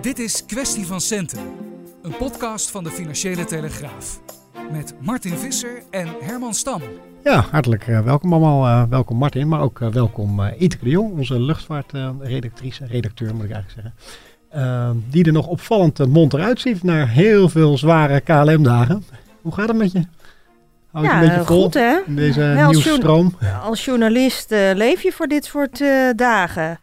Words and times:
Dit 0.00 0.18
is 0.18 0.46
Kwestie 0.46 0.86
van 0.86 1.00
Centen, 1.00 1.40
een 2.02 2.16
podcast 2.16 2.70
van 2.70 2.84
de 2.84 2.90
Financiële 2.90 3.44
Telegraaf. 3.44 4.20
Met 4.72 4.94
Martin 5.00 5.38
Visser 5.38 5.82
en 5.90 6.08
Herman 6.20 6.54
Stam. 6.54 6.82
Ja, 7.24 7.44
hartelijk 7.50 7.86
uh, 7.86 8.00
welkom 8.00 8.32
allemaal. 8.32 8.66
Uh, 8.66 8.88
welkom 8.90 9.16
Martin, 9.16 9.48
maar 9.48 9.60
ook 9.60 9.80
uh, 9.80 9.88
welkom 9.88 10.40
Iteke 10.58 10.84
de 10.84 10.90
Jong, 10.90 11.18
onze 11.18 11.40
luchtvaartredactrice, 11.40 12.86
redacteur 12.86 13.34
moet 13.34 13.44
ik 13.44 13.50
eigenlijk 13.50 13.94
zeggen. 14.50 15.04
die 15.10 15.24
er 15.24 15.32
nog 15.32 15.46
opvallend 15.46 16.06
mond 16.06 16.34
eruit 16.34 16.60
ziet 16.60 16.82
naar 16.82 17.08
heel 17.08 17.48
veel 17.48 17.78
zware 17.78 18.20
KLM-dagen. 18.20 19.04
Hoe 19.42 19.52
gaat 19.52 19.68
het 19.68 19.76
met 19.76 19.92
je? 19.92 20.02
Hou 20.90 21.04
je 21.04 21.10
ja, 21.10 21.22
een 21.22 21.28
beetje 21.28 21.44
vol 21.44 21.62
goed, 21.62 21.74
hè? 21.74 21.98
in 22.06 22.16
deze 22.16 22.40
ja, 22.40 22.70
nieuwsstroom? 22.70 23.34
Als 23.62 23.84
journalist 23.84 24.50
leef 24.74 25.02
je 25.02 25.12
voor 25.12 25.26
dit 25.26 25.44
soort 25.44 25.82
dagen. 26.16 26.78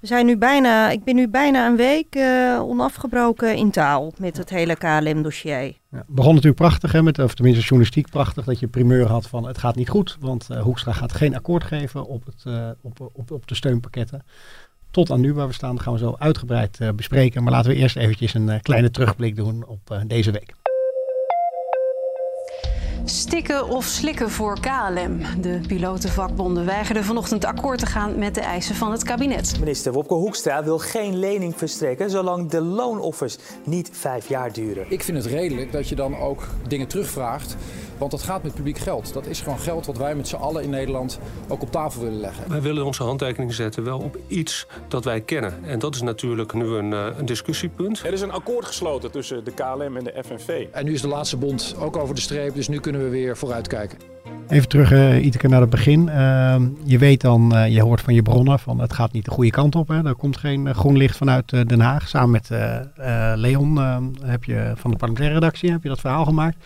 We 0.00 0.06
zijn 0.06 0.26
nu 0.26 0.36
bijna, 0.36 0.90
ik 0.90 1.04
ben 1.04 1.14
nu 1.14 1.28
bijna 1.28 1.66
een 1.66 1.76
week 1.76 2.14
uh, 2.16 2.60
onafgebroken 2.62 3.56
in 3.56 3.70
taal 3.70 4.12
met 4.18 4.36
het 4.36 4.50
hele 4.50 4.76
KLM-dossier. 4.76 5.72
Ja, 5.90 6.04
begon 6.06 6.34
natuurlijk 6.34 6.60
prachtig, 6.60 6.92
hè, 6.92 7.02
met, 7.02 7.18
of 7.18 7.34
tenminste 7.34 7.62
journalistiek 7.62 8.10
prachtig, 8.10 8.44
dat 8.44 8.58
je 8.58 8.66
primeur 8.66 9.06
had 9.06 9.26
van 9.26 9.46
het 9.46 9.58
gaat 9.58 9.76
niet 9.76 9.88
goed, 9.88 10.16
want 10.20 10.48
uh, 10.50 10.62
Hoekstra 10.62 10.92
gaat 10.92 11.12
geen 11.12 11.36
akkoord 11.36 11.64
geven 11.64 12.06
op, 12.06 12.26
het, 12.26 12.44
uh, 12.46 12.68
op, 12.80 13.10
op, 13.12 13.30
op 13.30 13.46
de 13.46 13.54
steunpakketten. 13.54 14.24
Tot 14.90 15.10
aan 15.10 15.20
nu 15.20 15.34
waar 15.34 15.46
we 15.46 15.52
staan, 15.52 15.80
gaan 15.80 15.92
we 15.92 15.98
zo 15.98 16.14
uitgebreid 16.18 16.78
bespreken. 16.96 17.42
Maar 17.42 17.52
laten 17.52 17.70
we 17.70 17.76
eerst 17.76 17.96
eventjes 17.96 18.34
een 18.34 18.62
kleine 18.62 18.90
terugblik 18.90 19.36
doen 19.36 19.66
op 19.66 20.02
deze 20.06 20.30
week. 20.30 20.63
Stikken 23.04 23.68
of 23.68 23.84
slikken 23.84 24.30
voor 24.30 24.60
KLM. 24.60 25.18
De 25.40 25.60
pilotenvakbonden 25.66 26.66
weigerden 26.66 27.04
vanochtend 27.04 27.44
akkoord 27.44 27.78
te 27.78 27.86
gaan 27.86 28.18
met 28.18 28.34
de 28.34 28.40
eisen 28.40 28.74
van 28.74 28.90
het 28.92 29.02
kabinet. 29.02 29.56
Minister 29.58 29.92
Wopke 29.92 30.14
Hoekstra 30.14 30.64
wil 30.64 30.78
geen 30.78 31.18
lening 31.18 31.56
verstrekken 31.56 32.10
zolang 32.10 32.50
de 32.50 32.60
loonoffers 32.60 33.38
niet 33.64 33.90
vijf 33.92 34.28
jaar 34.28 34.52
duren. 34.52 34.86
Ik 34.88 35.02
vind 35.02 35.16
het 35.16 35.26
redelijk 35.26 35.72
dat 35.72 35.88
je 35.88 35.94
dan 35.94 36.16
ook 36.16 36.48
dingen 36.68 36.88
terugvraagt. 36.88 37.56
Want 37.98 38.10
dat 38.10 38.22
gaat 38.22 38.42
met 38.42 38.54
publiek 38.54 38.78
geld. 38.78 39.12
Dat 39.12 39.26
is 39.26 39.40
gewoon 39.40 39.58
geld 39.58 39.86
wat 39.86 39.96
wij 39.96 40.14
met 40.14 40.28
z'n 40.28 40.36
allen 40.36 40.62
in 40.62 40.70
Nederland 40.70 41.18
ook 41.48 41.62
op 41.62 41.70
tafel 41.70 42.02
willen 42.02 42.20
leggen. 42.20 42.48
Wij 42.48 42.62
willen 42.62 42.84
onze 42.84 43.02
handtekening 43.02 43.54
zetten 43.54 43.84
wel 43.84 43.98
op 43.98 44.18
iets 44.26 44.66
dat 44.88 45.04
wij 45.04 45.20
kennen. 45.20 45.64
En 45.64 45.78
dat 45.78 45.94
is 45.94 46.02
natuurlijk 46.02 46.52
nu 46.52 46.64
een, 46.64 46.92
eh, 46.92 47.06
een 47.18 47.26
discussiepunt. 47.26 48.02
Er 48.04 48.12
is 48.12 48.20
een 48.20 48.32
akkoord 48.32 48.64
gesloten 48.64 49.10
tussen 49.10 49.44
de 49.44 49.52
KLM 49.52 49.96
en 49.96 50.04
de 50.04 50.22
FNV. 50.26 50.66
En 50.72 50.84
nu 50.84 50.92
is 50.92 51.00
de 51.00 51.08
laatste 51.08 51.36
bond 51.36 51.74
ook 51.78 51.96
over 51.96 52.14
de 52.14 52.20
streep. 52.20 52.54
Dus 52.54 52.68
nu 52.68 52.80
kunnen 52.80 53.02
we 53.02 53.08
weer 53.08 53.36
vooruitkijken. 53.36 53.98
Even 54.48 54.68
terug, 54.68 54.92
uh, 54.92 55.24
Iteke, 55.24 55.48
naar 55.48 55.60
het 55.60 55.70
begin. 55.70 56.06
Uh, 56.08 56.56
je 56.84 56.98
weet 56.98 57.20
dan, 57.20 57.54
uh, 57.54 57.68
je 57.68 57.82
hoort 57.82 58.00
van 58.00 58.14
je 58.14 58.22
bronnen, 58.22 58.58
van 58.58 58.80
het 58.80 58.92
gaat 58.92 59.12
niet 59.12 59.24
de 59.24 59.30
goede 59.30 59.50
kant 59.50 59.74
op. 59.74 59.88
Hè. 59.88 60.06
Er 60.06 60.14
komt 60.14 60.36
geen 60.36 60.74
groen 60.74 60.96
licht 60.96 61.16
vanuit 61.16 61.48
Den 61.48 61.80
Haag. 61.80 62.08
Samen 62.08 62.30
met 62.30 62.48
Leon 63.38 63.76
heb 64.22 64.44
je 64.44 64.72
van 64.76 64.90
de 64.90 64.96
parlementaire 64.96 65.34
redactie 65.34 65.70
heb 65.70 65.82
je 65.82 65.88
dat 65.88 66.00
verhaal 66.00 66.24
gemaakt. 66.24 66.56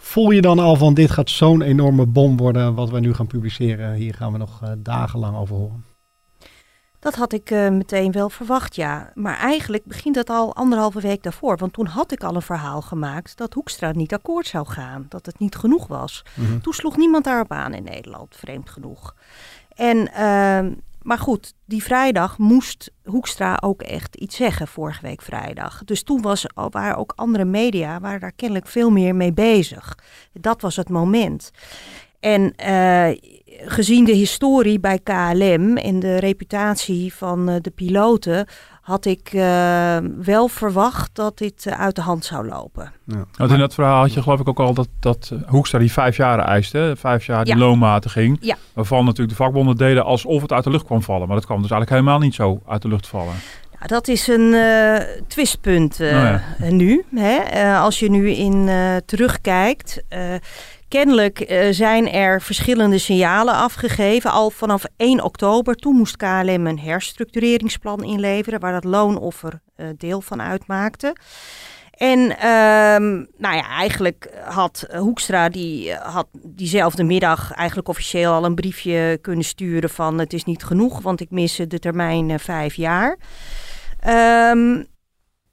Voel 0.00 0.30
je 0.30 0.40
dan 0.40 0.58
al 0.58 0.76
van 0.76 0.94
dit 0.94 1.10
gaat 1.10 1.30
zo'n 1.30 1.62
enorme 1.62 2.06
bom 2.06 2.36
worden 2.36 2.74
wat 2.74 2.90
we 2.90 3.00
nu 3.00 3.14
gaan 3.14 3.26
publiceren? 3.26 3.94
Hier 3.94 4.14
gaan 4.14 4.32
we 4.32 4.38
nog 4.38 4.60
dagenlang 4.78 5.36
over 5.36 5.56
horen. 5.56 5.84
Dat 7.00 7.14
had 7.14 7.32
ik 7.32 7.50
uh, 7.50 7.68
meteen 7.68 8.12
wel 8.12 8.30
verwacht, 8.30 8.74
ja. 8.74 9.10
Maar 9.14 9.38
eigenlijk 9.38 9.84
begint 9.84 10.14
dat 10.14 10.30
al 10.30 10.54
anderhalve 10.54 11.00
week 11.00 11.22
daarvoor. 11.22 11.56
Want 11.56 11.72
toen 11.72 11.86
had 11.86 12.12
ik 12.12 12.22
al 12.22 12.34
een 12.34 12.42
verhaal 12.42 12.82
gemaakt 12.82 13.36
dat 13.36 13.54
Hoekstra 13.54 13.92
niet 13.92 14.12
akkoord 14.12 14.46
zou 14.46 14.66
gaan. 14.66 15.06
Dat 15.08 15.26
het 15.26 15.38
niet 15.38 15.56
genoeg 15.56 15.86
was. 15.86 16.24
Mm 16.34 16.60
Toen 16.60 16.72
sloeg 16.72 16.96
niemand 16.96 17.24
daarop 17.24 17.52
aan 17.52 17.74
in 17.74 17.84
Nederland, 17.84 18.36
vreemd 18.36 18.70
genoeg. 18.70 19.14
En, 19.74 19.96
uh, 19.96 20.72
maar 21.08 21.18
goed, 21.18 21.54
die 21.64 21.82
vrijdag 21.82 22.38
moest 22.38 22.90
Hoekstra 23.04 23.58
ook 23.60 23.82
echt 23.82 24.16
iets 24.16 24.36
zeggen, 24.36 24.68
vorige 24.68 25.02
week 25.02 25.22
vrijdag. 25.22 25.84
Dus 25.84 26.02
toen 26.02 26.22
was, 26.22 26.46
waren 26.54 26.96
ook 26.96 27.12
andere 27.16 27.44
media 27.44 28.00
waren 28.00 28.20
daar 28.20 28.32
kennelijk 28.32 28.66
veel 28.66 28.90
meer 28.90 29.14
mee 29.14 29.32
bezig. 29.32 29.98
Dat 30.32 30.60
was 30.60 30.76
het 30.76 30.88
moment. 30.88 31.50
En 32.20 32.52
uh, 32.66 33.08
gezien 33.66 34.04
de 34.04 34.12
historie 34.12 34.80
bij 34.80 34.98
KLM 34.98 35.76
en 35.76 35.98
de 35.98 36.16
reputatie 36.16 37.14
van 37.14 37.50
uh, 37.50 37.56
de 37.60 37.70
piloten, 37.70 38.46
had 38.88 39.04
ik 39.04 39.32
uh, 39.32 39.96
wel 40.22 40.48
verwacht 40.48 41.10
dat 41.12 41.38
dit 41.38 41.66
uit 41.66 41.96
de 41.96 42.02
hand 42.02 42.24
zou 42.24 42.48
lopen. 42.48 42.92
Ja. 43.04 43.24
Want 43.36 43.50
in 43.50 43.58
dat 43.58 43.74
verhaal 43.74 44.00
had 44.00 44.12
je 44.12 44.22
geloof 44.22 44.40
ik 44.40 44.48
ook 44.48 44.58
al 44.58 44.74
dat, 44.74 44.88
dat 45.00 45.32
Hoekstra 45.46 45.78
die 45.78 45.92
vijf 45.92 46.16
jaar 46.16 46.38
eiste, 46.38 46.94
vijf 46.98 47.26
jaar 47.26 47.44
die 47.44 47.54
ja. 47.54 47.60
loonmatiging, 47.60 48.38
ja. 48.40 48.56
waarvan 48.72 49.04
natuurlijk 49.04 49.38
de 49.38 49.44
vakbonden 49.44 49.76
deden 49.76 50.04
alsof 50.04 50.42
het 50.42 50.52
uit 50.52 50.64
de 50.64 50.70
lucht 50.70 50.84
kwam 50.84 51.02
vallen. 51.02 51.26
Maar 51.26 51.36
dat 51.36 51.46
kwam 51.46 51.62
dus 51.62 51.70
eigenlijk 51.70 52.00
helemaal 52.00 52.26
niet 52.26 52.34
zo 52.34 52.60
uit 52.66 52.82
de 52.82 52.88
lucht 52.88 53.06
vallen. 53.06 53.34
Ja, 53.80 53.86
dat 53.86 54.08
is 54.08 54.28
een 54.28 54.52
uh, 54.52 54.96
twistpunt 55.26 56.00
uh, 56.00 56.08
oh 56.08 56.12
ja. 56.12 56.70
nu. 56.70 57.04
Hè? 57.14 57.38
Uh, 57.54 57.82
als 57.82 57.98
je 57.98 58.10
nu 58.10 58.30
in 58.30 58.70
terugkijkt, 59.06 60.02
Kennelijk 60.88 61.50
uh, 61.50 61.66
zijn 61.70 62.12
er 62.12 62.42
verschillende 62.42 62.98
signalen 62.98 63.54
afgegeven. 63.54 64.30
Al 64.30 64.50
vanaf 64.50 64.84
1 64.96 65.24
oktober, 65.24 65.74
toen 65.74 65.96
moest 65.96 66.16
KLM 66.16 66.66
een 66.66 66.78
herstructureringsplan 66.78 68.04
inleveren, 68.04 68.60
waar 68.60 68.72
dat 68.72 68.84
loonoffer 68.84 69.60
uh, 69.76 69.86
deel 69.96 70.20
van 70.20 70.42
uitmaakte. 70.42 71.16
En 71.90 72.20
um, 72.20 73.28
nou 73.36 73.56
ja, 73.56 73.68
eigenlijk 73.68 74.30
had 74.44 74.86
Hoekstra 74.96 75.48
die 75.48 75.94
had 75.94 76.26
diezelfde 76.32 77.04
middag 77.04 77.52
eigenlijk 77.52 77.88
officieel 77.88 78.32
al 78.32 78.44
een 78.44 78.54
briefje 78.54 79.18
kunnen 79.20 79.44
sturen 79.44 79.90
van 79.90 80.18
het 80.18 80.32
is 80.32 80.44
niet 80.44 80.64
genoeg, 80.64 81.00
want 81.02 81.20
ik 81.20 81.30
mis 81.30 81.56
de 81.68 81.78
termijn 81.78 82.40
vijf 82.40 82.74
jaar. 82.74 83.18
Um, 84.52 84.86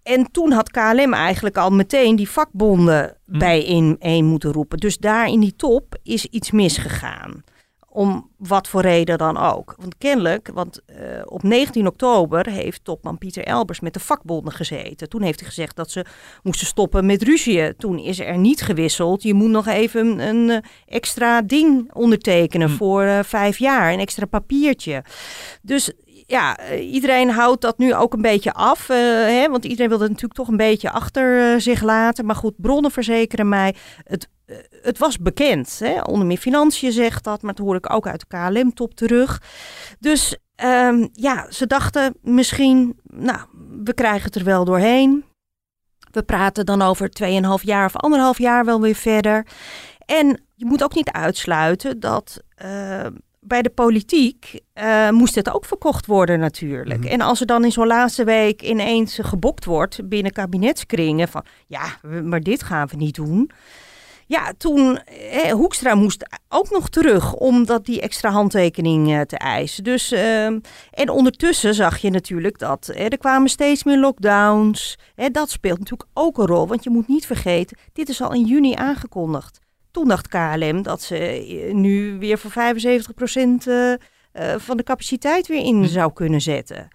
en 0.06 0.32
toen 0.32 0.52
had 0.52 0.72
KLM 0.72 1.14
eigenlijk 1.14 1.58
al 1.58 1.70
meteen 1.70 2.16
die 2.16 2.30
vakbonden 2.30 3.18
hm. 3.26 3.38
bijeen 3.38 4.26
moeten 4.26 4.52
roepen. 4.52 4.78
Dus 4.78 4.98
daar 4.98 5.28
in 5.28 5.40
die 5.40 5.56
top 5.56 5.96
is 6.04 6.26
iets 6.26 6.52
misgegaan. 6.52 7.44
Om 7.88 8.30
wat 8.38 8.68
voor 8.68 8.82
reden 8.82 9.18
dan 9.18 9.38
ook. 9.38 9.76
Want 9.78 9.98
kennelijk, 9.98 10.50
want 10.54 10.82
uh, 10.88 10.98
op 11.26 11.44
19 11.44 11.88
oktober 11.88 12.50
heeft 12.50 12.84
topman 12.84 13.18
Pieter 13.18 13.44
Elbers 13.44 13.80
met 13.80 13.94
de 13.94 14.00
vakbonden 14.00 14.54
gezeten. 14.54 15.10
Toen 15.10 15.22
heeft 15.22 15.40
hij 15.40 15.50
gezegd 15.50 15.76
dat 15.76 15.92
ze 15.92 16.06
moesten 16.44 16.68
stoppen 16.68 17.06
met 17.06 17.24
ruzie. 17.24 17.76
Toen 17.76 18.00
is 18.00 18.20
er 18.20 18.38
niet 18.38 18.62
gewisseld. 18.62 19.24
Je 19.24 19.34
moet 19.34 19.50
nog 19.50 19.68
even 19.68 20.20
een, 20.20 20.50
een 20.50 20.64
extra 20.86 21.42
ding 21.42 21.94
ondertekenen 21.94 22.70
hm. 22.70 22.76
voor 22.76 23.04
uh, 23.04 23.20
vijf 23.24 23.58
jaar. 23.58 23.94
Een 23.94 24.00
extra 24.00 24.26
papiertje. 24.26 25.04
Dus 25.62 25.92
ja, 26.26 26.58
eh, 26.58 26.94
iedereen 26.94 27.30
houdt 27.30 27.62
dat 27.62 27.78
nu 27.78 27.96
ook 27.96 28.14
een 28.14 28.22
beetje 28.22 28.54
af. 28.54 28.90
Uh, 28.90 28.98
hè, 28.98 29.50
want 29.50 29.66
iedereen 29.66 29.90
wil 29.90 30.00
het 30.00 30.10
natuurlijk 30.10 30.40
toch 30.40 30.48
een 30.48 30.58
beetje 30.58 30.92
achter 30.92 31.54
uh, 31.54 31.60
zich 31.60 31.82
laten. 31.82 32.26
Maar 32.26 32.36
goed, 32.36 32.54
bronnen 32.58 32.92
verzekeren 32.92 33.50
mij. 33.50 33.76
Het, 34.04 34.30
het 34.82 34.98
was 34.98 35.18
bekend. 35.18 35.80
Hè? 35.80 36.02
Onder 36.02 36.28
meer 36.28 36.38
Financiën 36.38 36.92
zegt 36.92 37.24
dat. 37.24 37.42
Maar 37.42 37.54
dat 37.54 37.66
hoor 37.66 37.76
ik 37.76 37.94
ook 37.94 38.08
uit 38.08 38.26
de 38.30 38.38
KLM-top 38.38 38.96
terug. 38.96 39.42
Dus 40.00 40.38
um, 40.64 41.10
ja, 41.12 41.52
ze 41.52 41.68
dachten 41.68 42.16
misschien, 42.22 43.00
nou, 43.04 43.40
we 43.84 43.94
krijgen 43.94 44.24
het 44.24 44.36
er 44.36 44.44
wel 44.44 44.66
doorheen. 44.66 45.26
We 46.12 46.24
praten 46.24 46.66
dan 46.66 46.82
over 46.82 47.10
2,5 47.24 47.64
jaar 47.64 47.86
of 47.86 47.96
anderhalf 47.96 48.38
jaar 48.38 48.66
wel 48.66 48.82
weer 48.82 48.96
verder. 48.96 49.48
En 50.06 50.42
je 50.56 50.66
moet 50.66 50.84
ook 50.84 50.96
niet 50.96 51.12
uitsluiten 51.12 52.00
dat 52.00 52.44
bij 53.48 53.62
de 53.62 53.70
politiek 53.70 54.60
uh, 54.74 55.10
moest 55.10 55.36
het 55.36 55.54
ook 55.54 55.66
verkocht 55.66 56.06
worden 56.06 56.40
natuurlijk. 56.40 57.00
Mhm. 57.00 57.08
En 57.08 57.22
als 57.22 57.40
er 57.40 57.46
dan 57.46 57.64
in 57.64 57.72
zo'n 57.72 57.88
laatste 57.88 58.24
week 58.24 58.62
ineens 58.62 59.20
gebokt 59.22 59.66
wordt 59.66 60.10
binnen 60.10 60.32
kabinetskringen 60.32 61.28
van 61.28 61.46
ja, 61.68 61.98
maar 62.24 62.42
dit 62.42 62.64
gaan 62.64 62.88
we 62.88 62.96
niet 62.96 63.16
doen. 63.16 63.52
Ja, 64.28 64.54
toen 64.58 64.98
eh, 64.98 65.52
Hoekstra 65.52 65.96
moest 65.96 66.40
ook 66.50 66.70
nog 66.70 66.90
terug 66.90 67.34
om 67.34 67.66
dat 67.66 67.86
die 67.86 68.02
extra 68.02 68.30
handtekening 68.30 69.10
uh, 69.10 69.22
te 69.22 69.38
eisen. 69.38 69.84
Dus, 69.84 70.12
uh, 70.12 70.46
en 70.46 71.10
ondertussen 71.10 71.74
zag 71.74 71.98
je 71.98 72.10
natuurlijk 72.10 72.60
dat 72.60 72.88
eh, 72.88 73.06
er 73.06 73.18
kwamen 73.18 73.50
steeds 73.50 73.84
meer 73.84 74.00
lockdowns. 74.00 74.98
dat 75.32 75.50
speelt 75.50 75.80
natuurlijk 75.80 76.10
ook 76.14 76.38
een 76.38 76.46
rol, 76.46 76.68
want 76.68 76.84
je 76.84 76.90
moet 76.90 77.08
niet 77.08 77.26
vergeten, 77.26 77.78
dit 77.94 78.10
is 78.10 78.22
al 78.22 78.34
in 78.34 78.46
juni 78.46 78.74
aangekondigd. 78.74 79.60
Toen 79.96 80.08
dacht 80.08 80.28
KLM 80.28 80.82
dat 80.82 81.02
ze 81.02 81.18
eh, 81.18 81.74
nu 81.74 82.20
weer 82.20 82.38
voor 82.38 82.52
75% 82.52 82.54
uh, 83.68 83.94
van 84.58 84.78
de 84.78 84.84
capaciteit 84.84 85.48
weer 85.48 85.64
in 85.64 85.88
zou 85.88 86.14
kunnen 86.14 86.42
zetten. 86.42 86.88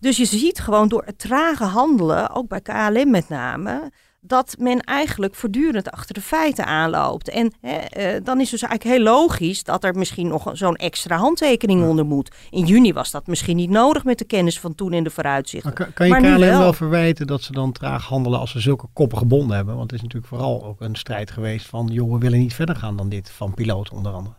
Dus 0.00 0.16
je 0.16 0.24
ziet 0.24 0.60
gewoon 0.60 0.88
door 0.88 1.02
het 1.04 1.18
trage 1.18 1.64
handelen, 1.64 2.30
ook 2.30 2.48
bij 2.48 2.60
KLM 2.60 3.10
met 3.10 3.28
name, 3.28 3.90
dat 4.26 4.56
men 4.58 4.80
eigenlijk 4.80 5.34
voortdurend 5.34 5.90
achter 5.90 6.14
de 6.14 6.20
feiten 6.20 6.66
aanloopt. 6.66 7.28
En 7.28 7.52
hè, 7.60 7.78
uh, 8.16 8.20
dan 8.24 8.40
is 8.40 8.50
dus 8.50 8.62
eigenlijk 8.62 8.96
heel 8.96 9.12
logisch 9.12 9.64
dat 9.64 9.84
er 9.84 9.94
misschien 9.94 10.28
nog 10.28 10.50
zo'n 10.52 10.76
extra 10.76 11.16
handtekening 11.16 11.82
onder 11.88 12.06
moet. 12.06 12.30
In 12.50 12.64
juni 12.64 12.92
was 12.92 13.10
dat 13.10 13.26
misschien 13.26 13.56
niet 13.56 13.70
nodig 13.70 14.04
met 14.04 14.18
de 14.18 14.24
kennis 14.24 14.60
van 14.60 14.74
toen 14.74 14.92
in 14.92 15.04
de 15.04 15.10
vooruitzichten. 15.10 15.72
Maar 15.76 15.92
kan, 15.92 16.08
kan 16.08 16.22
je 16.22 16.36
KLM 16.36 16.40
wel. 16.40 16.58
wel 16.58 16.72
verwijten 16.72 17.26
dat 17.26 17.42
ze 17.42 17.52
dan 17.52 17.72
traag 17.72 18.06
handelen 18.06 18.38
als 18.38 18.50
ze 18.50 18.60
zulke 18.60 18.86
koppen 18.92 19.18
gebonden 19.18 19.56
hebben? 19.56 19.76
Want 19.76 19.90
het 19.90 20.00
is 20.00 20.02
natuurlijk 20.02 20.32
vooral 20.32 20.64
ook 20.64 20.80
een 20.80 20.96
strijd 20.96 21.30
geweest 21.30 21.66
van, 21.66 21.88
joh, 21.92 22.12
we 22.12 22.18
willen 22.18 22.38
niet 22.38 22.54
verder 22.54 22.76
gaan 22.76 22.96
dan 22.96 23.08
dit, 23.08 23.30
van 23.30 23.54
piloten 23.54 23.94
onder 23.94 24.12
andere. 24.12 24.34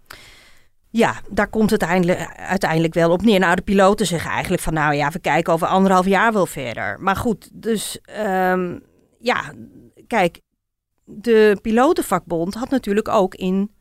Ja, 0.90 1.16
daar 1.30 1.48
komt 1.48 1.70
het 1.70 1.84
uiteindelijk, 1.84 2.36
uiteindelijk 2.38 2.94
wel 2.94 3.12
op 3.12 3.22
neer. 3.22 3.40
Nou, 3.40 3.56
de 3.56 3.62
piloten 3.62 4.06
zeggen 4.06 4.32
eigenlijk 4.32 4.62
van, 4.62 4.74
nou 4.74 4.94
ja, 4.94 5.10
we 5.10 5.20
kijken 5.20 5.54
over 5.54 5.68
anderhalf 5.68 6.06
jaar 6.06 6.34
wel 6.34 6.46
verder. 6.46 6.98
Maar 7.00 7.16
goed, 7.16 7.50
dus 7.54 8.00
um, 8.20 8.84
ja, 9.20 9.54
kijk, 10.08 10.42
de 11.04 11.58
pilotenvakbond 11.62 12.54
had 12.54 12.70
natuurlijk 12.70 13.08
ook 13.08 13.36
in 13.36 13.72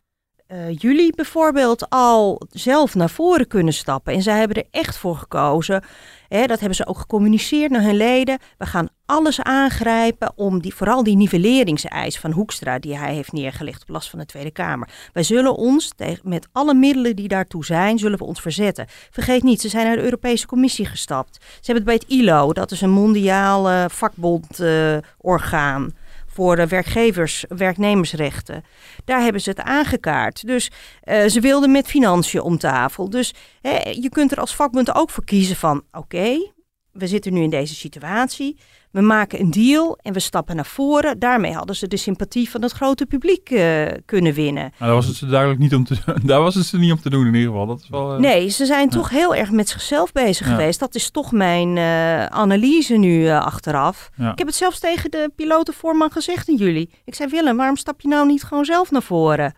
uh, 0.49 0.77
juli 0.77 1.11
bijvoorbeeld 1.11 1.91
al 1.91 2.43
zelf 2.51 2.95
naar 2.95 3.11
voren 3.11 3.47
kunnen 3.47 3.73
stappen. 3.73 4.15
En 4.15 4.23
zij 4.23 4.39
hebben 4.39 4.57
er 4.57 4.69
echt 4.71 4.97
voor 4.97 5.17
gekozen. 5.17 5.85
Hè, 6.29 6.47
dat 6.47 6.59
hebben 6.59 6.77
ze 6.77 6.87
ook 6.87 6.99
gecommuniceerd 6.99 7.71
naar 7.71 7.83
hun 7.83 7.97
leden. 7.97 8.39
We 8.59 8.67
gaan 8.67 8.89
alles 9.07 9.41
aangrijpen 9.41 10.33
om 10.37 10.61
die, 10.61 10.75
vooral 10.75 11.03
die 11.03 11.17
nivelleringseis 11.17 12.19
van 12.19 12.31
Hoekstra 12.31 12.79
die 12.79 12.99
hij 12.99 13.15
heeft 13.15 13.33
neergelegd 13.33 13.83
op 13.83 13.89
last 13.89 14.11
van 14.11 14.19
de 14.19 14.27
Tweede 14.27 14.51
Kamer. 14.51 14.89
Wij 15.13 15.23
zullen 15.23 15.57
ons 15.57 15.93
met 16.23 16.49
alle 16.53 16.75
middelen 16.75 17.17
die 17.17 17.29
daartoe 17.29 17.65
zijn, 17.65 17.99
zullen 17.99 18.19
we 18.19 18.25
ons 18.25 18.41
verzetten. 18.41 18.87
Vergeet 19.11 19.43
niet, 19.43 19.61
ze 19.61 19.69
zijn 19.69 19.87
naar 19.87 19.97
de 19.97 20.03
Europese 20.03 20.47
Commissie 20.47 20.87
gestapt. 20.87 21.39
Ze 21.41 21.73
hebben 21.73 21.75
het 21.75 21.85
bij 21.85 21.95
het 21.95 22.09
ILO, 22.21 22.53
dat 22.53 22.71
is 22.71 22.81
een 22.81 22.91
mondiaal 22.91 23.89
vakbondorgaan. 23.89 25.83
Uh, 25.83 25.89
voor 26.35 26.57
de 26.57 26.67
werkgevers, 26.67 27.45
werknemersrechten. 27.49 28.65
Daar 29.05 29.23
hebben 29.23 29.41
ze 29.41 29.51
het 29.51 29.61
aangekaart. 29.61 30.47
Dus 30.47 30.71
uh, 31.05 31.25
ze 31.27 31.41
wilden 31.41 31.71
met 31.71 31.87
financiën 31.87 32.41
om 32.41 32.59
tafel. 32.59 33.11
Dus 33.11 33.35
hè, 33.61 33.91
je 33.91 34.09
kunt 34.09 34.33
er 34.33 34.39
als 34.39 34.55
vakbond 34.55 34.95
ook 34.95 35.11
voor 35.11 35.25
kiezen 35.25 35.57
van 35.57 35.83
oké, 35.93 36.53
we 36.93 37.07
zitten 37.07 37.33
nu 37.33 37.43
in 37.43 37.51
deze 37.51 37.75
situatie. 37.75 38.59
We 38.95 39.01
maken 39.01 39.41
een 39.41 39.51
deal 39.51 39.99
en 40.03 40.13
we 40.13 40.21
stappen 40.21 40.57
naar 40.57 40.67
voren. 40.67 41.19
Daarmee 41.19 41.53
hadden 41.53 41.77
ze 41.77 41.89
de 41.89 41.97
sympathie 41.97 42.51
van 42.51 42.63
het 42.63 42.73
grote 42.73 43.07
publiek 43.07 43.51
uh, 43.51 43.87
kunnen 44.05 44.33
winnen. 44.33 44.63
Nou, 44.63 44.73
daar 44.79 44.95
was 44.95 45.07
het 45.07 45.17
ze 45.17 45.27
duidelijk 45.27 45.61
niet 45.61 45.75
om 45.75 45.85
te, 45.85 45.97
daar 46.25 46.41
was 46.41 46.55
het 46.55 46.67
ze 46.67 46.79
niet 46.79 46.93
om 46.93 47.01
te 47.01 47.11
doen 47.11 47.27
in 47.27 47.35
ieder 47.35 47.51
geval. 47.51 47.67
Dat 47.67 47.81
is 47.81 47.89
wel, 47.89 48.15
uh... 48.15 48.19
Nee, 48.19 48.49
ze 48.49 48.67
zijn 48.67 48.85
ja. 48.85 48.97
toch 48.97 49.11
heel 49.11 49.35
erg 49.35 49.51
met 49.51 49.69
zichzelf 49.69 50.13
bezig 50.13 50.47
ja. 50.47 50.53
geweest. 50.53 50.81
Dat 50.81 50.95
is 50.95 51.11
toch 51.11 51.33
mijn 51.33 51.77
uh, 51.77 52.27
analyse 52.27 52.95
nu 52.95 53.29
achteraf. 53.29 54.11
Ja. 54.17 54.33
Ik 54.33 54.39
heb 54.39 54.47
het 54.47 54.57
zelfs 54.57 54.79
tegen 54.79 55.11
de 55.11 55.31
pilotenvoorman 55.37 56.11
gezegd 56.11 56.49
in 56.49 56.57
juli. 56.57 56.91
Ik 57.05 57.15
zei 57.15 57.31
Willem, 57.31 57.57
waarom 57.57 57.77
stap 57.77 58.01
je 58.01 58.09
nou 58.09 58.27
niet 58.27 58.43
gewoon 58.43 58.65
zelf 58.65 58.91
naar 58.91 59.03
voren? 59.03 59.55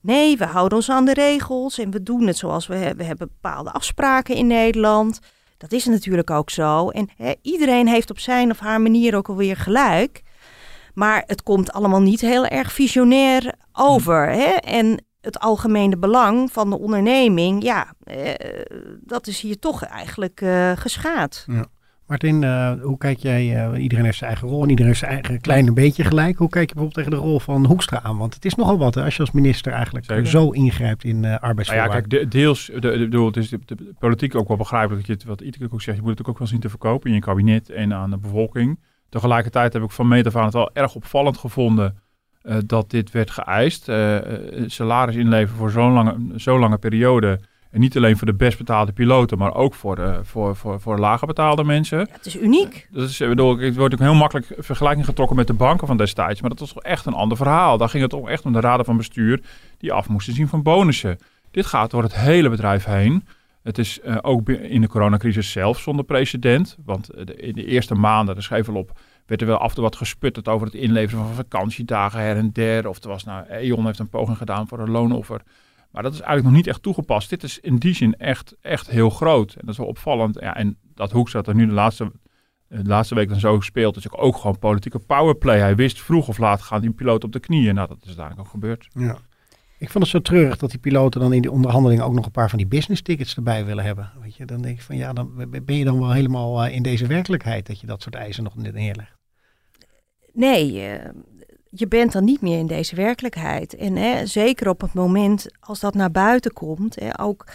Nee, 0.00 0.36
we 0.36 0.44
houden 0.44 0.78
ons 0.78 0.90
aan 0.90 1.04
de 1.04 1.14
regels 1.14 1.78
en 1.78 1.90
we 1.90 2.02
doen 2.02 2.26
het 2.26 2.36
zoals 2.36 2.66
we 2.66 2.74
hebben. 2.74 2.96
We 2.96 3.04
hebben 3.04 3.30
bepaalde 3.40 3.70
afspraken 3.70 4.34
in 4.34 4.46
Nederland. 4.46 5.20
Dat 5.60 5.72
is 5.72 5.84
natuurlijk 5.84 6.30
ook 6.30 6.50
zo. 6.50 6.88
En 6.88 7.08
iedereen 7.42 7.88
heeft 7.88 8.10
op 8.10 8.18
zijn 8.18 8.50
of 8.50 8.58
haar 8.58 8.80
manier 8.80 9.16
ook 9.16 9.28
alweer 9.28 9.56
gelijk. 9.56 10.22
Maar 10.94 11.22
het 11.26 11.42
komt 11.42 11.72
allemaal 11.72 12.00
niet 12.00 12.20
heel 12.20 12.46
erg 12.46 12.72
visionair 12.72 13.54
over. 13.72 14.30
Hè? 14.30 14.52
En 14.52 15.04
het 15.20 15.38
algemene 15.38 15.96
belang 15.98 16.52
van 16.52 16.70
de 16.70 16.78
onderneming, 16.78 17.62
ja, 17.62 17.94
eh, 18.04 18.34
dat 19.00 19.26
is 19.26 19.40
hier 19.40 19.58
toch 19.58 19.84
eigenlijk 19.84 20.40
uh, 20.40 20.72
geschaad. 20.74 21.44
Ja. 21.46 21.66
Martin, 22.10 22.42
uh, 22.42 22.72
hoe 22.82 22.98
kijk 22.98 23.18
jij, 23.18 23.70
uh, 23.72 23.82
iedereen 23.82 24.04
heeft 24.04 24.18
zijn 24.18 24.30
eigen 24.30 24.48
rol 24.48 24.62
en 24.62 24.68
iedereen 24.68 24.86
heeft 24.86 24.98
zijn 24.98 25.12
eigen 25.12 25.40
kleine 25.40 25.72
beetje 25.72 26.04
gelijk. 26.04 26.38
Hoe 26.38 26.48
kijk 26.48 26.68
je 26.68 26.74
bijvoorbeeld 26.74 27.06
tegen 27.06 27.22
de 27.22 27.28
rol 27.28 27.38
van 27.38 27.66
Hoekstra 27.66 28.02
aan? 28.02 28.18
Want 28.18 28.34
het 28.34 28.44
is 28.44 28.54
nogal 28.54 28.78
wat 28.78 28.94
hè, 28.94 29.04
als 29.04 29.14
je 29.14 29.20
als 29.20 29.30
minister 29.30 29.72
eigenlijk 29.72 30.04
Zeker. 30.04 30.26
zo 30.26 30.50
ingrijpt 30.50 31.04
in 31.04 31.22
uh, 31.22 31.38
arbeidsvoorwaarden. 31.38 31.96
Nou 31.96 32.08
ja, 32.10 32.18
kijk, 32.18 32.30
de, 32.30 32.38
deels, 32.38 32.66
de, 32.66 32.80
de, 32.80 33.08
de, 33.08 33.24
het 33.24 33.36
is 33.36 33.48
de, 33.48 33.58
de, 33.64 33.92
politiek 33.98 34.34
ook 34.34 34.48
wel 34.48 34.56
begrijpelijk 34.56 35.06
dat 35.06 35.22
je 35.22 35.28
wat 35.28 35.40
iedereen 35.40 35.72
ook 35.72 35.82
zegt, 35.82 35.96
je 35.96 36.02
moet 36.02 36.18
het 36.18 36.28
ook 36.28 36.38
wel 36.38 36.46
zien 36.46 36.60
te 36.60 36.68
verkopen 36.68 37.08
in 37.08 37.14
je 37.14 37.22
kabinet 37.22 37.70
en 37.70 37.94
aan 37.94 38.10
de 38.10 38.18
bevolking. 38.18 38.80
Tegelijkertijd 39.08 39.72
heb 39.72 39.82
ik 39.82 39.90
van 39.90 40.08
meet 40.08 40.26
af 40.26 40.36
aan 40.36 40.44
het 40.44 40.52
wel 40.52 40.70
erg 40.72 40.94
opvallend 40.94 41.38
gevonden 41.38 41.98
dat 42.66 42.90
dit 42.90 43.10
werd 43.10 43.30
geëist. 43.30 43.84
salaris 44.66 45.16
inleveren 45.16 45.58
voor 45.58 45.70
zo'n 45.70 45.92
lange, 45.92 46.16
zo'n 46.34 46.58
lange 46.58 46.78
periode 46.78 47.40
en 47.70 47.80
niet 47.80 47.96
alleen 47.96 48.16
voor 48.16 48.26
de 48.26 48.34
best 48.34 48.58
betaalde 48.58 48.92
piloten, 48.92 49.38
maar 49.38 49.54
ook 49.54 49.74
voor, 49.74 49.96
de, 49.96 50.20
voor, 50.22 50.56
voor, 50.56 50.80
voor 50.80 50.98
lager 50.98 51.26
betaalde 51.26 51.64
mensen. 51.64 51.98
Ja, 51.98 52.06
het 52.10 52.26
is 52.26 52.36
uniek. 52.36 52.88
Dat 52.90 53.08
is, 53.08 53.18
bedoel, 53.18 53.58
het 53.58 53.76
wordt 53.76 53.94
ook 53.94 54.00
heel 54.00 54.14
makkelijk 54.14 54.54
vergelijking 54.58 55.06
getrokken 55.06 55.36
met 55.36 55.46
de 55.46 55.52
banken 55.52 55.86
van 55.86 55.96
destijds. 55.96 56.40
Maar 56.40 56.50
dat 56.50 56.58
was 56.58 56.72
toch 56.72 56.82
echt 56.82 57.06
een 57.06 57.12
ander 57.12 57.36
verhaal. 57.36 57.78
Daar 57.78 57.88
ging 57.88 58.02
het 58.02 58.10
toch 58.10 58.28
echt 58.28 58.44
om 58.44 58.52
de 58.52 58.60
raden 58.60 58.84
van 58.84 58.96
bestuur 58.96 59.40
die 59.78 59.92
af 59.92 60.08
moesten 60.08 60.34
zien 60.34 60.48
van 60.48 60.62
bonussen. 60.62 61.18
Dit 61.50 61.66
gaat 61.66 61.90
door 61.90 62.02
het 62.02 62.14
hele 62.14 62.48
bedrijf 62.48 62.84
heen. 62.84 63.24
Het 63.62 63.78
is 63.78 63.98
uh, 64.04 64.16
ook 64.20 64.48
in 64.48 64.80
de 64.80 64.88
coronacrisis 64.88 65.50
zelf 65.50 65.78
zonder 65.78 66.04
precedent. 66.04 66.76
Want 66.84 67.06
de, 67.06 67.36
in 67.36 67.54
de 67.54 67.64
eerste 67.64 67.94
maanden, 67.94 68.34
de 68.34 68.42
schreef 68.42 68.68
op, 68.68 68.98
werd 69.26 69.40
er 69.40 69.46
wel 69.46 69.58
af 69.58 69.68
en 69.68 69.74
toe 69.74 69.84
wat 69.84 69.96
gesputterd 69.96 70.48
over 70.48 70.66
het 70.66 70.76
inleveren 70.76 71.24
van 71.24 71.34
vakantiedagen 71.34 72.20
her 72.20 72.36
en 72.36 72.50
der. 72.52 72.88
Of 72.88 73.02
er 73.02 73.08
was 73.08 73.24
nou, 73.24 73.44
E.ON 73.48 73.86
heeft 73.86 73.98
een 73.98 74.08
poging 74.08 74.36
gedaan 74.36 74.68
voor 74.68 74.78
een 74.78 74.90
loonoffer. 74.90 75.40
Maar 75.90 76.02
dat 76.02 76.12
is 76.12 76.20
eigenlijk 76.20 76.48
nog 76.48 76.56
niet 76.56 76.66
echt 76.66 76.82
toegepast. 76.82 77.30
Dit 77.30 77.42
is 77.42 77.58
in 77.58 77.76
die 77.76 77.94
zin 77.94 78.14
echt, 78.14 78.56
echt 78.60 78.90
heel 78.90 79.10
groot. 79.10 79.52
En 79.52 79.60
dat 79.60 79.70
is 79.70 79.76
wel 79.76 79.86
opvallend. 79.86 80.38
Ja, 80.40 80.56
en 80.56 80.78
dat 80.94 81.12
Hoekstra 81.12 81.42
er 81.42 81.54
nu 81.54 81.66
de 81.66 81.72
laatste, 81.72 82.12
de 82.68 82.84
laatste 82.84 83.14
week 83.14 83.28
dan 83.28 83.40
zo 83.40 83.60
speelt, 83.60 83.96
is 83.96 84.12
ook 84.12 84.36
gewoon 84.36 84.58
politieke 84.58 84.98
powerplay. 84.98 85.58
Hij 85.58 85.76
wist 85.76 86.00
vroeg 86.00 86.28
of 86.28 86.38
laat 86.38 86.62
gaan 86.62 86.80
die 86.80 86.90
piloot 86.90 87.24
op 87.24 87.32
de 87.32 87.40
knieën. 87.40 87.74
Nou, 87.74 87.88
dat 87.88 87.98
is 88.00 88.06
uiteindelijk 88.06 88.46
ook 88.46 88.52
gebeurd. 88.52 88.88
Ja. 88.92 89.18
Ik 89.78 89.90
vond 89.90 90.04
het 90.04 90.12
zo 90.12 90.20
treurig 90.20 90.56
dat 90.56 90.70
die 90.70 90.78
piloten 90.78 91.20
dan 91.20 91.32
in 91.32 91.42
die 91.42 91.50
onderhandelingen 91.50 92.04
ook 92.04 92.14
nog 92.14 92.24
een 92.24 92.30
paar 92.30 92.48
van 92.48 92.58
die 92.58 92.66
business 92.66 93.02
tickets 93.02 93.36
erbij 93.36 93.64
willen 93.64 93.84
hebben. 93.84 94.12
Weet 94.22 94.36
je, 94.36 94.44
dan 94.44 94.62
denk 94.62 94.76
ik 94.76 94.82
van 94.82 94.96
ja, 94.96 95.12
dan 95.12 95.46
ben 95.64 95.76
je 95.76 95.84
dan 95.84 95.98
wel 95.98 96.12
helemaal 96.12 96.64
eh, 96.64 96.74
in 96.74 96.82
deze 96.82 97.06
werkelijkheid 97.06 97.66
dat 97.66 97.80
je 97.80 97.86
dat 97.86 98.02
soort 98.02 98.14
eisen 98.14 98.44
nog 98.44 98.56
neerlegt. 98.56 99.18
Nee, 100.32 100.72
uh, 100.74 101.08
je 101.70 101.88
bent 101.88 102.12
dan 102.12 102.24
niet 102.24 102.40
meer 102.40 102.58
in 102.58 102.66
deze 102.66 102.96
werkelijkheid. 102.96 103.76
En 103.76 103.96
hè, 103.96 104.26
zeker 104.26 104.68
op 104.68 104.80
het 104.80 104.94
moment 104.94 105.46
als 105.60 105.80
dat 105.80 105.94
naar 105.94 106.10
buiten 106.10 106.52
komt, 106.52 107.00
hè, 107.00 107.20
ook, 107.20 107.46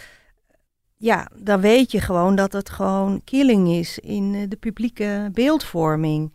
ja, 0.96 1.30
dan 1.38 1.60
weet 1.60 1.90
je 1.90 2.00
gewoon 2.00 2.36
dat 2.36 2.52
het 2.52 2.70
gewoon 2.70 3.20
killing 3.24 3.68
is 3.68 3.98
in 3.98 4.34
eh, 4.34 4.48
de 4.48 4.56
publieke 4.56 5.30
beeldvorming. 5.32 6.32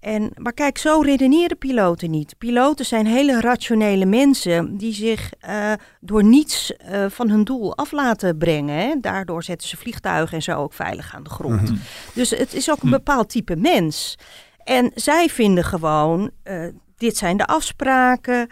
En, 0.00 0.30
maar 0.36 0.52
kijk, 0.52 0.78
zo 0.78 1.00
redeneren 1.00 1.58
piloten 1.58 2.10
niet. 2.10 2.34
Piloten 2.38 2.84
zijn 2.84 3.06
hele 3.06 3.40
rationele 3.40 4.04
mensen 4.04 4.76
die 4.76 4.94
zich 4.94 5.32
uh, 5.48 5.72
door 6.00 6.24
niets 6.24 6.72
uh, 6.90 7.06
van 7.08 7.30
hun 7.30 7.44
doel 7.44 7.76
af 7.76 7.92
laten 7.92 8.38
brengen. 8.38 8.74
Hè. 8.74 8.94
Daardoor 9.00 9.42
zetten 9.42 9.68
ze 9.68 9.76
vliegtuigen 9.76 10.36
en 10.36 10.42
zo 10.42 10.52
ook 10.52 10.72
veilig 10.72 11.14
aan 11.14 11.22
de 11.22 11.30
grond. 11.30 11.60
Mm 11.60 11.66
-hmm. 11.66 11.80
Dus 12.14 12.30
het 12.30 12.54
is 12.54 12.70
ook 12.70 12.82
een 12.82 12.90
bepaald 12.90 13.28
type 13.28 13.56
mens. 13.56 14.18
En 14.64 14.90
zij 14.94 15.28
vinden 15.28 15.64
gewoon, 15.64 16.30
uh, 16.44 16.66
dit 16.96 17.16
zijn 17.16 17.36
de 17.36 17.46
afspraken. 17.46 18.50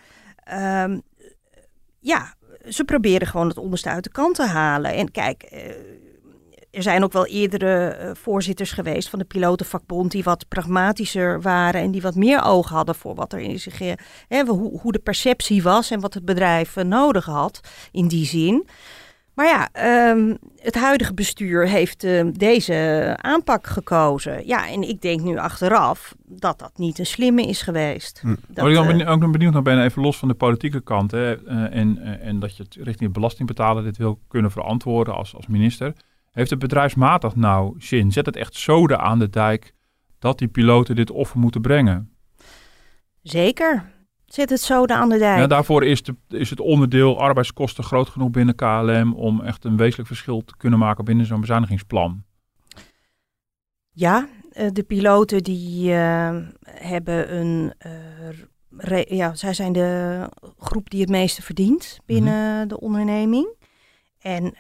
Um, 0.53 1.03
ja, 2.01 2.35
ze 2.69 2.85
proberen 2.85 3.27
gewoon 3.27 3.49
het 3.49 3.59
onderste 3.59 3.89
uit 3.89 4.05
de 4.05 4.11
kant 4.11 4.35
te 4.35 4.47
halen. 4.47 4.95
En 4.95 5.11
kijk, 5.11 5.49
uh, 5.53 5.61
er 6.71 6.83
zijn 6.83 7.05
ook 7.05 7.13
wel 7.13 7.27
eerdere 7.27 7.99
uh, 8.01 8.11
voorzitters 8.15 8.73
geweest 8.73 9.09
van 9.09 9.19
de 9.19 9.25
pilotenvakbond 9.25 10.11
die 10.11 10.23
wat 10.23 10.49
pragmatischer 10.49 11.41
waren 11.41 11.81
en 11.81 11.91
die 11.91 12.03
wat 12.03 12.15
meer 12.15 12.45
oog 12.45 12.69
hadden 12.69 12.95
voor 12.95 13.15
wat 13.15 13.33
er 13.33 13.39
in 13.39 13.59
zich, 13.59 13.79
hè, 14.29 14.45
hoe, 14.45 14.81
hoe 14.81 14.93
de 14.93 14.99
perceptie 14.99 15.63
was 15.63 15.91
en 15.91 16.01
wat 16.01 16.15
het 16.15 16.25
bedrijf 16.25 16.77
nodig 16.77 17.25
had 17.25 17.61
in 17.93 18.09
die 18.09 18.27
zin. 18.27 18.67
Maar 19.35 19.47
ja, 19.47 19.69
um, 20.11 20.39
het 20.57 20.75
huidige 20.75 21.15
bestuur 21.15 21.69
heeft 21.69 22.05
uh, 22.05 22.25
deze 22.33 23.15
aanpak 23.21 23.67
gekozen. 23.67 24.47
Ja, 24.47 24.69
en 24.69 24.83
ik 24.83 25.01
denk 25.01 25.21
nu 25.21 25.39
achteraf 25.39 26.15
dat 26.27 26.59
dat 26.59 26.79
niet 26.79 26.99
een 26.99 27.07
slimme 27.07 27.43
is 27.43 27.63
geweest. 27.63 28.21
Hm. 28.21 28.29
Dat, 28.29 28.69
ik 28.69 28.87
ben 28.87 29.01
uh, 29.01 29.11
ook 29.11 29.21
nog 29.21 29.31
benieuwd 29.31 29.53
naar 29.53 29.63
ben 29.63 29.83
even 29.83 30.03
los 30.03 30.19
van 30.19 30.29
de 30.29 30.35
politieke 30.35 30.81
kant. 30.81 31.11
Hè, 31.11 31.41
uh, 31.41 31.77
en, 31.77 32.21
en 32.21 32.39
dat 32.39 32.57
je 32.57 32.63
het 32.63 32.75
richting 32.75 33.13
de 33.13 33.19
belastingbetaler 33.21 33.83
dit 33.83 33.97
wil 33.97 34.21
kunnen 34.29 34.51
verantwoorden 34.51 35.15
als, 35.15 35.35
als 35.35 35.47
minister. 35.47 35.93
Heeft 36.31 36.51
het 36.51 36.59
bedrijfsmatig 36.59 37.37
nou 37.37 37.75
zin? 37.79 38.13
Zet 38.13 38.27
het 38.27 38.37
echt 38.37 38.55
zoden 38.55 39.01
aan 39.01 39.19
de 39.19 39.31
dijk 39.31 39.75
dat 40.19 40.39
die 40.39 40.49
piloten 40.49 40.97
dit 40.97 41.11
offer 41.11 41.39
moeten 41.39 41.61
brengen? 41.61 42.11
Zeker. 43.23 43.93
Zet 44.35 44.51
het 44.51 44.61
zoden 44.61 44.97
aan 44.97 45.09
de 45.09 45.19
dijk. 45.19 45.39
Ja, 45.39 45.47
daarvoor 45.47 45.85
is, 45.85 46.03
de, 46.03 46.15
is 46.29 46.51
het 46.51 46.61
onderdeel 46.61 47.21
arbeidskosten 47.21 47.85
groot 47.85 48.09
genoeg 48.09 48.31
binnen 48.31 48.55
KLM 48.55 49.13
om 49.15 49.41
echt 49.41 49.65
een 49.65 49.77
wezenlijk 49.77 50.09
verschil 50.09 50.45
te 50.45 50.57
kunnen 50.57 50.79
maken 50.79 51.05
binnen 51.05 51.27
zo'n 51.27 51.41
bezuinigingsplan. 51.41 52.25
Ja, 53.91 54.29
de 54.73 54.85
piloten 54.87 55.43
die 55.43 55.91
uh, 55.91 56.37
hebben 56.65 57.37
een. 57.37 57.73
Uh, 58.89 59.03
ja, 59.05 59.35
zij 59.35 59.55
zijn 59.55 59.73
de 59.73 60.29
groep 60.59 60.91
die 60.91 61.01
het 61.01 61.11
meeste 61.11 61.43
verdient 61.43 61.99
binnen 62.07 62.53
mm 62.53 62.59
-hmm. 62.59 62.69
de 62.69 62.81
onderneming. 62.81 63.55
En 64.21 64.55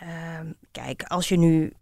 kijk, 0.70 1.02
als 1.02 1.28
je 1.28 1.38
nu 1.38 1.72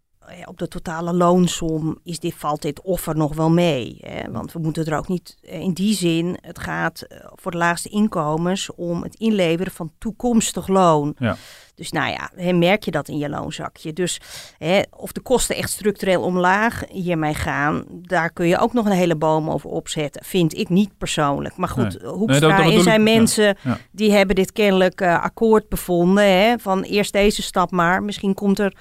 op 0.44 0.58
de 0.58 0.68
totale 0.68 1.12
loonsom 1.12 1.98
is 2.04 2.18
dit, 2.18 2.34
valt 2.36 2.62
dit 2.62 2.80
offer 2.82 3.16
nog 3.16 3.34
wel 3.34 3.50
mee. 3.50 3.96
Hè? 4.00 4.30
Want 4.30 4.52
we 4.52 4.58
moeten 4.58 4.84
er 4.84 4.98
ook 4.98 5.08
niet 5.08 5.36
in 5.40 5.72
die 5.72 5.94
zin, 5.94 6.38
het 6.40 6.58
gaat 6.58 7.06
voor 7.34 7.50
de 7.50 7.56
laagste 7.56 7.88
inkomens 7.88 8.74
om 8.74 9.02
het 9.02 9.14
inleveren 9.14 9.72
van 9.72 9.92
toekomstig 9.98 10.68
loon. 10.68 11.14
Ja. 11.18 11.36
Dus 11.74 11.92
nou 11.92 12.10
ja, 12.10 12.52
merk 12.52 12.84
je 12.84 12.90
dat 12.90 13.08
in 13.08 13.18
je 13.18 13.28
loonzakje. 13.28 13.92
Dus 13.92 14.20
hè, 14.58 14.80
of 14.90 15.12
de 15.12 15.20
kosten 15.20 15.56
echt 15.56 15.70
structureel 15.70 16.22
omlaag 16.22 16.82
hiermee 16.88 17.34
gaan, 17.34 17.84
daar 17.88 18.32
kun 18.32 18.46
je 18.46 18.58
ook 18.58 18.72
nog 18.72 18.86
een 18.86 18.92
hele 18.92 19.16
boom 19.16 19.50
over 19.50 19.70
opzetten. 19.70 20.24
Vind 20.24 20.58
ik 20.58 20.68
niet 20.68 20.98
persoonlijk. 20.98 21.56
Maar 21.56 21.68
goed, 21.68 22.02
nee. 22.02 22.12
Hoekstra 22.12 22.58
nee, 22.58 22.76
en 22.76 22.82
zijn 22.82 23.02
mensen, 23.02 23.56
die 23.90 24.12
hebben 24.12 24.36
dit 24.36 24.52
kennelijk 24.52 25.00
uh, 25.00 25.22
akkoord 25.22 25.68
bevonden. 25.68 26.24
Hè, 26.24 26.58
van 26.58 26.82
eerst 26.82 27.12
deze 27.12 27.42
stap 27.42 27.70
maar, 27.70 28.02
misschien 28.02 28.34
komt 28.34 28.58
er 28.58 28.76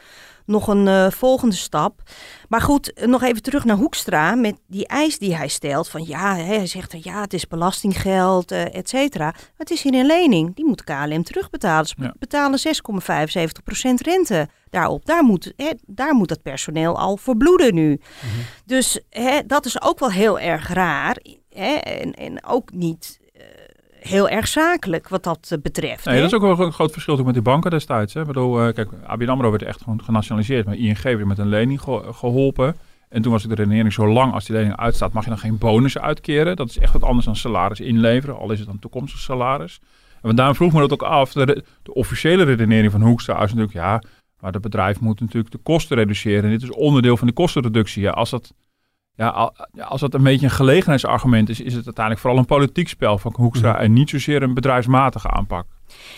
nog 0.52 0.68
een 0.68 0.88
uh, 0.88 1.12
volgende 1.12 1.56
stap. 1.56 2.02
Maar 2.48 2.62
goed, 2.62 3.02
nog 3.06 3.24
even 3.24 3.42
terug 3.42 3.66
naar 3.66 3.78
Hoekstra 3.78 4.36
met 4.36 4.56
die 4.68 4.88
eis 4.88 5.18
die 5.18 5.36
hij 5.36 5.48
stelt. 5.48 5.90
Van 5.90 6.06
ja, 6.06 6.36
hij 6.36 6.68
zegt 6.68 7.04
ja, 7.04 7.22
het 7.22 7.34
is 7.34 7.48
belastinggeld, 7.48 8.52
uh, 8.52 8.76
et 8.76 8.90
cetera. 8.90 9.34
Het 9.58 9.72
is 9.72 9.82
hier 9.82 9.94
een 9.94 10.06
lening. 10.06 10.56
Die 10.56 10.66
moet 10.66 10.84
KLM 10.84 11.24
terugbetalen. 11.24 11.88
Ze 11.88 11.96
ja. 11.98 12.14
betalen 12.20 12.60
6,75% 12.60 12.74
rente 13.96 14.48
daarop. 14.70 15.06
Daar 15.06 15.24
moet, 15.24 15.54
hè, 15.56 15.70
daar 15.86 16.14
moet 16.14 16.30
het 16.30 16.42
personeel 16.42 16.98
al 16.98 17.18
voor 17.18 17.38
bloeden 17.38 17.74
nu. 17.74 17.90
Mhm. 17.90 18.42
Dus 18.66 19.00
hè, 19.10 19.40
dat 19.46 19.66
is 19.66 19.82
ook 19.82 20.00
wel 20.00 20.12
heel 20.12 20.40
erg 20.40 20.74
raar. 20.74 21.18
Hè, 21.50 21.74
en, 21.74 22.14
en 22.14 22.46
ook 22.46 22.72
niet 22.74 23.20
heel 24.02 24.30
erg 24.30 24.48
zakelijk 24.48 25.08
wat 25.08 25.24
dat 25.24 25.48
eh, 25.52 25.58
betreft. 25.62 26.06
Nee, 26.06 26.16
dat 26.16 26.26
is 26.26 26.34
ook 26.34 26.58
wel 26.58 26.66
een 26.66 26.74
groot 26.74 26.92
verschil 26.92 27.24
met 27.24 27.34
die 27.34 27.44
banken 27.44 27.72
destijds. 27.72 28.14
Hè. 28.14 28.26
Bedoel, 28.26 28.68
uh, 28.68 28.74
kijk, 28.74 28.90
ABN 29.06 29.30
AMRO 29.30 29.50
werd 29.50 29.64
echt 29.64 29.82
gewoon 29.82 30.04
genationaliseerd, 30.04 30.66
maar 30.66 30.76
ING 30.76 31.02
werd 31.02 31.26
met 31.26 31.38
een 31.38 31.50
lening 31.50 31.82
geholpen. 32.12 32.76
En 33.10 33.22
toen 33.22 33.32
was 33.32 33.44
de 33.44 33.56
redenering 33.56 33.94
zo 33.94 34.08
lang 34.08 34.34
als 34.34 34.46
die 34.46 34.56
lening 34.56 34.76
uitstaat, 34.76 35.14
mag 35.14 35.24
je 35.24 35.30
dan 35.30 35.40
geen 35.40 35.58
bonussen 35.58 36.02
uitkeren. 36.02 36.56
Dat 36.56 36.70
is 36.70 36.78
echt 36.78 36.94
wat 36.94 37.04
anders 37.04 37.26
dan 37.26 37.36
salaris 37.36 37.80
inleveren, 37.80 38.38
al 38.38 38.52
is 38.52 38.60
het 38.60 38.68
dan 38.68 38.80
toekomstig 38.80 39.20
salaris. 39.20 39.80
En 40.22 40.36
daarom 40.36 40.56
vroeg 40.56 40.74
me 40.74 40.80
dat 40.80 40.94
ook 40.94 41.04
af. 41.04 41.32
De, 41.34 41.64
de 41.84 41.94
officiële 41.94 42.44
redenering 42.44 42.92
van 42.92 43.02
Hoekstra 43.02 43.34
is 43.34 43.54
natuurlijk, 43.54 43.74
ja, 43.74 44.02
maar 44.40 44.52
het 44.52 44.62
bedrijf 44.62 45.00
moet 45.00 45.20
natuurlijk 45.20 45.52
de 45.52 45.58
kosten 45.58 45.98
reduceren. 45.98 46.44
En 46.44 46.50
dit 46.50 46.62
is 46.62 46.72
onderdeel 46.72 47.18
van 47.18 47.28
die 47.28 47.36
kostenreductie. 47.36 48.02
Ja, 48.02 48.12
als 48.12 48.30
dat 48.30 48.54
ja, 49.74 49.84
als 49.84 50.02
dat 50.02 50.14
een 50.14 50.24
beetje 50.24 50.46
een 50.46 50.52
gelegenheidsargument 50.52 51.50
is, 51.50 51.60
is 51.60 51.74
het 51.74 51.86
uiteindelijk 51.86 52.26
vooral 52.26 52.40
een 52.40 52.46
politiek 52.46 52.90
spel 52.90 53.18
van 53.18 53.34
Hoekstra 53.36 53.72
mhm. 53.72 53.82
en 53.82 53.94
niet 53.94 54.10
zozeer 54.10 54.44
een 54.44 54.54
bedrijfsmatige 54.54 55.30
aanpak. 55.30 55.66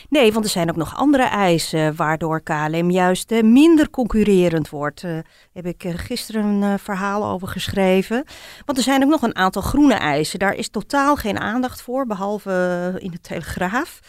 Nee, 0.09 0.33
want 0.33 0.45
er 0.45 0.51
zijn 0.51 0.69
ook 0.69 0.75
nog 0.75 0.95
andere 0.95 1.23
eisen 1.23 1.95
waardoor 1.95 2.41
KLM 2.41 2.91
juist 2.91 3.31
uh, 3.31 3.43
minder 3.43 3.89
concurrerend 3.89 4.69
wordt. 4.69 5.01
Daar 5.01 5.15
uh, 5.15 5.21
heb 5.53 5.65
ik 5.65 5.85
gisteren 5.95 6.45
een 6.45 6.63
eh, 6.63 6.73
verhaal 6.77 7.25
over 7.25 7.47
geschreven. 7.47 8.23
Want 8.65 8.77
er 8.77 8.83
zijn 8.83 9.03
ook 9.03 9.09
nog 9.09 9.21
een 9.21 9.35
aantal 9.35 9.61
groene 9.61 9.93
eisen. 9.93 10.39
Daar 10.39 10.53
is 10.53 10.69
totaal 10.69 11.15
geen 11.15 11.39
aandacht 11.39 11.81
voor, 11.81 12.05
behalve 12.05 12.95
in 12.97 13.11
de 13.11 13.21
Telegraaf. 13.21 13.99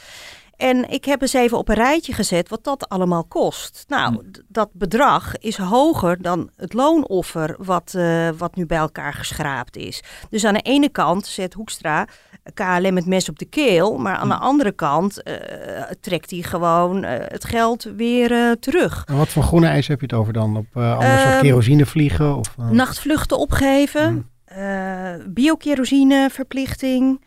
En 0.65 0.91
ik 0.91 1.05
heb 1.05 1.21
eens 1.21 1.33
even 1.33 1.59
op 1.59 1.69
een 1.69 1.75
rijtje 1.75 2.13
gezet 2.13 2.49
wat 2.49 2.65
dat 2.65 2.89
allemaal 2.89 3.25
kost. 3.25 3.85
Nou, 3.89 4.15
hm. 4.15 4.21
dat 4.49 4.69
bedrag 4.73 5.39
is 5.39 5.57
hoger 5.57 6.23
dan 6.23 6.51
het 6.57 6.73
loonoffer 6.73 7.57
wat, 7.59 7.95
uh, 7.97 8.29
wat 8.37 8.57
nu 8.57 8.67
bij 8.67 8.79
elkaar 8.79 9.15
geschraapt 9.15 9.77
is. 9.77 10.03
Dus 10.31 10.45
aan 10.45 10.55
de 10.55 10.61
ene 10.61 10.89
kant 10.89 11.27
zet 11.27 11.55
Hoekstra 11.55 12.07
KLM 12.55 12.97
het 12.97 13.07
mes 13.07 13.29
op 13.29 13.39
de 13.39 13.45
keel, 13.45 13.99
maar 13.99 14.17
aan 14.17 14.29
de 14.29 14.35
hm. 14.35 14.41
andere 14.41 14.73
kant 14.73 15.21
uh, 15.25 15.35
trekt 16.01 16.31
hij 16.31 16.43
gewoon 16.43 17.05
uh, 17.05 17.11
het 17.11 17.45
geld 17.45 17.83
weer 17.97 18.59
terug. 18.59 19.05
En 19.07 19.17
wat 19.17 19.29
voor 19.29 19.43
groene 19.43 19.67
eisen 19.67 19.93
heb 19.93 20.01
je 20.01 20.07
het 20.07 20.17
over 20.17 20.33
dan? 20.33 20.57
Op 20.57 20.77
anders 20.77 21.23
soort 21.23 21.33
ehm, 21.33 21.43
kerosine 21.43 21.87
vliegen? 21.87 22.37
Of, 22.37 22.57
Nachtvluchten 22.71 23.39
opgeven, 23.39 24.31
hm. 24.47 25.33
biokerosine 25.33 26.29
verplichting. 26.31 27.21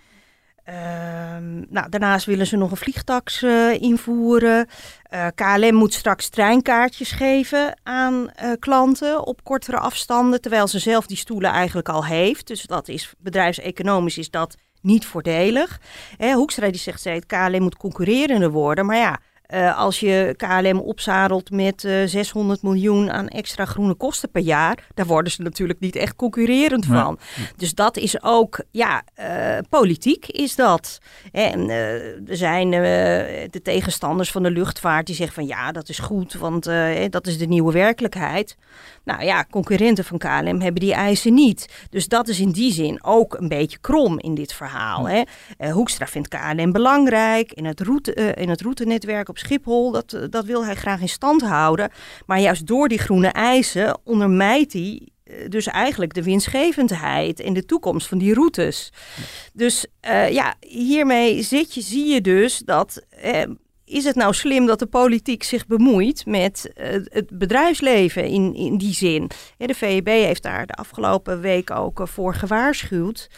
Ehm, 0.68 1.64
nou, 1.70 1.90
daarnaast 1.90 2.26
willen 2.26 2.48
ze 2.48 2.58
nog 2.58 2.72
een 2.72 2.78
vliegtax 2.78 3.42
uh, 3.44 3.82
invoeren. 3.82 4.68
Eh, 5.04 5.28
KLM 5.36 5.76
moet 5.76 5.94
straks 5.94 6.30
treinkaartjes 6.30 7.12
geven 7.12 7.80
aan 7.84 8.14
uh, 8.44 8.52
klanten 8.60 9.26
op 9.26 9.44
kortere 9.44 9.78
afstanden, 9.78 10.42
terwijl 10.42 10.68
ze 10.68 10.80
zelf 10.80 11.06
die 11.06 11.18
stoelen 11.18 11.52
eigenlijk 11.52 11.90
al 11.90 12.06
heeft. 12.06 12.48
Dus 12.48 12.64
dat 12.64 12.88
is 12.88 13.14
bedrijfseconomisch 13.18 14.18
is 14.18 14.30
dat 14.30 14.56
niet 14.82 15.06
voordelig. 15.06 15.80
Hè, 16.18 16.34
Hoekstra 16.34 16.68
die 16.70 16.80
zegt 16.80 17.00
steeds, 17.00 17.26
KLM 17.26 17.62
moet 17.62 17.78
concurrerender 17.78 18.52
worden, 18.52 18.86
maar 18.86 18.98
ja, 18.98 19.20
uh, 19.54 19.78
als 19.78 20.00
je 20.00 20.34
KLM 20.38 20.80
opzadelt 20.80 21.52
met 21.52 21.84
uh, 21.84 22.04
eh, 22.04 22.10
600 22.10 22.62
miljoen 22.62 23.12
aan 23.12 23.28
extra 23.28 23.66
groene 23.66 23.94
kosten 23.94 24.32
per 24.32 24.42
jaar, 24.42 24.88
daar 24.94 25.06
worden 25.06 25.32
ze 25.32 25.42
natuurlijk 25.42 25.80
niet 25.80 25.96
echt 25.96 26.16
concurrerend 26.16 26.86
van. 26.86 27.20
Dus 27.56 27.76
dat 27.76 27.98
is 27.98 28.24
ook, 28.24 28.64
ja, 28.72 29.04
uh, 29.20 29.58
politiek 29.70 30.28
is 30.28 30.56
dat. 30.56 31.00
En 31.32 31.70
er 31.70 32.38
zijn 32.38 32.72
de 33.52 33.62
tegenstanders 33.64 34.32
van 34.32 34.44
de 34.44 34.52
luchtvaart 34.52 35.06
die 35.06 35.16
zeggen 35.16 35.36
van 35.36 35.46
ja, 35.46 35.72
dat 35.72 35.90
is 35.90 36.00
goed, 36.00 36.34
want 36.34 36.64
dat 37.10 37.28
is 37.28 37.38
de 37.38 37.46
nieuwe 37.46 37.72
werkelijkheid. 37.72 38.58
Nou 39.04 39.24
ja, 39.24 39.46
concurrenten 39.50 40.04
van 40.04 40.18
KLM 40.18 40.62
hebben 40.62 40.82
die 40.82 40.94
eisen 40.94 41.34
niet. 41.34 41.88
Dus 41.90 42.08
dat 42.08 42.28
is 42.28 42.40
in 42.40 42.52
die 42.52 42.74
zin 42.74 43.04
ook 43.04 43.34
een 43.34 43.48
beetje 43.48 43.78
krom 43.82 44.20
in 44.20 44.36
dit 44.36 44.54
verhaal. 44.54 45.08
Hè? 45.08 45.24
Hoekstra 45.70 46.08
vindt 46.08 46.28
KLM 46.28 46.72
belangrijk 46.72 47.54
in 47.54 47.66
het, 47.66 47.82
route, 47.82 48.14
in 48.14 48.50
het 48.50 48.62
routenetwerk 48.62 49.30
op 49.30 49.37
Schiphol, 49.38 49.92
dat, 49.92 50.14
eh, 50.14 50.22
dat 50.30 50.46
wil 50.46 50.66
hij 50.66 50.76
graag 50.76 51.02
in 51.02 51.10
stand 51.10 51.42
houden. 51.42 51.92
Maar 52.26 52.40
juist 52.40 52.68
door 52.68 52.88
die 52.88 53.00
groene 53.00 53.28
eisen 53.28 54.00
ondermijdt 54.04 54.74
hij 54.74 55.08
eh, 55.24 55.50
dus 55.50 55.68
eigenlijk 55.68 56.14
de 56.14 56.24
winstgevendheid 56.24 57.40
en 57.40 57.54
de 57.54 57.66
toekomst 57.66 58.08
van 58.08 58.18
die 58.18 58.34
routes. 58.34 58.92
Dus 59.54 59.86
uh, 60.10 60.32
ja, 60.32 60.56
hiermee 60.60 61.42
zit 61.42 61.74
je, 61.74 61.82
zie 61.82 62.14
je 62.14 62.22
dus 62.22 62.58
dat. 62.66 63.02
is 63.86 64.04
het 64.04 64.16
nou 64.16 64.34
slim 64.34 64.66
dat 64.66 64.80
de 64.80 64.86
politiek 64.86 65.44
zich 65.44 65.68
bemoeit 65.68 66.26
met 66.26 66.72
het 67.10 67.38
bedrijfsleven 67.38 68.26
in, 68.26 68.56
in 68.56 68.78
die 68.78 68.94
zin? 68.94 69.30
de 69.58 69.74
VEB 69.74 70.08
heeft 70.08 70.44
daar 70.44 70.66
de 70.66 70.74
afgelopen 70.74 71.42
week 71.42 71.72
ook 71.72 72.02
voor 72.04 72.34
gewaarschuwd. 72.34 73.30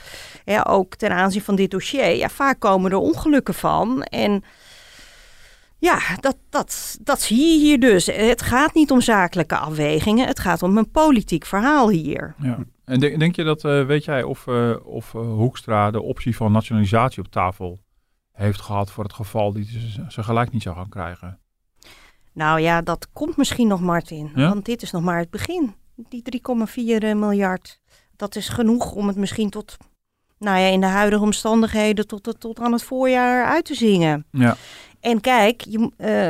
ook 0.63 0.96
ten 0.96 1.12
aanzien 1.12 1.41
van 1.41 1.56
dit 1.56 1.72
dossier. 1.72 2.15
Ja, 2.15 2.29
vaak 2.29 2.60
komen 2.60 2.91
er 2.91 2.98
ongelukken 2.98 3.53
van. 3.53 4.03
En 4.03 4.44
ja, 5.79 6.00
dat, 6.19 6.38
dat, 6.50 6.98
dat 7.01 7.21
zie 7.21 7.38
je 7.38 7.59
hier 7.59 7.79
dus. 7.79 8.05
Het 8.05 8.41
gaat 8.41 8.74
niet 8.74 8.91
om 8.91 9.01
zakelijke 9.01 9.57
afwegingen, 9.57 10.27
het 10.27 10.39
gaat 10.39 10.63
om 10.63 10.77
een 10.77 10.91
politiek 10.91 11.45
verhaal 11.45 11.89
hier. 11.89 12.36
Ja. 12.41 12.57
En 12.86 13.00
denk, 13.00 13.19
denk 13.19 13.36
je 13.36 13.43
dat, 13.43 13.63
uh, 13.63 13.86
weet 13.86 14.05
jij 14.05 14.24
of, 14.24 14.45
uh, 14.48 14.75
of 14.83 15.13
uh, 15.13 15.21
Hoekstra 15.21 15.91
de 15.91 16.01
optie 16.01 16.36
van 16.36 16.51
nationalisatie 16.51 17.24
op 17.24 17.31
tafel 17.31 17.79
heeft 18.31 18.62
gehad 18.62 18.91
voor 18.91 19.03
het 19.03 19.13
geval 19.13 19.53
die 19.53 19.65
ze, 19.65 20.05
ze 20.07 20.24
gelijk 20.24 20.51
niet 20.51 20.62
zou 20.62 20.75
gaan 20.75 20.89
krijgen? 20.89 21.39
Nou 22.33 22.59
ja, 22.59 22.81
dat 22.81 23.07
komt 23.13 23.38
misschien 23.38 23.67
nog, 23.67 23.81
Martin. 23.81 24.31
Ja? 24.36 24.50
Want 24.50 24.65
dit 24.65 24.81
is 24.81 24.91
nog 24.91 25.03
maar 25.03 25.17
het 25.17 25.29
begin. 25.29 25.74
Die 25.95 26.24
3,4 26.69 27.15
miljard, 27.15 27.79
dat 28.15 28.36
is 28.36 28.50
genoeg 28.50 28.91
om 28.91 29.07
het 29.07 29.17
misschien 29.17 29.50
tot, 29.50 29.77
nou 30.38 30.59
ja, 30.59 30.67
in 30.67 30.81
de 30.81 30.88
huidige 30.88 31.24
omstandigheden 31.24 32.07
tot, 32.07 32.36
tot 32.39 32.59
aan 32.59 32.71
het 32.71 32.83
voorjaar 32.83 33.45
uit 33.45 33.65
te 33.65 33.75
zingen. 33.75 34.25
Ja. 34.31 34.55
En 35.00 35.22
kijk, 35.22 35.65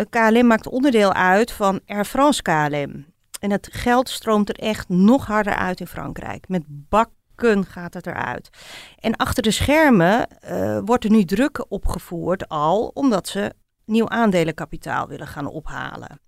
KLM 0.09 0.47
maakt 0.47 0.67
onderdeel 0.67 1.13
uit 1.13 1.51
van 1.51 1.79
Air 1.85 2.05
France 2.05 2.41
KLM. 2.41 3.05
En 3.39 3.51
het 3.51 3.67
geld 3.71 4.09
stroomt 4.09 4.49
er 4.49 4.55
echt 4.55 4.89
nog 4.89 5.25
harder 5.25 5.55
uit 5.55 5.79
in 5.79 5.87
Frankrijk. 5.87 6.47
Met 6.47 6.63
bakken 6.67 7.65
gaat 7.65 7.93
het 7.93 8.07
eruit. 8.07 8.49
En 8.99 9.15
achter 9.15 9.43
de 9.43 9.51
schermen 9.51 10.27
uh, 10.51 10.79
wordt 10.85 11.03
er 11.03 11.09
nu 11.09 11.25
druk 11.25 11.65
opgevoerd 11.71 12.47
al, 12.47 12.91
omdat 12.93 13.27
ze 13.27 13.53
nieuw 13.85 14.09
aandelenkapitaal 14.09 15.07
willen 15.07 15.27
gaan 15.27 15.47
ophalen. 15.47 16.19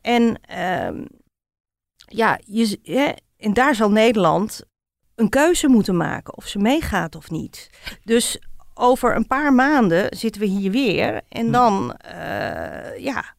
En 0.00 0.40
uh, 0.50 1.04
ja, 1.96 2.38
je, 2.44 3.16
en 3.36 3.52
daar 3.52 3.74
zal 3.74 3.90
Nederland 3.90 4.62
een 5.14 5.28
keuze 5.28 5.68
moeten 5.68 5.96
maken 5.96 6.36
of 6.36 6.46
ze 6.46 6.58
meegaat 6.58 7.14
of 7.14 7.30
niet. 7.30 7.70
Dus 8.04 8.38
over 8.74 9.16
een 9.16 9.26
paar 9.26 9.52
maanden 9.52 10.16
zitten 10.16 10.40
we 10.40 10.46
hier 10.46 10.70
weer. 10.70 11.20
En 11.28 11.46
hm. 11.46 11.52
dan, 11.52 11.96
uh, 12.06 12.98
ja, 12.98 13.34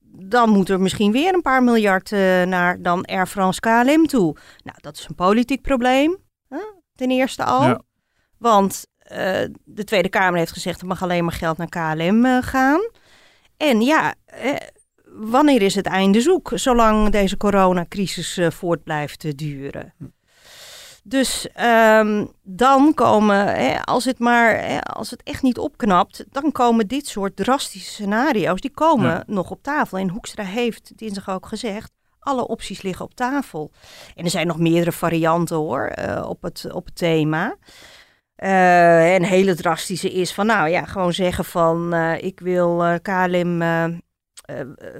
dan 0.00 0.50
moet 0.50 0.68
er 0.68 0.80
misschien 0.80 1.12
weer 1.12 1.34
een 1.34 1.42
paar 1.42 1.62
miljard 1.62 2.10
uh, 2.10 2.42
naar 2.42 2.82
dan 2.82 3.04
Air 3.04 3.26
France 3.26 3.60
KLM 3.60 4.06
toe. 4.06 4.36
Nou, 4.64 4.78
dat 4.80 4.96
is 4.96 5.06
een 5.08 5.14
politiek 5.14 5.62
probleem, 5.62 6.16
hè? 6.48 6.60
ten 6.94 7.10
eerste 7.10 7.44
al. 7.44 7.62
Ja. 7.62 7.80
Want 8.38 8.86
uh, 9.02 9.18
de 9.64 9.84
Tweede 9.84 10.08
Kamer 10.08 10.38
heeft 10.38 10.52
gezegd, 10.52 10.80
er 10.80 10.86
mag 10.86 11.02
alleen 11.02 11.24
maar 11.24 11.32
geld 11.32 11.56
naar 11.56 11.68
KLM 11.68 12.42
gaan. 12.42 12.80
En 13.56 13.80
ja, 13.80 14.14
wanneer 15.04 15.62
is 15.62 15.74
het 15.74 15.86
einde 15.86 16.20
zoek, 16.20 16.50
zolang 16.54 17.10
deze 17.10 17.36
coronacrisis 17.36 18.40
voort 18.48 18.82
blijft 18.82 19.38
duren? 19.38 19.94
Dus 21.02 21.48
ehm, 21.52 22.26
dan 22.42 22.94
komen, 22.94 23.46
hè, 23.46 23.82
als 23.82 24.04
het 24.04 24.18
maar, 24.18 24.58
hè, 24.58 24.80
als 24.80 25.10
het 25.10 25.22
echt 25.22 25.42
niet 25.42 25.58
opknapt, 25.58 26.24
dan 26.30 26.52
komen 26.52 26.86
dit 26.86 27.06
soort 27.06 27.36
drastische 27.36 27.90
scenario's, 27.90 28.60
die 28.60 28.70
komen 28.70 29.10
Ja. 29.10 29.22
nog 29.26 29.50
op 29.50 29.62
tafel. 29.62 29.98
En 29.98 30.08
Hoekstra 30.08 30.44
heeft 30.44 30.98
dinsdag 30.98 31.30
ook 31.30 31.46
gezegd, 31.46 31.92
alle 32.18 32.46
opties 32.48 32.82
liggen 32.82 33.04
op 33.04 33.14
tafel. 33.14 33.70
En 34.14 34.24
er 34.24 34.30
zijn 34.30 34.46
nog 34.46 34.58
meerdere 34.58 34.92
varianten 34.92 35.56
hoor, 35.56 35.84
eh, 35.86 36.28
op, 36.28 36.42
het, 36.42 36.72
op 36.72 36.84
het 36.84 36.96
thema. 36.96 37.56
Eh, 38.36 39.14
en 39.14 39.22
hele 39.22 39.54
drastische 39.54 40.12
is 40.12 40.32
van, 40.32 40.46
nou 40.46 40.68
ja, 40.68 40.84
gewoon 40.84 41.12
zeggen 41.12 41.44
van, 41.44 41.92
eh, 41.94 42.22
ik 42.22 42.40
wil 42.40 42.98
KLM, 43.02 43.58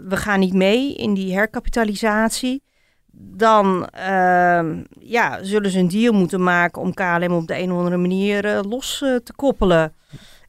we 0.05 0.17
gaan 0.17 0.41
niet 0.41 0.55
mee 0.55 0.95
in 0.95 1.15
die 1.15 1.35
herkapitalisatie. 1.35 2.63
Dan 3.23 3.87
ehm, 3.87 4.83
ja, 5.01 5.45
zullen 5.45 5.71
ze 5.71 5.79
een 5.79 5.89
deal 5.89 6.13
moeten 6.13 6.43
maken 6.43 6.83
om 6.83 6.95
KLM 6.95 7.33
op 7.33 7.47
de 7.47 7.59
een 7.59 7.73
of 7.73 7.79
andere 7.79 7.97
manier 7.97 8.45
eh, 8.45 8.61
los 8.63 9.03
eh, 9.03 9.17
te 9.17 9.33
koppelen. 9.33 9.95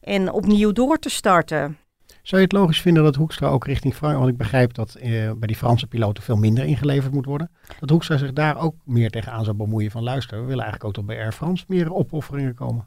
En 0.00 0.32
opnieuw 0.32 0.72
door 0.72 0.98
te 0.98 1.10
starten. 1.10 1.76
Zou 2.22 2.40
je 2.40 2.46
het 2.46 2.56
logisch 2.56 2.80
vinden 2.80 3.02
dat 3.02 3.14
Hoekstra 3.14 3.48
ook 3.48 3.66
richting 3.66 3.94
Frankrijk, 3.94 4.24
want 4.24 4.32
ik 4.32 4.42
begrijp 4.42 4.74
dat 4.74 4.94
eh, 4.94 5.10
bij 5.10 5.46
die 5.46 5.56
Franse 5.56 5.86
piloten 5.86 6.22
veel 6.22 6.36
minder 6.36 6.64
ingeleverd 6.64 7.12
moet 7.12 7.24
worden, 7.24 7.50
dat 7.80 7.90
Hoekstra 7.90 8.16
zich 8.16 8.32
daar 8.32 8.60
ook 8.60 8.74
meer 8.84 9.10
tegenaan 9.10 9.44
zou 9.44 9.56
bemoeien 9.56 9.90
van 9.90 10.02
luister, 10.02 10.40
we 10.40 10.46
willen 10.46 10.62
eigenlijk 10.62 10.84
ook 10.84 10.92
tot 10.92 11.06
bij 11.06 11.22
Air 11.22 11.32
France 11.32 11.64
meer 11.68 11.94
opofferingen 11.94 12.54
komen. 12.54 12.86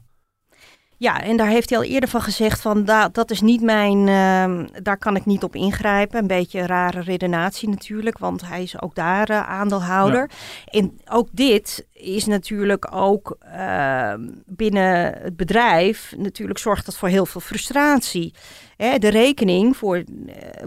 Ja, 0.98 1.22
en 1.22 1.36
daar 1.36 1.48
heeft 1.48 1.70
hij 1.70 1.78
al 1.78 1.84
eerder 1.84 2.08
van 2.08 2.20
gezegd 2.20 2.60
van 2.60 2.84
da, 2.84 3.08
dat 3.08 3.30
is 3.30 3.40
niet 3.40 3.62
mijn, 3.62 4.08
ehm, 4.08 4.82
daar 4.82 4.98
kan 4.98 5.16
ik 5.16 5.24
niet 5.24 5.42
op 5.42 5.54
ingrijpen. 5.54 6.18
Een 6.18 6.26
beetje 6.26 6.58
een 6.58 6.66
rare 6.66 7.00
redenatie 7.00 7.68
natuurlijk, 7.68 8.18
want 8.18 8.48
hij 8.48 8.62
is 8.62 8.82
ook 8.82 8.94
daar 8.94 9.28
eh, 9.28 9.48
aandeelhouder. 9.48 10.30
En 10.64 11.00
ook 11.10 11.28
dit 11.32 11.86
is 11.92 12.26
natuurlijk 12.26 12.94
ook 12.94 13.36
ehm, 13.40 14.20
binnen 14.46 15.14
het 15.22 15.36
bedrijf, 15.36 16.14
natuurlijk 16.16 16.58
zorgt 16.58 16.86
dat 16.86 16.96
voor 16.96 17.08
heel 17.08 17.26
veel 17.26 17.40
frustratie. 17.40 18.34
Hè, 18.76 18.98
de 18.98 19.08
rekening 19.08 19.76
voor, 19.76 19.96
eh, 19.96 20.04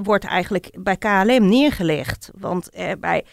wordt 0.03 0.25
eigenlijk 0.25 0.69
bij 0.79 0.97
KLM 0.97 1.49
neergelegd, 1.49 2.31
want 2.37 2.69
eh, 2.69 2.91
bij 2.99 3.25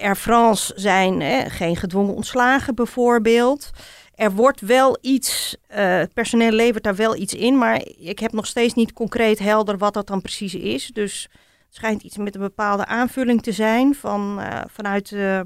Air 0.00 0.16
France 0.16 0.72
zijn 0.76 1.50
geen 1.50 1.76
gedwongen 1.76 2.14
ontslagen 2.14 2.74
bijvoorbeeld. 2.74 3.70
Er 4.14 4.32
wordt 4.32 4.60
wel 4.60 4.98
iets, 5.00 5.56
eh, 5.66 5.96
het 5.98 6.14
personeel 6.14 6.50
levert 6.50 6.84
daar 6.84 6.94
wel 6.96 7.16
iets 7.16 7.34
in, 7.34 7.58
maar 7.58 7.82
ik 7.98 8.18
heb 8.18 8.32
nog 8.32 8.46
steeds 8.46 8.74
niet 8.74 8.92
concreet 8.92 9.38
helder 9.38 9.78
wat 9.78 9.94
dat 9.94 10.06
dan 10.06 10.20
precies 10.22 10.54
is. 10.54 10.86
Dus 10.86 11.28
het 11.66 11.74
schijnt 11.74 12.02
iets 12.02 12.16
met 12.16 12.34
een 12.34 12.40
bepaalde 12.40 12.86
aanvulling 12.86 13.42
te 13.42 13.52
zijn 13.52 13.94
van, 13.94 14.40
eh, 14.40 14.60
vanuit 14.66 15.12
eh, 15.12 15.40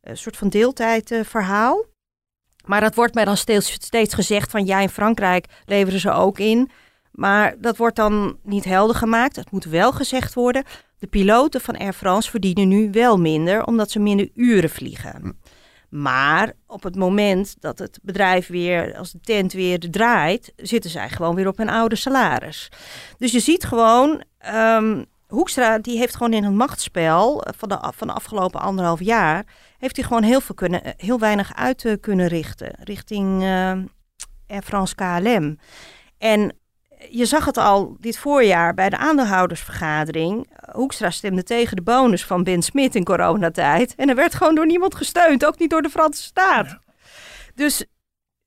een 0.00 0.16
soort 0.16 0.36
van 0.36 0.48
deeltijdverhaal. 0.48 1.84
maar 2.64 2.80
dat 2.80 2.94
wordt 2.94 3.14
mij 3.14 3.24
dan 3.24 3.36
steeds, 3.36 3.72
steeds 3.72 4.14
gezegd 4.14 4.50
van 4.50 4.66
ja, 4.66 4.80
in 4.80 4.88
Frankrijk 4.88 5.46
leveren 5.66 6.00
ze 6.00 6.10
ook 6.10 6.38
in. 6.38 6.70
Maar 7.12 7.54
dat 7.58 7.76
wordt 7.76 7.96
dan 7.96 8.38
niet 8.42 8.64
helder 8.64 8.96
gemaakt. 8.96 9.36
Het 9.36 9.50
moet 9.50 9.64
wel 9.64 9.92
gezegd 9.92 10.34
worden. 10.34 10.64
De 10.98 11.06
piloten 11.06 11.60
van 11.60 11.76
Air 11.76 11.92
France 11.92 12.30
verdienen 12.30 12.68
nu 12.68 12.90
wel 12.90 13.18
minder, 13.18 13.64
omdat 13.64 13.90
ze 13.90 13.98
minder 13.98 14.28
uren 14.34 14.70
vliegen. 14.70 15.40
Maar 15.88 16.52
op 16.66 16.82
het 16.82 16.96
moment 16.96 17.56
dat 17.60 17.78
het 17.78 17.98
bedrijf 18.02 18.46
weer, 18.46 18.96
als 18.96 19.12
de 19.12 19.20
tent 19.20 19.52
weer 19.52 19.90
draait, 19.90 20.52
zitten 20.56 20.90
zij 20.90 21.08
gewoon 21.08 21.34
weer 21.34 21.48
op 21.48 21.56
hun 21.56 21.68
oude 21.68 21.96
salaris. 21.96 22.68
Dus 23.18 23.32
je 23.32 23.40
ziet 23.40 23.64
gewoon, 23.64 24.22
ehm, 24.38 25.04
Hoekstra 25.26 25.78
die 25.78 25.98
heeft 25.98 26.16
gewoon 26.16 26.32
in 26.32 26.44
het 26.44 26.54
machtsspel 26.54 27.42
eh, 27.42 27.52
van 27.56 27.68
de, 27.68 27.92
van 27.96 28.10
afgelopen 28.10 28.60
anderhalf 28.60 29.00
jaar, 29.00 29.44
heeft 29.78 29.96
hij 29.96 30.04
gewoon 30.04 30.22
heel, 30.22 30.40
veel 30.40 30.54
kunnen, 30.54 30.84
eh, 30.84 30.92
heel 30.96 31.18
weinig 31.18 31.54
uit 31.54 31.84
eh, 31.84 31.94
kunnen 32.00 32.26
richten 32.26 32.76
richting 32.80 33.42
eh, 33.42 33.72
Air 34.46 34.62
France 34.62 34.94
KLM. 34.94 35.58
En 36.18 36.58
je 37.10 37.26
zag 37.26 37.44
het 37.44 37.56
al 37.56 37.96
dit 38.00 38.18
voorjaar 38.18 38.74
bij 38.74 38.88
de 38.88 38.96
aandeelhoudersvergadering. 38.96 40.46
Hoekstra 40.72 41.10
stemde 41.10 41.42
tegen 41.42 41.76
de 41.76 41.82
bonus 41.82 42.24
van 42.24 42.44
Ben 42.44 42.62
Smit 42.62 42.94
in 42.94 43.04
coronatijd. 43.04 43.94
En 43.94 44.08
er 44.08 44.14
werd 44.14 44.34
gewoon 44.34 44.54
door 44.54 44.66
niemand 44.66 44.94
gesteund, 44.94 45.44
ook 45.44 45.58
niet 45.58 45.70
door 45.70 45.82
de 45.82 45.90
Franse 45.90 46.22
staat. 46.22 46.78
Dus 47.54 47.84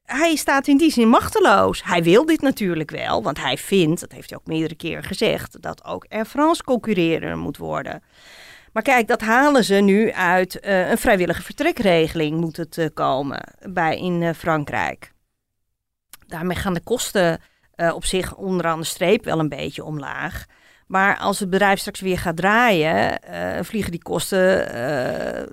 hij 0.04 0.36
staat 0.36 0.68
in 0.68 0.78
die 0.78 0.92
zin 0.92 1.10
machteloos. 1.10 1.84
Hij 1.84 2.04
wil 2.04 2.26
dit 2.26 2.42
natuurlijk 2.42 2.92
wel, 2.92 3.24
want 3.24 3.42
hij 3.42 3.58
vindt, 3.58 4.02
dat 4.02 4.12
heeft 4.12 4.30
hij 4.30 4.40
ook 4.40 4.48
meerdere 4.48 4.76
keren 4.76 5.04
gezegd, 5.04 5.62
dat 5.62 5.86
ook 5.86 6.06
Air 6.10 6.26
France 6.26 6.64
concurreren 6.64 7.40
moet 7.40 7.58
worden. 7.58 8.04
Maar 8.74 8.84
kijk, 8.84 9.08
dat 9.08 9.22
halen 9.22 9.64
ze 9.64 9.76
nu 9.76 10.12
uit 10.12 10.60
eh, 10.60 10.90
een 10.90 10.98
vrijwillige 10.98 11.42
vertrekregeling 11.42 12.40
moet 12.40 12.58
het 12.58 12.78
eh, 12.78 12.86
komen 12.94 13.54
bij 13.70 13.98
in 13.98 14.22
eh, 14.22 14.34
Frankrijk. 14.34 15.12
Daarmee 16.28 16.58
gaan 16.58 16.74
de 16.74 16.84
kosten 16.84 17.42
eh, 17.80 17.94
op 17.96 18.06
zich 18.06 18.36
onderaan 18.36 18.80
de 18.80 18.86
streep 18.86 19.26
wel 19.26 19.40
een 19.40 19.50
beetje 19.50 19.84
omlaag. 19.84 20.46
Maar 20.88 21.18
als 21.18 21.40
het 21.40 21.50
bedrijf 21.50 21.80
straks 21.80 22.00
weer 22.00 22.18
gaat 22.18 22.36
draaien, 22.36 23.22
eh, 23.24 23.64
vliegen 23.64 23.92
die 23.92 24.04
kosten 24.04 24.74
eh, 24.74 25.48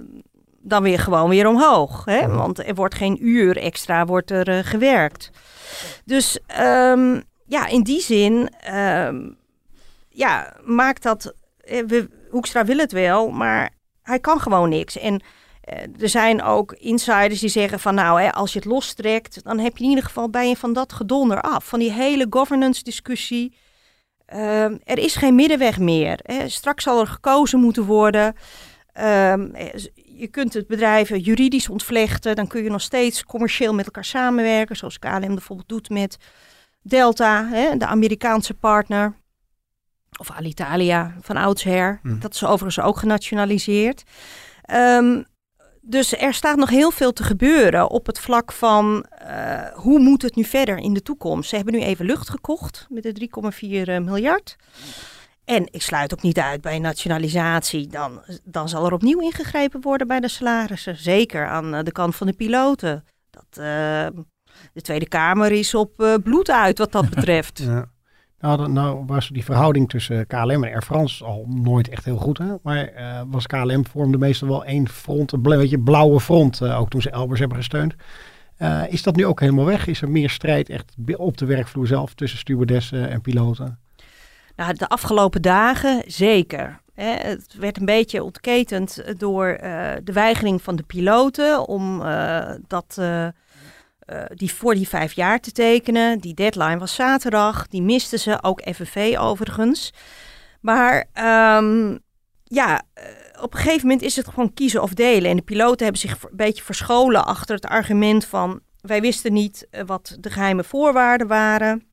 dan 0.60 0.82
weer 0.82 0.98
gewoon 0.98 1.28
weer 1.28 1.48
omhoog. 1.48 2.04
Hè? 2.04 2.28
Want 2.28 2.66
er 2.66 2.74
wordt 2.74 2.94
geen 2.94 3.26
uur 3.26 3.56
extra 3.56 4.04
wordt 4.04 4.30
er, 4.30 4.64
gewerkt. 4.64 5.30
Dus 6.04 6.38
ehm, 6.46 7.20
ja, 7.44 7.66
in 7.66 7.82
die 7.82 8.00
zin 8.00 8.48
ehm, 8.60 9.30
ja, 10.08 10.56
maakt 10.64 11.02
dat... 11.02 11.34
We, 11.64 12.08
Hoekstra 12.30 12.64
wil 12.64 12.78
het 12.78 12.92
wel, 12.92 13.30
maar 13.30 13.70
hij 14.02 14.18
kan 14.18 14.40
gewoon 14.40 14.68
niks. 14.68 14.98
En 14.98 15.22
er 16.00 16.08
zijn 16.08 16.42
ook 16.42 16.72
insiders 16.72 17.40
die 17.40 17.48
zeggen 17.48 17.80
van 17.80 17.94
nou, 17.94 18.22
hè, 18.22 18.32
als 18.32 18.52
je 18.52 18.58
het 18.58 18.68
lostrekt, 18.68 19.44
dan 19.44 19.58
heb 19.58 19.76
je 19.76 19.84
in 19.84 19.88
ieder 19.88 20.04
geval 20.04 20.30
bij 20.30 20.48
je 20.48 20.56
van 20.56 20.72
dat 20.72 20.92
gedonder 20.92 21.40
af. 21.40 21.64
Van 21.64 21.78
die 21.78 21.92
hele 21.92 22.26
governance 22.30 22.82
discussie. 22.82 23.56
Ehm, 24.26 24.76
er 24.84 24.98
is 24.98 25.16
geen 25.16 25.34
middenweg 25.34 25.78
meer. 25.78 26.18
Hè. 26.22 26.48
Straks 26.48 26.82
zal 26.82 27.00
er 27.00 27.06
gekozen 27.06 27.60
moeten 27.60 27.84
worden. 27.84 28.34
Ehm, 28.92 29.50
eh, 29.54 29.84
je 30.18 30.26
kunt 30.26 30.54
het 30.54 30.66
bedrijf 30.66 31.10
eh, 31.10 31.24
juridisch 31.24 31.68
ontvlechten. 31.68 32.36
Dan 32.36 32.46
kun 32.46 32.62
je 32.62 32.70
nog 32.70 32.80
steeds 32.80 33.24
commercieel 33.24 33.74
met 33.74 33.84
elkaar 33.84 34.04
samenwerken. 34.04 34.76
Zoals 34.76 34.98
KLM 34.98 35.20
bijvoorbeeld 35.20 35.68
doet 35.68 35.90
met 35.90 36.16
Delta, 36.82 37.48
hè, 37.48 37.76
de 37.76 37.86
Amerikaanse 37.86 38.54
partner. 38.54 39.14
Of 40.18 40.30
Alitalia 40.30 41.14
van 41.20 41.36
oudsher. 41.36 41.98
Hm. 42.02 42.18
Dat 42.18 42.34
is 42.34 42.44
overigens 42.44 42.86
ook 42.86 42.98
genationaliseerd. 42.98 44.02
Ehm, 44.62 45.22
dus 45.86 46.16
er 46.16 46.34
staat 46.34 46.56
nog 46.56 46.70
heel 46.70 46.90
veel 46.90 47.12
te 47.12 47.22
gebeuren 47.22 47.90
op 47.90 48.06
het 48.06 48.18
vlak 48.18 48.52
van 48.52 49.04
eh, 49.04 49.66
hoe 49.74 49.98
moet 49.98 50.22
het 50.22 50.36
nu 50.36 50.44
verder 50.44 50.78
in 50.78 50.94
de 50.94 51.02
toekomst. 51.02 51.48
Ze 51.48 51.56
hebben 51.56 51.74
nu 51.74 51.80
even 51.80 52.06
lucht 52.06 52.30
gekocht 52.30 52.86
met 52.88 53.02
de 53.02 53.28
3,4 53.84 53.88
eh, 53.88 53.98
miljard. 53.98 54.56
En 55.44 55.68
ik 55.70 55.82
sluit 55.82 56.12
ook 56.12 56.22
niet 56.22 56.38
uit 56.38 56.60
bij 56.60 56.78
nationalisatie. 56.78 57.86
Dan, 57.86 58.22
dan 58.44 58.68
zal 58.68 58.86
er 58.86 58.92
opnieuw 58.92 59.20
ingegrepen 59.20 59.80
worden 59.80 60.06
bij 60.06 60.20
de 60.20 60.28
salarissen. 60.28 60.96
Zeker 60.96 61.46
aan 61.46 61.74
eh, 61.74 61.82
de 61.82 61.92
kant 61.92 62.16
van 62.16 62.26
de 62.26 62.32
piloten. 62.32 63.04
Dat, 63.30 63.54
de 64.72 64.80
Tweede 64.80 65.08
Kamer 65.08 65.52
is 65.52 65.74
op 65.74 66.20
bloed 66.22 66.50
uit 66.50 66.78
wat 66.78 66.92
dat 66.92 67.10
betreft. 67.14 67.58
Ja. 67.58 67.94
Nou, 68.40 68.68
nou 68.68 69.04
was 69.06 69.28
die 69.28 69.44
verhouding 69.44 69.88
tussen 69.88 70.26
KLM 70.26 70.64
en 70.64 70.72
Air 70.72 70.82
France 70.82 71.24
al 71.24 71.44
nooit 71.48 71.88
echt 71.88 72.04
heel 72.04 72.16
goed. 72.16 72.38
Hè? 72.38 72.54
Maar 72.62 72.86
eh, 72.86 73.20
was 73.26 73.46
KLM 73.46 73.86
vormde 73.86 74.18
meestal 74.18 74.48
wel 74.48 74.64
één 74.64 74.88
front, 74.88 75.32
een 75.32 75.42
beetje 75.42 75.78
blauwe 75.78 76.20
front, 76.20 76.60
eh, 76.60 76.80
ook 76.80 76.90
toen 76.90 77.02
ze 77.02 77.10
Elbers 77.10 77.40
hebben 77.40 77.58
gesteund. 77.58 77.94
Eh, 78.56 78.82
is 78.88 79.02
dat 79.02 79.16
nu 79.16 79.26
ook 79.26 79.40
helemaal 79.40 79.64
weg? 79.64 79.86
Is 79.86 80.02
er 80.02 80.10
meer 80.10 80.30
strijd 80.30 80.68
echt 80.68 80.94
op 81.16 81.36
de 81.36 81.46
werkvloer 81.46 81.86
zelf 81.86 82.14
tussen 82.14 82.38
stewardessen 82.38 83.08
en 83.10 83.20
piloten? 83.20 83.78
Nou, 84.56 84.74
de 84.74 84.88
afgelopen 84.88 85.42
dagen 85.42 86.02
zeker. 86.06 86.80
Het 86.94 87.54
werd 87.58 87.78
een 87.78 87.84
beetje 87.84 88.22
ontketend 88.22 89.02
door 89.18 89.58
de 90.04 90.12
weigering 90.12 90.62
van 90.62 90.76
de 90.76 90.82
piloten 90.82 91.68
om 91.68 92.02
dat, 92.66 93.00
eh, 94.06 94.22
die 94.34 94.52
voor 94.52 94.74
die 94.74 94.88
vijf 94.88 95.12
jaar 95.12 95.40
te 95.40 95.52
tekenen. 95.52 96.18
Die 96.18 96.34
deadline 96.34 96.78
was 96.78 96.94
zaterdag, 96.94 97.66
die 97.66 97.82
misten 97.82 98.18
ze, 98.18 98.42
ook 98.42 98.60
FNV 98.74 99.16
overigens. 99.18 99.92
Maar 100.60 101.04
ehm, 101.12 101.96
ja, 102.44 102.82
eh, 102.94 103.04
op 103.42 103.54
een 103.54 103.60
gegeven 103.60 103.82
moment 103.82 104.02
is 104.02 104.16
het 104.16 104.28
gewoon 104.28 104.54
kiezen 104.54 104.82
of 104.82 104.94
delen. 104.94 105.30
En 105.30 105.36
de 105.36 105.42
piloten 105.42 105.82
hebben 105.82 106.00
zich 106.00 106.22
een 106.22 106.36
beetje 106.36 106.62
verscholen 106.62 107.26
achter 107.26 107.54
het 107.54 107.66
argument 107.66 108.24
van... 108.24 108.60
wij 108.80 109.00
wisten 109.00 109.32
niet 109.32 109.66
eh, 109.70 109.82
wat 109.86 110.16
de 110.20 110.30
geheime 110.30 110.64
voorwaarden 110.64 111.26
waren 111.26 111.86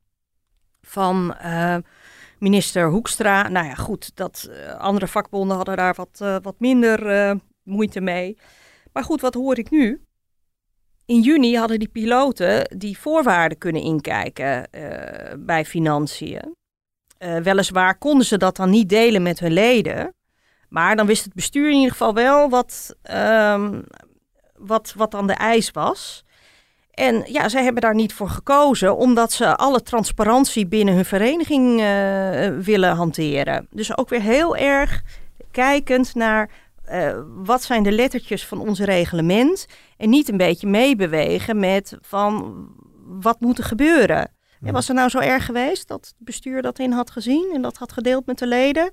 van... 0.82 1.36
minister 2.40 2.90
Hoekstra. 2.90 3.48
Nou 3.48 3.66
ja, 3.66 3.76
goed, 3.76 4.12
dat, 4.16 4.50
andere 4.78 5.08
vakbonden 5.08 5.56
hadden 5.56 5.78
daar 5.78 5.94
wat, 5.94 6.42
wat 6.42 6.56
minder 6.60 7.40
moeite 7.64 8.02
mee. 8.02 8.38
Maar 8.92 9.04
goed, 9.04 9.22
wat 9.22 9.34
hoor 9.34 9.58
ik 9.58 9.70
nu? 9.70 10.02
In 11.06 11.22
juni 11.22 11.58
hadden 11.58 11.80
die 11.80 11.88
piloten 11.88 12.78
die 12.78 12.98
voorwaarden 12.98 13.58
kunnen 13.58 13.82
inkijken 13.82 14.72
eh, 14.72 15.34
bij 15.38 15.66
financiën. 15.66 16.56
Eh, 17.18 17.38
weliswaar 17.38 17.98
konden 17.98 18.26
ze 18.26 18.38
dat 18.38 18.56
dan 18.56 18.70
niet 18.70 18.90
delen 18.90 19.22
met 19.22 19.40
hun 19.40 19.52
leden. 19.52 20.14
Maar 20.70 20.96
dan 20.96 21.06
wist 21.06 21.24
het 21.24 21.34
bestuur 21.34 21.70
in 21.70 21.76
ieder 21.76 21.92
geval 21.92 22.14
wel 22.14 22.50
wat, 22.50 22.96
ehm, 23.02 23.82
wat, 24.58 24.94
wat 24.98 25.12
dan 25.12 25.28
de 25.28 25.34
eis 25.34 25.72
was. 25.72 26.24
En 26.94 27.24
ja, 27.26 27.50
zij 27.50 27.64
hebben 27.64 27.82
daar 27.82 27.96
niet 27.96 28.14
voor 28.14 28.30
gekozen, 28.30 28.98
omdat 28.98 29.32
ze 29.32 29.56
alle 29.56 29.82
transparantie 29.82 30.68
binnen 30.68 30.94
hun 30.96 31.06
vereniging 31.06 31.80
uh, 31.80 32.64
willen 32.66 32.96
hanteren. 32.96 33.68
Dus 33.70 33.98
ook 33.98 34.10
weer 34.10 34.22
heel 34.22 34.56
erg 34.56 35.02
kijkend 35.52 36.16
naar 36.16 36.50
uh, 36.94 37.20
wat 37.36 37.64
zijn 37.64 37.84
de 37.84 37.92
lettertjes 37.92 38.46
van 38.46 38.60
ons 38.60 38.80
reglement. 38.80 39.66
En 39.98 40.10
niet 40.10 40.30
een 40.30 40.38
beetje 40.38 40.68
meebewegen 40.68 41.60
met 41.60 41.98
van 42.02 42.68
wat 43.06 43.40
moet 43.40 43.58
er 43.58 43.64
gebeuren. 43.64 44.32
Ja, 44.60 44.72
was 44.72 44.90
er 44.90 44.96
nou 44.96 45.10
zo 45.10 45.20
erg 45.20 45.46
geweest 45.46 45.88
dat 45.88 46.06
het 46.06 46.16
bestuur 46.18 46.62
dat 46.62 46.80
in 46.80 46.92
had 46.92 47.12
gezien 47.12 47.52
en 47.54 47.62
dat 47.62 47.78
had 47.78 47.92
gedeeld 47.92 48.26
met 48.26 48.38
de 48.38 48.48
leden? 48.48 48.92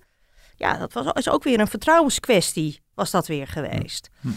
Ja, 0.57 0.77
dat 0.77 0.93
was, 0.93 1.07
is 1.13 1.29
ook 1.29 1.45
weer 1.45 1.61
een 1.61 1.69
vertrouwenskwestie, 1.69 2.81
was 2.95 3.11
dat 3.11 3.27
weer 3.27 3.47
geweest. 3.47 4.11
Hm. 4.21 4.29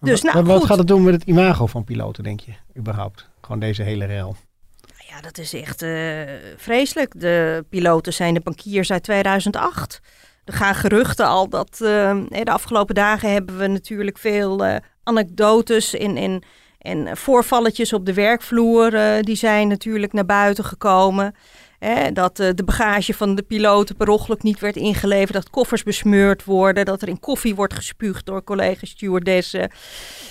Dus, 0.00 0.22
nou, 0.22 0.44
wat 0.44 0.64
gaat 0.64 0.78
het 0.78 0.86
doen 0.86 1.02
met 1.02 1.14
het 1.14 1.22
imago 1.22 1.66
van 1.66 1.84
piloten, 1.84 2.24
denk 2.24 2.40
je, 2.40 2.52
überhaupt? 2.78 3.28
Gewoon 3.40 3.60
deze 3.60 3.82
hele 3.82 4.04
rel. 4.04 4.36
Nou 4.80 5.08
ja, 5.08 5.20
dat 5.20 5.38
is 5.38 5.54
echt 5.54 5.82
uh, 5.82 6.22
vreselijk. 6.56 7.20
De 7.20 7.64
piloten 7.68 8.12
zijn 8.12 8.34
de 8.34 8.40
bankiers 8.40 8.92
uit 8.92 9.02
2008. 9.02 10.00
Er 10.44 10.52
gaan 10.52 10.74
geruchten 10.74 11.26
al 11.26 11.48
dat 11.48 11.78
uh, 11.82 12.16
de 12.28 12.50
afgelopen 12.50 12.94
dagen 12.94 13.32
hebben 13.32 13.58
we 13.58 13.66
natuurlijk 13.66 14.18
veel 14.18 14.66
uh, 14.66 14.76
anekdotes 15.02 15.94
in, 15.94 16.16
in, 16.16 16.42
en 16.78 17.16
voorvalletjes 17.16 17.92
op 17.92 18.06
de 18.06 18.14
werkvloer. 18.14 18.94
Uh, 18.94 19.20
die 19.20 19.36
zijn 19.36 19.68
natuurlijk 19.68 20.12
naar 20.12 20.26
buiten 20.26 20.64
gekomen. 20.64 21.34
Hè, 21.78 22.12
dat 22.12 22.40
uh, 22.40 22.48
de 22.54 22.64
bagage 22.64 23.14
van 23.14 23.34
de 23.34 23.42
piloten 23.42 23.96
per 23.96 24.08
ongeluk 24.08 24.42
niet 24.42 24.60
werd 24.60 24.76
ingeleverd. 24.76 25.32
Dat 25.32 25.50
koffers 25.50 25.82
besmeurd 25.82 26.44
worden. 26.44 26.84
Dat 26.84 27.02
er 27.02 27.08
in 27.08 27.20
koffie 27.20 27.54
wordt 27.54 27.74
gespuugd 27.74 28.26
door 28.26 28.44
collega 28.44 28.86
stewardessen. 28.86 29.70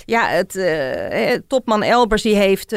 Ja, 0.04 0.28
het, 0.28 1.44
topman 1.48 1.82
Elbers 1.82 2.22
die 2.22 2.36
heeft 2.36 2.76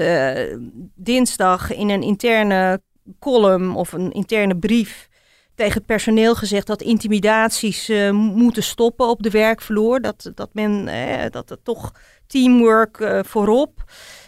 dinsdag 0.95 1.73
in 1.73 1.89
een 1.89 2.01
interne 2.01 2.81
column 3.19 3.75
of 3.75 3.91
een 3.91 4.11
interne 4.11 4.57
brief 4.57 5.07
tegen 5.57 5.73
het 5.73 5.85
personeel 5.85 6.35
gezegd 6.35 6.67
dat 6.67 6.81
intimidaties 6.81 7.89
uh, 7.89 8.11
moeten 8.11 8.63
stoppen 8.63 9.07
op 9.07 9.23
de 9.23 9.29
werkvloer. 9.29 10.01
Dat, 10.01 10.31
dat 10.35 10.49
men 10.53 10.87
eh, 10.87 11.31
dat 11.31 11.49
het 11.49 11.59
toch 11.63 11.91
teamwork 12.27 12.99
uh, 12.99 13.19
voorop. 13.23 13.83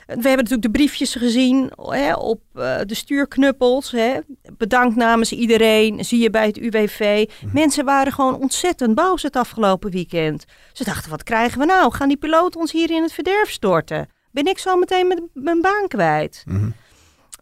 We 0.05 0.13
hebben 0.13 0.31
natuurlijk 0.31 0.61
de 0.61 0.71
briefjes 0.71 1.15
gezien 1.15 1.71
hè, 1.75 2.13
op 2.13 2.41
de 2.53 2.95
stuurknuppels. 2.95 3.91
Hè. 3.91 4.19
Bedankt 4.57 4.95
namens 4.95 5.31
iedereen, 5.31 6.05
zie 6.05 6.19
je 6.19 6.29
bij 6.29 6.45
het 6.45 6.57
UWV. 6.57 7.25
Mhm. 7.41 7.53
Mensen 7.53 7.85
waren 7.85 8.13
gewoon 8.13 8.35
ontzettend 8.35 8.95
boos 8.95 9.23
het 9.23 9.35
afgelopen 9.35 9.91
weekend. 9.91 10.45
Ze 10.73 10.83
dachten, 10.83 11.09
wat 11.09 11.23
krijgen 11.23 11.59
we 11.59 11.65
nou? 11.65 11.93
Gaan 11.93 12.07
die 12.07 12.17
piloten 12.17 12.59
ons 12.59 12.71
hier 12.71 12.91
in 12.91 13.01
het 13.01 13.13
verderf 13.13 13.51
storten? 13.51 14.09
Ben 14.31 14.45
ik 14.45 14.57
zo 14.57 14.77
meteen 14.77 15.07
met 15.07 15.21
mijn 15.33 15.61
baan 15.61 15.87
kwijt? 15.87 16.43
Mm 16.47 16.73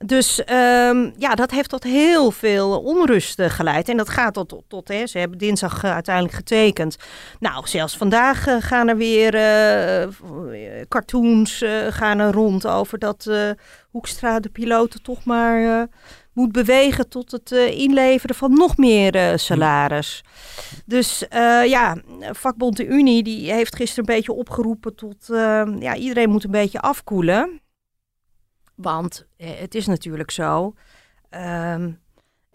dus 0.05 0.39
um, 0.39 1.13
ja, 1.17 1.35
dat 1.35 1.51
heeft 1.51 1.69
tot 1.69 1.83
heel 1.83 2.31
veel 2.31 2.79
onrust 2.81 3.41
geleid. 3.41 3.89
En 3.89 3.97
dat 3.97 4.09
gaat 4.09 4.33
tot, 4.33 4.63
tot, 4.67 4.87
hè, 4.87 5.07
ze 5.07 5.17
hebben 5.17 5.37
dinsdag 5.37 5.83
uh, 5.83 5.93
uiteindelijk 5.93 6.35
getekend. 6.35 6.97
Nou, 7.39 7.67
zelfs 7.67 7.97
vandaag 7.97 8.47
uh, 8.47 8.55
gaan 8.59 8.87
er 8.87 8.97
weer 8.97 9.31
cartoons 10.87 11.63
gaan 11.89 12.19
er 12.19 12.31
rond 12.31 12.67
over 12.67 12.99
dat 12.99 13.31
Hoekstra 13.89 14.39
de 14.39 14.49
piloten 14.49 15.01
toch 15.01 15.23
maar 15.23 15.87
moet 16.33 16.51
bewegen 16.51 17.09
tot 17.09 17.31
het 17.31 17.51
inleveren 17.51 18.35
van 18.35 18.53
nog 18.53 18.77
meer 18.77 19.39
salaris. 19.39 20.23
Dus 20.85 21.25
ja, 21.65 21.97
vakbond 22.31 22.77
de 22.77 22.85
Unie 22.85 23.23
die 23.23 23.51
heeft 23.51 23.75
gisteren 23.75 24.09
een 24.09 24.15
beetje 24.15 24.33
opgeroepen 24.33 24.95
tot 24.95 25.25
ja, 25.79 25.95
iedereen 25.95 26.29
moet 26.29 26.43
een 26.43 26.51
beetje 26.51 26.79
afkoelen. 26.79 27.61
Want 28.77 29.27
eh, 29.37 29.49
het 29.59 29.75
is 29.75 29.87
natuurlijk 29.87 30.31
zo. 30.31 30.73
Um, 31.29 31.99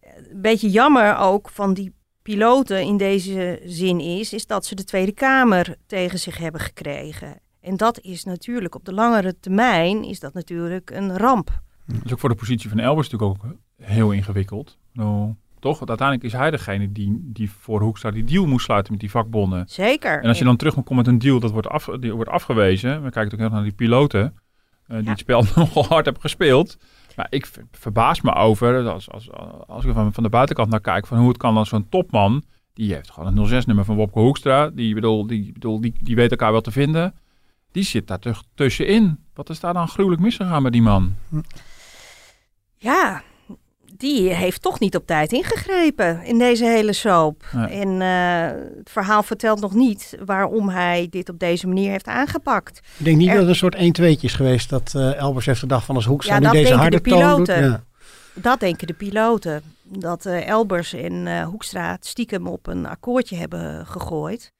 een 0.05 0.41
beetje 0.41 0.71
jammer 0.71 1.17
ook 1.17 1.49
van 1.49 1.75
die 1.75 1.95
piloten 2.23 2.83
in 2.83 2.97
deze 2.97 3.61
zin 3.65 4.01
is, 4.01 4.33
is 4.33 4.47
dat 4.47 4.67
ze 4.67 4.75
de 4.75 4.85
Tweede 4.85 5.13
Kamer 5.13 5.77
tegen 5.87 6.19
zich 6.19 6.39
hebben 6.39 6.61
gekregen. 6.61 7.41
En 7.61 7.77
dat 7.77 8.01
is 8.01 8.25
natuurlijk 8.25 8.75
op 8.75 8.85
de 8.85 8.93
langere 8.93 9.39
termijn 9.41 10.05
is 10.05 10.21
dat 10.21 10.35
natuurlijk 10.35 10.91
een 10.91 11.17
ramp. 11.17 11.61
Dat 11.87 12.05
is 12.05 12.13
ook 12.13 12.19
voor 12.19 12.29
de 12.29 12.35
positie 12.35 12.69
van 12.69 12.79
Elbers 12.79 13.11
natuurlijk 13.11 13.45
ook 13.45 13.55
heel 13.77 14.11
ingewikkeld. 14.11 14.79
Nou, 14.93 15.35
toch? 15.59 15.79
Want 15.79 15.89
uiteindelijk 15.89 16.29
is 16.29 16.41
hij 16.41 16.51
degene 16.51 16.93
die, 16.93 17.21
die 17.23 17.51
voor 17.51 17.81
Hoekstra 17.81 18.11
die 18.11 18.25
deal 18.25 18.47
moest 18.47 18.65
sluiten 18.65 18.93
met 18.93 19.01
die 19.01 19.11
vakbonden. 19.11 19.65
Zeker. 19.69 20.23
En 20.23 20.29
als 20.29 20.39
je 20.39 20.45
dan 20.45 20.57
terug 20.57 20.75
komt 20.75 20.91
met 20.91 21.07
een 21.07 21.19
deal 21.19 21.41
dat 21.41 21.51
wordt, 21.51 21.69
af, 21.69 21.85
die 21.85 22.13
wordt 22.15 22.31
afgewezen, 22.31 23.03
we 23.03 23.11
kijken 23.11 23.33
ook 23.33 23.39
heel 23.39 23.49
naar 23.49 23.63
die 23.63 23.73
piloten, 23.73 24.35
uh, 24.93 24.99
die 24.99 25.09
het 25.09 25.19
spel 25.19 25.45
nogal 25.55 25.85
hard 25.85 26.05
hebben 26.05 26.23
gespeeld. 26.23 26.79
Maar 27.17 27.27
ik 27.31 27.51
verbaas 27.71 28.21
me 28.21 28.35
over, 28.35 28.89
als, 28.89 29.11
als, 29.11 29.31
als 29.67 29.85
ik 29.85 29.93
van, 29.93 30.13
van 30.13 30.23
de 30.23 30.29
buitenkant 30.29 30.71
naar 30.71 30.81
kijk, 30.81 31.07
van 31.07 31.19
hoe 31.19 31.29
het 31.29 31.37
kan 31.37 31.55
dan 31.55 31.67
zo'n 31.67 31.89
topman, 31.89 32.45
die 32.73 32.95
heeft 32.95 33.11
gewoon 33.11 33.39
een 33.39 33.63
06-nummer 33.63 33.85
van 33.85 33.97
Wopke 33.97 34.19
Hoekstra, 34.19 34.71
die, 34.71 34.95
bedoel, 34.95 35.27
die, 35.27 35.53
bedoel, 35.53 35.81
die, 35.81 35.95
die 36.01 36.17
weet 36.17 36.31
elkaar 36.31 36.53
wel 36.53 36.61
te 36.61 36.71
vinden. 36.71 37.15
Die 37.73 37.83
zit 37.83 38.07
daar 38.07 38.19
tussenin. 38.55 39.25
Wat 39.35 39.51
is 39.51 39.61
daar 39.61 39.75
dan 39.75 39.89
gruwelijk 39.89 40.23
misgegaan 40.23 40.63
met 40.63 40.73
die 40.73 40.83
man? 40.83 41.15
Ja, 42.77 43.23
die 44.03 44.35
heeft 44.35 44.63
toch 44.63 44.81
niet 44.81 44.97
op 44.97 45.07
tijd 45.07 45.33
ingegrepen 45.33 46.25
in 46.25 46.39
deze 46.39 46.65
hele 46.65 46.93
soap. 46.93 47.45
En 47.69 47.89
uh, 47.89 48.47
het 48.79 48.91
verhaal 48.91 49.23
vertelt 49.23 49.61
nog 49.61 49.75
niet 49.75 50.17
waarom 50.25 50.69
hij 50.69 51.07
dit 51.11 51.29
op 51.29 51.39
deze 51.39 51.67
manier 51.67 51.91
heeft 51.91 52.07
aangepakt. 52.07 52.81
Ik 52.99 53.05
denk 53.05 53.17
niet 53.17 53.29
dat 53.29 53.39
het 53.39 53.49
een 53.49 53.55
soort 53.55 53.75
1 53.75 53.93
2 53.93 54.19
is 54.21 54.35
geweest 54.35 54.69
dat 54.69 54.93
uh, 54.97 55.15
Elbers 55.19 55.47
heeft 55.47 55.59
gedacht 55.59 55.85
van 55.85 55.95
als 55.95 56.05
Hoekstra 56.05 56.35
ja, 56.35 56.41
nu 56.41 56.51
deze 56.51 56.75
harde 56.75 57.01
de 57.01 57.11
toon 57.11 57.37
doet. 57.37 57.47
Ja. 57.47 57.85
Dat 58.35 58.61
denken 58.61 58.87
de 58.87 58.93
piloten. 58.93 59.63
Dat 59.83 60.27
uh, 60.27 60.49
Elbers 60.49 60.93
en 60.93 61.43
Hoekstra 61.43 61.97
stiekem 62.01 62.47
op 62.47 62.67
een 62.67 62.87
akkoordje 62.87 63.37
hebben 63.37 63.87
gegooid. 63.87 64.53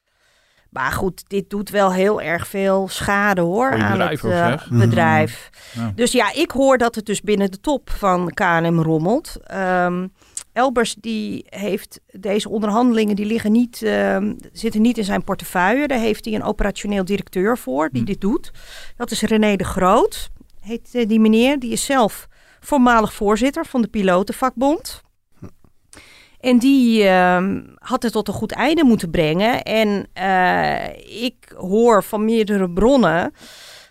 Maar 0.73 0.93
goed, 0.93 1.25
dit 1.27 1.51
doet 1.51 1.71
wel 1.71 1.93
heel 1.93 2.21
erg 2.21 2.47
veel 2.47 2.89
schade 2.89 3.41
hoor 3.41 3.73
aan 3.73 4.01
het 4.01 4.23
uh, 4.23 4.55
bedrijf. 4.71 5.51
Ja. 5.75 5.93
Dus 5.95 6.13
ja, 6.13 6.33
ik 6.33 6.51
hoor 6.51 6.79
dat 6.79 6.95
het 6.95 7.07
dus 7.07 7.21
binnen 7.21 7.51
de 7.51 7.61
top 7.61 7.91
van 7.91 8.31
KNM 8.35 8.81
rommelt. 8.81 9.37
Um, 9.55 10.13
Elbers 10.53 10.95
die 10.95 11.47
heeft 11.49 12.01
deze 12.11 12.49
onderhandelingen, 12.49 13.17
die 13.17 13.27
liggen 13.27 13.53
niet, 13.53 13.83
um, 13.83 14.37
zitten 14.53 14.83
niet 14.83 14.99
in 14.99 15.05
zijn 15.05 15.25
portefeuille. 15.25 15.87
Daar 15.87 15.99
heeft 15.99 16.25
hij 16.25 16.35
een 16.35 16.43
operationeel 16.43 17.05
directeur 17.05 17.59
voor 17.59 17.89
die 17.93 18.01
hm. 18.01 18.07
dit 18.07 18.21
doet. 18.21 18.51
Dat 18.97 19.11
is 19.11 19.23
René 19.23 19.57
de 19.57 19.65
Groot, 19.65 20.31
heet 20.61 20.89
uh, 20.93 21.09
die 21.09 21.21
meneer. 21.21 21.59
Die 21.59 21.73
is 21.73 21.85
zelf 21.85 22.29
voormalig 22.61 23.13
voorzitter 23.13 23.67
van 23.67 23.83
de 23.83 23.89
pilotenvakbond. 23.89 25.03
En 26.43 26.59
die 26.59 27.03
uh, 27.03 27.59
had 27.75 28.03
het 28.03 28.13
tot 28.13 28.29
een 28.29 28.35
goed 28.35 28.53
einde 28.53 28.85
moeten 28.85 29.11
brengen. 29.11 29.63
En 29.63 30.07
uh, 30.19 31.23
ik 31.23 31.55
hoor 31.57 32.05
van 32.05 32.25
meerdere 32.25 32.71
bronnen 32.71 33.33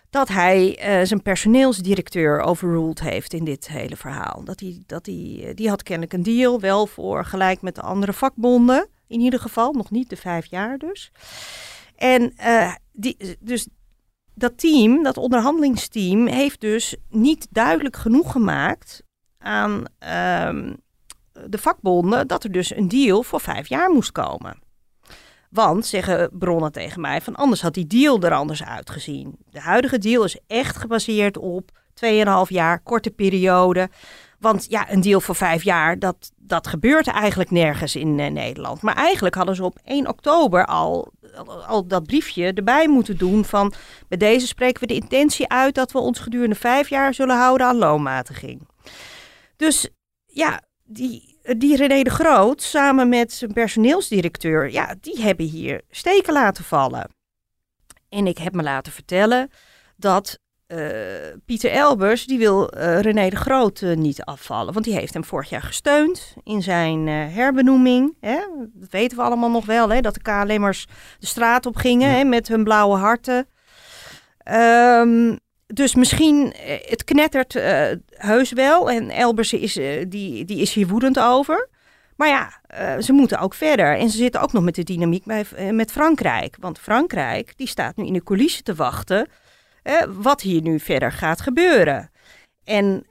dat 0.09 0.27
hij 0.27 0.67
uh, 0.69 1.05
zijn 1.05 1.21
personeelsdirecteur 1.21 2.41
overruled 2.41 2.99
heeft 2.99 3.33
in 3.33 3.43
dit 3.43 3.67
hele 3.67 3.95
verhaal. 3.95 4.43
Dat 4.43 4.59
hij, 4.59 4.83
dat 4.85 5.05
hij, 5.05 5.43
eh, 5.43 5.55
die 5.55 5.69
had 5.69 5.83
kennelijk 5.83 6.13
een 6.13 6.23
deal, 6.23 6.59
wel 6.59 6.87
voor 6.87 7.25
gelijk 7.25 7.61
met 7.61 7.75
de 7.75 7.81
andere 7.81 8.13
vakbonden. 8.13 8.87
In 9.07 9.19
ieder 9.19 9.39
geval, 9.39 9.71
nog 9.73 9.91
niet 9.91 10.09
de 10.09 10.17
vijf 10.17 10.45
jaar 10.45 10.77
dus. 10.77 11.11
En 11.95 12.33
die, 12.91 13.37
dus 13.39 13.67
dat 14.33 14.57
team, 14.57 15.03
dat 15.03 15.17
onderhandelingsteam, 15.17 16.27
heeft 16.27 16.61
dus 16.61 16.95
niet 17.09 17.47
duidelijk 17.49 17.95
genoeg 17.95 18.31
gemaakt 18.31 19.03
aan 19.37 19.83
ehm, 19.99 20.73
de 21.49 21.57
vakbonden 21.57 22.27
dat 22.27 22.43
er 22.43 22.51
dus 22.51 22.75
een 22.75 22.87
deal 22.87 23.23
voor 23.23 23.41
vijf 23.41 23.67
jaar 23.67 23.89
moest 23.89 24.11
komen. 24.11 24.59
Want, 25.49 25.85
zeggen 25.85 26.29
bronnen 26.33 26.71
tegen 26.71 27.01
mij, 27.01 27.21
van 27.21 27.35
anders 27.35 27.61
had 27.61 27.73
die 27.73 27.87
deal 27.87 28.21
er 28.21 28.33
anders 28.33 28.63
uitgezien. 28.63 29.35
De 29.49 29.59
huidige 29.59 29.97
deal 29.97 30.23
is 30.23 30.39
echt 30.47 30.77
gebaseerd 30.77 31.37
op 31.37 31.71
2,5 32.05 32.07
jaar, 32.47 32.79
korte 32.79 33.09
periode. 33.09 33.89
Want 34.39 34.65
ja, 34.69 34.91
een 34.91 35.01
deal 35.01 35.21
voor 35.21 35.35
vijf 35.35 35.63
jaar, 35.63 35.99
dat, 35.99 36.31
dat 36.35 36.67
gebeurt 36.67 37.07
eigenlijk 37.07 37.51
nergens 37.51 37.95
in 37.95 38.17
uh, 38.17 38.27
Nederland. 38.27 38.81
Maar 38.81 38.95
eigenlijk 38.95 39.35
hadden 39.35 39.55
ze 39.55 39.63
op 39.63 39.79
1 39.83 40.07
oktober 40.07 40.65
al, 40.65 41.11
al 41.67 41.87
dat 41.87 42.03
briefje 42.03 42.53
erbij 42.53 42.87
moeten 42.87 43.17
doen 43.17 43.45
van... 43.45 43.73
bij 44.07 44.17
deze 44.17 44.47
spreken 44.47 44.81
we 44.81 44.87
de 44.87 44.93
intentie 44.93 45.49
uit 45.49 45.75
dat 45.75 45.91
we 45.91 45.99
ons 45.99 46.19
gedurende 46.19 46.55
vijf 46.55 46.89
jaar 46.89 47.13
zullen 47.13 47.37
houden 47.37 47.67
aan 47.67 47.77
loonmatiging. 47.77 48.67
Dus 49.55 49.89
ja, 50.25 50.61
die, 50.83 51.30
die 51.43 51.75
René 51.75 52.03
de 52.03 52.09
Groot 52.09 52.61
samen 52.61 53.09
met 53.09 53.33
zijn 53.33 53.53
personeelsdirecteur, 53.53 54.71
ja, 54.71 54.95
die 55.01 55.21
hebben 55.21 55.45
hier 55.45 55.81
steken 55.89 56.33
laten 56.33 56.63
vallen. 56.63 57.09
En 58.09 58.27
ik 58.27 58.37
heb 58.37 58.53
me 58.53 58.63
laten 58.63 58.91
vertellen 58.91 59.49
dat 59.95 60.39
uh, 60.67 60.77
Pieter 61.45 61.71
Elbers, 61.71 62.25
die 62.25 62.37
wil 62.37 62.77
uh, 62.77 62.99
René 62.99 63.29
de 63.29 63.35
Groot 63.35 63.81
uh, 63.81 63.95
niet 63.95 64.23
afvallen. 64.23 64.73
Want 64.73 64.85
die 64.85 64.93
heeft 64.93 65.13
hem 65.13 65.23
vorig 65.23 65.49
jaar 65.49 65.61
gesteund 65.61 66.35
in 66.43 66.61
zijn 66.61 67.07
herbenoeming. 67.07 68.17
Hè? 68.19 68.39
Dat 68.73 68.89
weten 68.89 69.17
we 69.17 69.23
allemaal 69.23 69.49
nog 69.49 69.65
wel, 69.65 69.89
hè? 69.89 70.01
dat 70.01 70.13
de 70.13 70.21
KLM'ers 70.21 70.87
de 71.19 71.25
straat 71.25 71.65
op 71.65 71.75
gingen 71.75 72.09
hè, 72.09 72.23
met 72.23 72.47
hun 72.47 72.63
blauwe 72.63 72.97
harten. 72.97 73.47
Ehm, 74.37 75.35
dus 75.73 75.95
misschien, 75.95 76.53
eh, 76.53 76.89
het 76.89 77.03
knettert 77.03 77.55
uh, 77.55 77.87
heus 78.09 78.51
wel. 78.51 78.89
En 78.91 79.09
Elbers 79.09 79.53
is, 79.53 79.77
uh, 79.77 80.05
die, 80.07 80.45
die 80.45 80.61
is 80.61 80.73
hier 80.73 80.87
woedend 80.87 81.19
over. 81.19 81.69
Maar 82.15 82.27
ja, 82.27 82.61
ze 83.01 83.13
moeten 83.13 83.39
ook 83.39 83.53
verder. 83.53 83.97
En 83.97 84.09
ze 84.09 84.17
zitten 84.17 84.41
ook 84.41 84.51
nog 84.53 84.63
met 84.63 84.75
de 84.75 84.83
dynamiek 84.83 85.25
bij, 85.25 85.45
met 85.71 85.91
Frankrijk. 85.91 86.57
Want 86.59 86.79
Frankrijk, 86.79 87.53
die 87.57 87.67
staat 87.67 87.95
nu 87.95 88.05
in 88.05 88.13
de 88.13 88.23
coulissen 88.23 88.63
te 88.63 88.75
wachten... 88.75 89.27
wat 90.07 90.41
hier 90.41 90.61
nu 90.61 90.79
verder 90.79 91.11
gaat 91.11 91.41
gebeuren. 91.41 92.11
En 92.63 93.05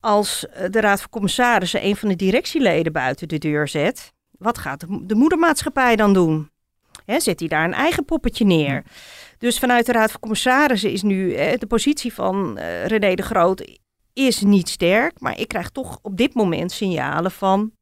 als 0.00 0.46
de 0.70 0.80
Raad 0.80 1.00
van 1.00 1.10
Commissarissen 1.10 1.84
een 1.84 1.96
van 1.96 2.08
de 2.08 2.16
directieleden 2.16 2.92
buiten 2.92 3.28
de 3.28 3.38
deur 3.38 3.68
zet... 3.68 4.12
wat 4.30 4.58
gaat 4.58 4.80
de, 4.80 5.06
de 5.06 5.14
moedermaatschappij 5.14 5.96
dan 5.96 6.12
doen? 6.12 6.50
Hè, 7.04 7.20
zet 7.20 7.40
hij 7.40 7.48
daar 7.48 7.64
een 7.64 7.74
eigen 7.74 8.04
poppetje 8.04 8.44
neer? 8.44 8.82
Dus 9.40 9.58
vanuit 9.58 9.86
de 9.86 9.92
Raad 9.92 10.10
van 10.10 10.20
Commissarissen 10.20 10.90
is 10.90 11.02
nu 11.02 11.34
eh, 11.34 11.58
de 11.58 11.66
positie 11.66 12.14
van 12.14 12.58
uh, 12.58 12.86
René 12.86 13.14
de 13.14 13.22
Groot 13.22 13.78
is 14.12 14.40
niet 14.40 14.68
sterk. 14.68 15.20
Maar 15.20 15.38
ik 15.38 15.48
krijg 15.48 15.70
toch 15.70 15.98
op 16.02 16.16
dit 16.16 16.34
moment 16.34 16.72
signalen 16.72 17.30
van... 17.30 17.72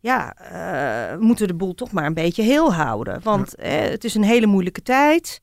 Ja, 0.00 0.36
uh, 0.42 1.18
we 1.18 1.24
moeten 1.24 1.46
de 1.46 1.54
boel 1.54 1.74
toch 1.74 1.92
maar 1.92 2.06
een 2.06 2.14
beetje 2.14 2.42
heel 2.42 2.74
houden. 2.74 3.20
Want 3.22 3.54
ja. 3.56 3.64
het 3.64 4.04
is 4.04 4.14
een 4.14 4.22
hele 4.22 4.46
moeilijke 4.46 4.82
tijd. 4.82 5.40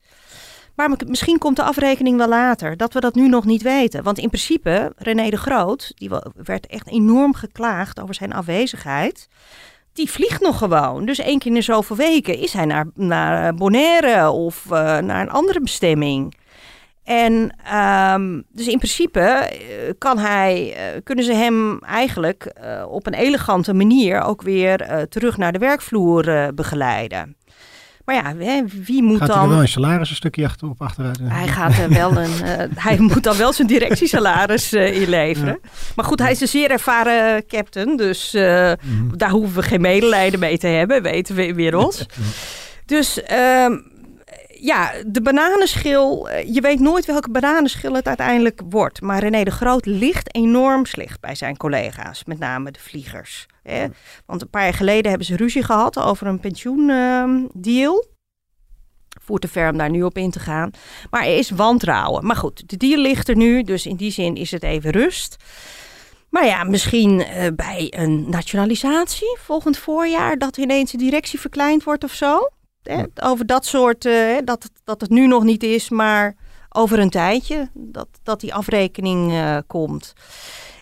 Maar 0.74 0.90
misschien 1.06 1.38
komt 1.38 1.56
de 1.56 1.62
afrekening 1.62 2.16
wel 2.16 2.28
later. 2.28 2.76
Dat 2.76 2.92
we 2.92 3.00
dat 3.00 3.14
nu 3.14 3.28
nog 3.28 3.44
niet 3.44 3.62
weten. 3.62 4.02
Want 4.02 4.18
in 4.18 4.28
principe, 4.28 4.92
René 4.96 5.30
de 5.30 5.36
Groot... 5.36 5.92
die 5.94 6.10
werd 6.34 6.66
echt 6.66 6.88
enorm 6.88 7.34
geklaagd 7.34 8.00
over 8.00 8.14
zijn 8.14 8.32
afwezigheid 8.32 9.28
die 9.96 10.10
vliegt 10.10 10.40
nog 10.40 10.58
gewoon. 10.58 11.06
Dus 11.06 11.18
één 11.18 11.38
keer 11.38 11.54
in 11.54 11.62
zoveel 11.62 11.96
weken 11.96 12.38
is 12.38 12.52
hij 12.52 12.64
naar, 12.64 12.86
naar 12.94 13.54
Bonaire 13.54 14.30
of 14.30 14.64
uh, 14.64 14.70
naar 14.98 15.20
een 15.20 15.30
andere 15.30 15.60
bestemming. 15.60 16.34
En 17.04 17.56
um, 18.14 18.44
dus 18.48 18.66
in 18.66 18.78
principe 18.78 19.20
uh, 19.20 19.92
kan 19.98 20.18
hij, 20.18 20.76
kunnen 21.04 21.24
ze 21.24 21.32
hem 21.32 21.78
eigenlijk 21.78 22.54
op 22.88 23.06
een 23.06 23.14
elegante 23.14 23.74
manier 23.74 24.22
ook 24.22 24.42
weer 24.42 25.06
terug 25.08 25.36
naar 25.36 25.52
de 25.52 25.58
werkvloer 25.58 26.54
begeleiden. 26.54 27.36
Maar 28.06 28.14
ja, 28.14 28.34
wie 28.84 29.02
moet 29.02 29.18
gaat 29.18 29.26
dan... 29.26 29.36
Gaat 29.36 29.44
hij 29.44 29.54
wel 29.54 29.60
een 29.60 29.68
salaris 29.68 30.10
een 30.10 30.16
stukje 30.16 30.44
achter, 30.44 30.68
op 30.68 30.82
achteruit? 30.82 31.18
Hij, 31.22 31.48
gaat 31.48 31.78
er 31.78 31.88
wel 31.88 32.16
een, 32.16 32.30
uh, 32.44 32.76
hij 32.86 32.98
moet 32.98 33.22
dan 33.22 33.36
wel 33.36 33.52
zijn 33.52 33.68
directiesalaris 33.68 34.72
uh, 34.72 35.00
inleveren. 35.00 35.58
Ja. 35.62 35.68
Maar 35.96 36.04
goed, 36.04 36.18
hij 36.18 36.30
is 36.30 36.40
een 36.40 36.48
zeer 36.48 36.70
ervaren 36.70 37.46
captain. 37.46 37.96
Dus 37.96 38.34
uh, 38.34 38.72
mm 38.82 38.98
-hmm. 38.98 39.18
daar 39.18 39.30
hoeven 39.30 39.56
we 39.56 39.62
geen 39.62 39.80
medelijden 39.80 40.40
mee 40.40 40.58
te 40.58 40.66
hebben, 40.66 41.02
weten 41.02 41.34
we 41.34 41.46
inmiddels. 41.46 42.06
dus 42.86 43.20
ja, 44.66 44.92
de 45.06 45.22
bananenschil, 45.22 46.28
je 46.28 46.60
weet 46.60 46.80
nooit 46.80 47.04
welke 47.04 47.30
bananenschil 47.30 47.94
het 47.94 48.06
uiteindelijk 48.06 48.60
wordt. 48.68 49.00
Maar 49.00 49.18
René 49.18 49.44
de 49.44 49.50
Groot 49.50 49.86
ligt 49.86 50.34
enorm 50.34 50.86
slecht 50.86 51.20
bij 51.20 51.34
zijn 51.34 51.56
collega's, 51.56 52.24
met 52.24 52.38
name 52.38 52.70
de 52.70 52.80
vliegers. 52.80 53.46
Hè? 53.62 53.86
Want 54.26 54.42
een 54.42 54.50
paar 54.50 54.62
jaar 54.62 54.74
geleden 54.74 55.08
hebben 55.08 55.26
ze 55.26 55.36
ruzie 55.36 55.62
gehad 55.62 55.98
over 55.98 56.26
een 56.26 56.40
pensioendeal. 56.40 58.04
Voert 59.22 59.42
te 59.42 59.48
ver 59.48 59.70
om 59.70 59.78
daar 59.78 59.90
nu 59.90 60.02
op 60.02 60.16
in 60.16 60.30
te 60.30 60.40
gaan. 60.40 60.70
Maar 61.10 61.24
er 61.24 61.36
is 61.36 61.50
wantrouwen. 61.50 62.26
Maar 62.26 62.36
goed, 62.36 62.68
de 62.68 62.76
deal 62.76 63.00
ligt 63.00 63.28
er 63.28 63.36
nu, 63.36 63.62
dus 63.62 63.86
in 63.86 63.96
die 63.96 64.10
zin 64.10 64.34
is 64.36 64.50
het 64.50 64.62
even 64.62 64.90
rust. 64.90 65.36
Maar 66.30 66.46
ja, 66.46 66.64
misschien 66.64 67.20
uh, 67.20 67.46
bij 67.56 67.92
een 67.96 68.30
nationalisatie 68.30 69.36
volgend 69.40 69.78
voorjaar 69.78 70.38
dat 70.38 70.56
ineens 70.56 70.90
de 70.90 70.98
directie 70.98 71.40
verkleind 71.40 71.84
wordt 71.84 72.04
of 72.04 72.12
zo. 72.12 72.50
Over 73.22 73.46
dat 73.46 73.66
soort, 73.66 74.04
uh, 74.04 74.36
dat, 74.44 74.70
dat 74.84 75.00
het 75.00 75.10
nu 75.10 75.26
nog 75.26 75.44
niet 75.44 75.62
is, 75.62 75.90
maar 75.90 76.36
over 76.68 76.98
een 76.98 77.10
tijdje 77.10 77.68
dat, 77.74 78.08
dat 78.22 78.40
die 78.40 78.54
afrekening 78.54 79.32
uh, 79.32 79.56
komt. 79.66 80.12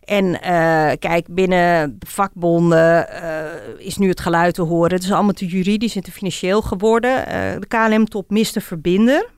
En 0.05 0.25
uh, 0.25 0.91
kijk, 0.99 1.27
binnen 1.29 1.99
de 1.99 2.07
vakbonden 2.07 3.07
uh, 3.11 3.87
is 3.87 3.97
nu 3.97 4.09
het 4.09 4.21
geluid 4.21 4.55
te 4.55 4.63
horen. 4.63 4.95
Het 4.95 5.03
is 5.03 5.13
allemaal 5.13 5.33
te 5.33 5.47
juridisch 5.47 5.97
en 5.97 6.03
te 6.03 6.13
financieel 6.13 6.63
geworden. 6.63 7.25
De 7.61 7.67
KLM-top 7.69 8.31
mist 8.31 8.57
een 8.57 8.63
verbinder. 8.63 9.34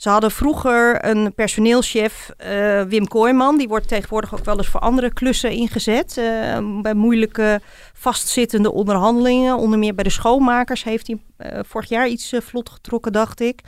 Ze 0.00 0.08
hadden 0.08 0.30
vroeger 0.30 1.04
een 1.04 1.34
personeelschef, 1.34 2.30
Wim 2.88 3.08
Kooijman. 3.08 3.58
Die 3.58 3.68
wordt 3.68 3.88
tegenwoordig 3.88 4.34
ook 4.34 4.44
wel 4.44 4.56
eens 4.56 4.68
voor 4.68 4.80
andere 4.80 5.12
klussen 5.12 5.50
ingezet. 5.50 6.14
bij 6.82 6.94
moeilijke 6.94 7.60
vastzittende 7.94 8.72
onderhandelingen. 8.72 9.56
Onder 9.56 9.78
meer 9.78 9.94
bij 9.94 10.04
de 10.04 10.10
schoonmakers 10.10 10.84
heeft 10.84 11.06
hij 11.06 11.18
vorig 11.64 11.88
jaar 11.88 12.08
iets 12.08 12.32
vlot 12.38 12.70
getrokken, 12.70 13.12
dacht 13.12 13.40
ik. 13.40 13.60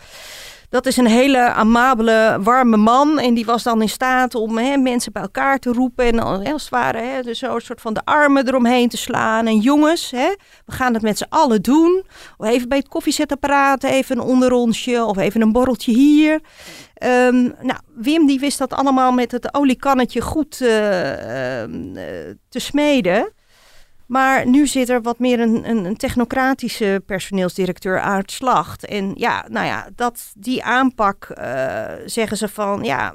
Dat 0.73 0.87
is 0.87 0.97
een 0.97 1.07
hele 1.07 1.39
amabele, 1.39 2.39
warme 2.41 2.77
man. 2.77 3.19
En 3.19 3.35
die 3.35 3.45
was 3.45 3.63
dan 3.63 3.83
in 3.83 3.89
staat 3.89 4.35
om 4.35 4.59
hè, 4.59 4.77
mensen 4.77 5.13
bij 5.13 5.23
elkaar 5.23 5.59
te 5.59 5.73
roepen. 5.73 6.05
En 6.05 6.19
als 6.19 6.63
het 6.63 6.69
ware 6.71 6.99
hè, 6.99 7.23
dus 7.23 7.39
zo 7.39 7.59
soort 7.59 7.81
van 7.81 7.95
de 7.95 8.01
armen 8.05 8.49
eromheen 8.49 8.89
te 8.89 8.97
slaan. 8.97 9.47
En 9.47 9.59
jongens, 9.59 10.11
hè, 10.11 10.29
we 10.67 10.73
gaan 10.73 10.95
het 10.95 11.03
met 11.03 11.19
z'n 11.19 11.27
allen 11.29 11.63
doen. 11.63 12.05
Of 12.37 12.47
even 12.47 12.69
bij 12.69 12.79
het 12.79 12.89
koffiezetapparaat 12.89 13.85
even 13.85 14.17
een 14.17 14.23
onderrondje. 14.23 15.05
Of 15.05 15.19
even 15.19 15.41
een 15.41 15.53
borreltje 15.53 15.93
hier. 15.93 16.41
Um, 17.05 17.55
nou, 17.61 17.79
Wim 17.95 18.27
die 18.27 18.41
wist 18.41 18.59
dat 18.59 18.73
allemaal 18.73 19.13
met 19.13 19.33
het 19.33 19.55
oliekannetje 19.55 20.21
goed 20.21 20.61
uh, 20.61 20.69
uh, 20.69 21.69
te 22.49 22.59
smeden. 22.59 23.33
Maar 24.07 24.47
nu 24.47 24.67
zit 24.67 24.88
er 24.88 25.03
wat 25.03 25.19
meer 25.19 25.41
een, 25.41 25.69
een, 25.69 25.85
een 25.85 25.97
technocratische 25.97 27.03
personeelsdirecteur 27.07 28.01
aan 28.01 28.19
het 28.19 28.31
slacht. 28.31 28.87
En 28.87 29.12
ja, 29.15 29.47
nou 29.49 29.67
ja, 29.67 29.88
dat, 29.95 30.33
die 30.38 30.65
aanpak 30.65 31.35
uh, 31.38 31.85
zeggen 32.07 32.37
ze 32.37 32.49
van 32.49 32.85
ja, 32.85 33.15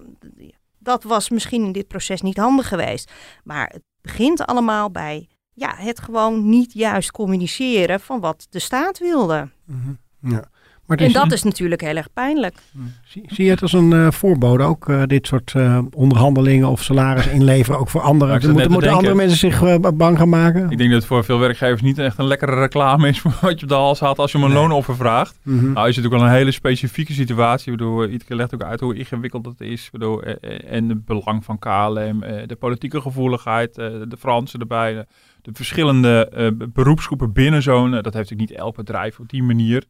dat 0.79 1.03
was 1.03 1.29
misschien 1.29 1.63
in 1.63 1.71
dit 1.71 1.87
proces 1.87 2.21
niet 2.21 2.37
handig 2.37 2.67
geweest. 2.67 3.11
Maar 3.43 3.67
het 3.67 3.83
begint 4.01 4.45
allemaal 4.45 4.91
bij 4.91 5.27
ja, 5.53 5.75
het 5.75 5.99
gewoon 5.99 6.49
niet 6.49 6.73
juist 6.73 7.11
communiceren 7.11 7.99
van 7.99 8.19
wat 8.19 8.47
de 8.49 8.59
staat 8.59 8.99
wilde. 8.99 9.49
-hmm. 9.65 9.97
ja. 10.19 10.49
Maar 10.87 10.97
en 10.97 11.11
dat 11.11 11.31
is 11.31 11.43
natuurlijk 11.43 11.81
heel 11.81 11.95
erg 11.95 12.13
pijnlijk. 12.13 12.57
Zie, 13.05 13.23
zie 13.27 13.45
je 13.45 13.51
het 13.51 13.61
als 13.61 13.73
een 13.73 13.91
uh, 13.91 14.11
voorbode 14.11 14.63
ook, 14.63 14.89
uh, 14.89 15.03
dit 15.03 15.27
soort 15.27 15.53
uh, 15.57 15.79
onderhandelingen 15.95 16.67
of 16.67 16.83
salaris 16.83 17.27
inleveren, 17.27 17.79
ook 17.79 17.89
voor 17.89 18.01
anderen? 18.01 18.41
Moeten 18.51 18.71
moeten 18.71 18.91
andere 18.91 19.15
mensen 19.15 19.37
zich 19.37 19.79
bang 19.93 20.17
gaan 20.17 20.29
maken? 20.29 20.69
Ik 20.69 20.77
denk 20.77 20.89
dat 20.89 20.99
het 20.99 21.07
voor 21.07 21.23
veel 21.23 21.39
werkgevers 21.39 21.81
niet 21.81 21.97
echt 21.97 22.17
een 22.17 22.27
lekkere 22.27 22.55
reclame 22.55 23.07
is 23.07 23.19
voor 23.21 23.37
wat 23.41 23.59
je 23.59 23.63
op 23.63 23.69
de 23.69 23.75
hals 23.75 23.99
haalt 23.99 24.19
als 24.19 24.31
je 24.31 24.37
om 24.37 24.43
een 24.43 24.49
nee. 24.49 24.59
loonoffer 24.59 24.95
vraagt. 24.95 25.39
Mm 25.43 25.59
-hmm. 25.59 25.73
Nou 25.73 25.87
is 25.87 25.95
het 25.95 26.03
natuurlijk 26.03 26.21
wel 26.21 26.23
een 26.23 26.37
hele 26.37 26.51
specifieke 26.51 27.13
situatie. 27.13 27.71
Bedoel, 27.71 28.07
Ietke 28.07 28.35
legt 28.35 28.53
ook 28.53 28.63
uit 28.63 28.79
hoe 28.79 28.95
ingewikkeld 28.95 29.45
het 29.45 29.61
is. 29.61 29.89
Bedoel, 29.91 30.23
en 30.23 30.89
het 30.89 31.05
belang 31.05 31.45
van 31.45 31.59
KLM, 31.59 32.19
de 32.45 32.57
politieke 32.59 33.01
gevoeligheid, 33.01 33.75
de 33.75 34.17
Fransen 34.19 34.59
erbij, 34.59 35.05
de 35.41 35.51
verschillende 35.53 36.31
beroepsgroepen 36.73 37.33
binnen 37.33 37.61
zo'n, 37.61 37.91
dat 37.91 38.03
heeft 38.03 38.15
natuurlijk 38.15 38.49
niet 38.49 38.59
elk 38.59 38.75
bedrijf 38.75 39.19
op 39.19 39.29
die 39.29 39.43
manier. 39.43 39.83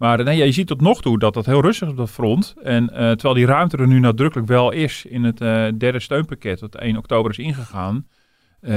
Maar 0.00 0.24
nee, 0.24 0.44
je 0.44 0.52
ziet 0.52 0.66
tot 0.66 0.80
nog 0.80 1.02
toe 1.02 1.18
dat 1.18 1.34
dat 1.34 1.46
heel 1.46 1.60
rustig 1.60 1.86
is 1.86 1.92
op 1.92 1.98
dat 1.98 2.10
front. 2.10 2.54
En 2.62 2.82
uh, 2.82 2.90
terwijl 2.96 3.34
die 3.34 3.46
ruimte 3.46 3.76
er 3.76 3.86
nu 3.86 3.98
nadrukkelijk 3.98 4.48
wel 4.48 4.70
is 4.70 5.04
in 5.04 5.24
het 5.24 5.40
uh, 5.40 5.66
derde 5.78 6.00
steunpakket 6.00 6.58
dat 6.58 6.74
1 6.74 6.96
oktober 6.96 7.30
is 7.30 7.38
ingegaan, 7.38 8.06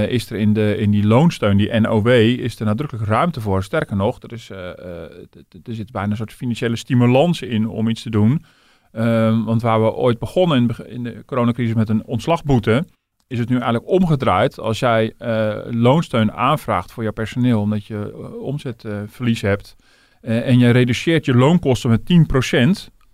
is 0.08 0.30
er 0.30 0.38
in, 0.38 0.54
de, 0.54 0.78
in 0.78 0.92
die 0.92 1.08
loonsteun, 1.08 1.58
die 1.58 1.80
NOW, 1.80 2.08
is 2.08 2.60
er 2.60 2.66
nadrukkelijk 2.66 3.08
ruimte 3.08 3.42
voor. 3.42 3.64
Sterker 3.64 3.96
nog, 3.96 4.22
er, 4.22 4.34
is, 4.34 4.50
er 4.50 5.76
zit 5.76 5.92
bijna 5.92 6.10
een 6.10 6.18
soort 6.18 6.34
financiële 6.34 6.76
stimulans 6.76 7.42
in 7.42 7.68
om 7.68 7.90
iets 7.90 8.02
te 8.02 8.10
doen. 8.10 8.46
Ehm, 8.92 9.44
want 9.44 9.62
waar 9.62 9.82
we 9.82 9.94
ooit 9.94 10.20
begonnen 10.20 10.58
in, 10.58 10.88
in 10.88 11.04
de 11.04 11.24
coronacrisis 11.26 11.76
met 11.76 11.90
een 11.90 12.06
ontslagboete, 12.06 12.86
is 13.28 13.40
het 13.40 13.50
nu 13.50 13.56
eigenlijk 13.56 13.88
omgedraaid. 13.88 14.60
Als 14.60 14.80
jij 14.80 15.14
loonsteun 15.70 16.32
aanvraagt 16.32 16.92
voor 16.92 17.04
jouw 17.04 17.12
personeel, 17.12 17.62
omdat 17.62 17.86
je 17.86 18.18
omzetverlies 18.42 19.42
hebt, 19.42 19.76
uh, 20.24 20.48
en 20.48 20.60
je 20.60 20.70
reduceert 20.70 21.26
je 21.26 21.34
loonkosten 21.34 21.90
met 21.90 22.02
10%, 22.02 22.06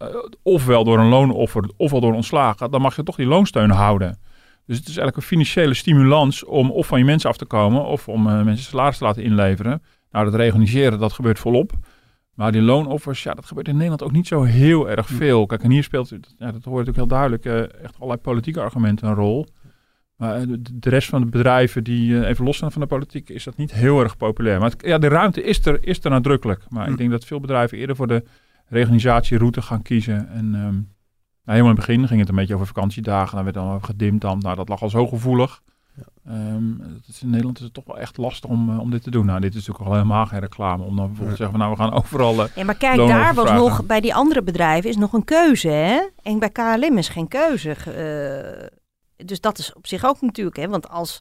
uh, 0.01 0.07
ofwel 0.43 0.83
door 0.83 0.99
een 0.99 1.07
loonoffer, 1.07 1.69
ofwel 1.77 2.01
door 2.01 2.13
ontslagen, 2.13 2.71
dan 2.71 2.81
mag 2.81 2.95
je 2.95 3.03
toch 3.03 3.15
die 3.15 3.25
loonsteun 3.25 3.69
houden. 3.69 4.19
Dus 4.65 4.77
het 4.77 4.87
is 4.87 4.97
eigenlijk 4.97 5.17
een 5.17 5.23
financiële 5.23 5.73
stimulans 5.73 6.45
om 6.45 6.71
of 6.71 6.87
van 6.87 6.99
je 6.99 7.05
mensen 7.05 7.29
af 7.29 7.37
te 7.37 7.45
komen, 7.45 7.85
of 7.85 8.07
om 8.07 8.27
uh, 8.27 8.43
mensen 8.43 8.65
salaris 8.65 8.97
te 8.97 9.03
laten 9.03 9.23
inleveren. 9.23 9.81
Nou, 10.11 10.25
dat 10.25 10.35
reorganiseren, 10.35 10.99
dat 10.99 11.13
gebeurt 11.13 11.39
volop. 11.39 11.71
Maar 12.33 12.51
die 12.51 12.61
loonoffers, 12.61 13.23
ja, 13.23 13.33
dat 13.33 13.45
gebeurt 13.45 13.67
in 13.67 13.73
Nederland 13.73 14.03
ook 14.03 14.11
niet 14.11 14.27
zo 14.27 14.43
heel 14.43 14.89
erg 14.89 15.07
veel. 15.07 15.45
Kijk, 15.45 15.63
en 15.63 15.71
hier 15.71 15.83
speelt, 15.83 16.15
ja, 16.37 16.51
dat 16.51 16.63
hoort 16.63 16.89
ook 16.89 16.95
heel 16.95 17.07
duidelijk, 17.07 17.45
echt 17.45 17.95
allerlei 17.95 18.21
politieke 18.21 18.61
argumenten 18.61 19.07
een 19.07 19.15
rol. 19.15 19.47
Maar 20.19 20.45
de 20.73 20.89
rest 20.89 21.09
van 21.09 21.21
de 21.21 21.27
bedrijven 21.27 21.83
die 21.83 22.27
even 22.27 22.45
los 22.45 22.57
zijn 22.57 22.71
van 22.71 22.81
de 22.81 22.87
politiek, 22.87 23.29
is 23.29 23.43
dat 23.43 23.57
niet 23.57 23.73
heel 23.73 24.01
erg 24.01 24.17
populair. 24.17 24.59
Maar 24.59 24.69
het, 24.69 24.81
ja, 24.85 24.97
de 24.97 25.07
ruimte 25.07 25.43
is 25.43 25.65
er, 25.65 25.77
is 25.81 26.03
er 26.03 26.09
nadrukkelijk. 26.09 26.63
Maar 26.69 26.89
ik 26.89 26.97
denk 26.97 27.11
dat 27.11 27.25
veel 27.25 27.39
bedrijven 27.39 27.77
eerder 27.77 27.95
voor 27.95 28.07
de 28.07 28.23
reorganisatieroute 28.67 29.61
gaan 29.61 29.81
kiezen. 29.81 30.29
En 30.29 30.45
um, 30.45 30.51
nou, 30.51 30.81
helemaal 31.43 31.69
in 31.69 31.77
het 31.77 31.85
begin 31.85 32.07
ging 32.07 32.19
het 32.19 32.29
een 32.29 32.35
beetje 32.35 32.53
over 32.53 32.67
vakantiedagen. 32.67 33.35
Dan 33.35 33.43
werd 33.43 33.55
dan 33.55 33.83
gedimd 33.83 34.21
dan. 34.21 34.39
Nou, 34.39 34.55
dat 34.55 34.69
lag 34.69 34.81
al 34.81 34.89
zo 34.89 35.07
gevoelig. 35.07 35.61
Ehm, 36.25 36.63
is 37.07 37.21
in 37.21 37.29
Nederland 37.29 37.57
is 37.57 37.63
het 37.63 37.73
toch 37.73 37.85
wel 37.85 37.99
echt 37.99 38.17
lastig 38.17 38.49
om, 38.49 38.69
eh, 38.69 38.79
om 38.79 38.91
dit 38.91 39.03
te 39.03 39.11
doen. 39.11 39.25
Nou, 39.25 39.39
dit 39.39 39.49
is 39.49 39.55
natuurlijk 39.55 39.85
al 39.85 39.93
helemaal 39.93 40.25
geen 40.25 40.39
reclame. 40.39 40.83
Om 40.83 40.95
dan 40.95 41.07
bijvoorbeeld 41.07 41.37
te 41.37 41.43
zeggen 41.43 41.59
van 41.59 41.59
nou, 41.59 41.71
we 41.71 41.83
gaan 41.83 42.03
overal 42.03 42.33
uh, 42.33 42.55
Ja, 42.55 42.63
maar 42.63 42.75
kijk, 42.75 42.97
daar 42.97 43.33
was 43.33 43.51
nog, 43.51 43.85
bij 43.85 44.01
die 44.01 44.15
andere 44.15 44.41
bedrijven 44.41 44.89
is 44.89 44.97
nog 44.97 45.13
een 45.13 45.23
keuze, 45.23 45.69
hè? 45.69 45.99
En 46.23 46.39
bij 46.39 46.49
KLM 46.49 46.97
is 46.97 47.09
geen 47.09 47.27
keuze. 47.27 47.75
Uh, 47.87 48.67
dus 49.25 49.41
dat 49.41 49.57
is 49.57 49.73
op 49.73 49.87
zich 49.87 50.05
ook 50.05 50.21
natuurlijk, 50.21 50.57
hè? 50.57 50.67
Want 50.67 50.89
als, 50.89 51.19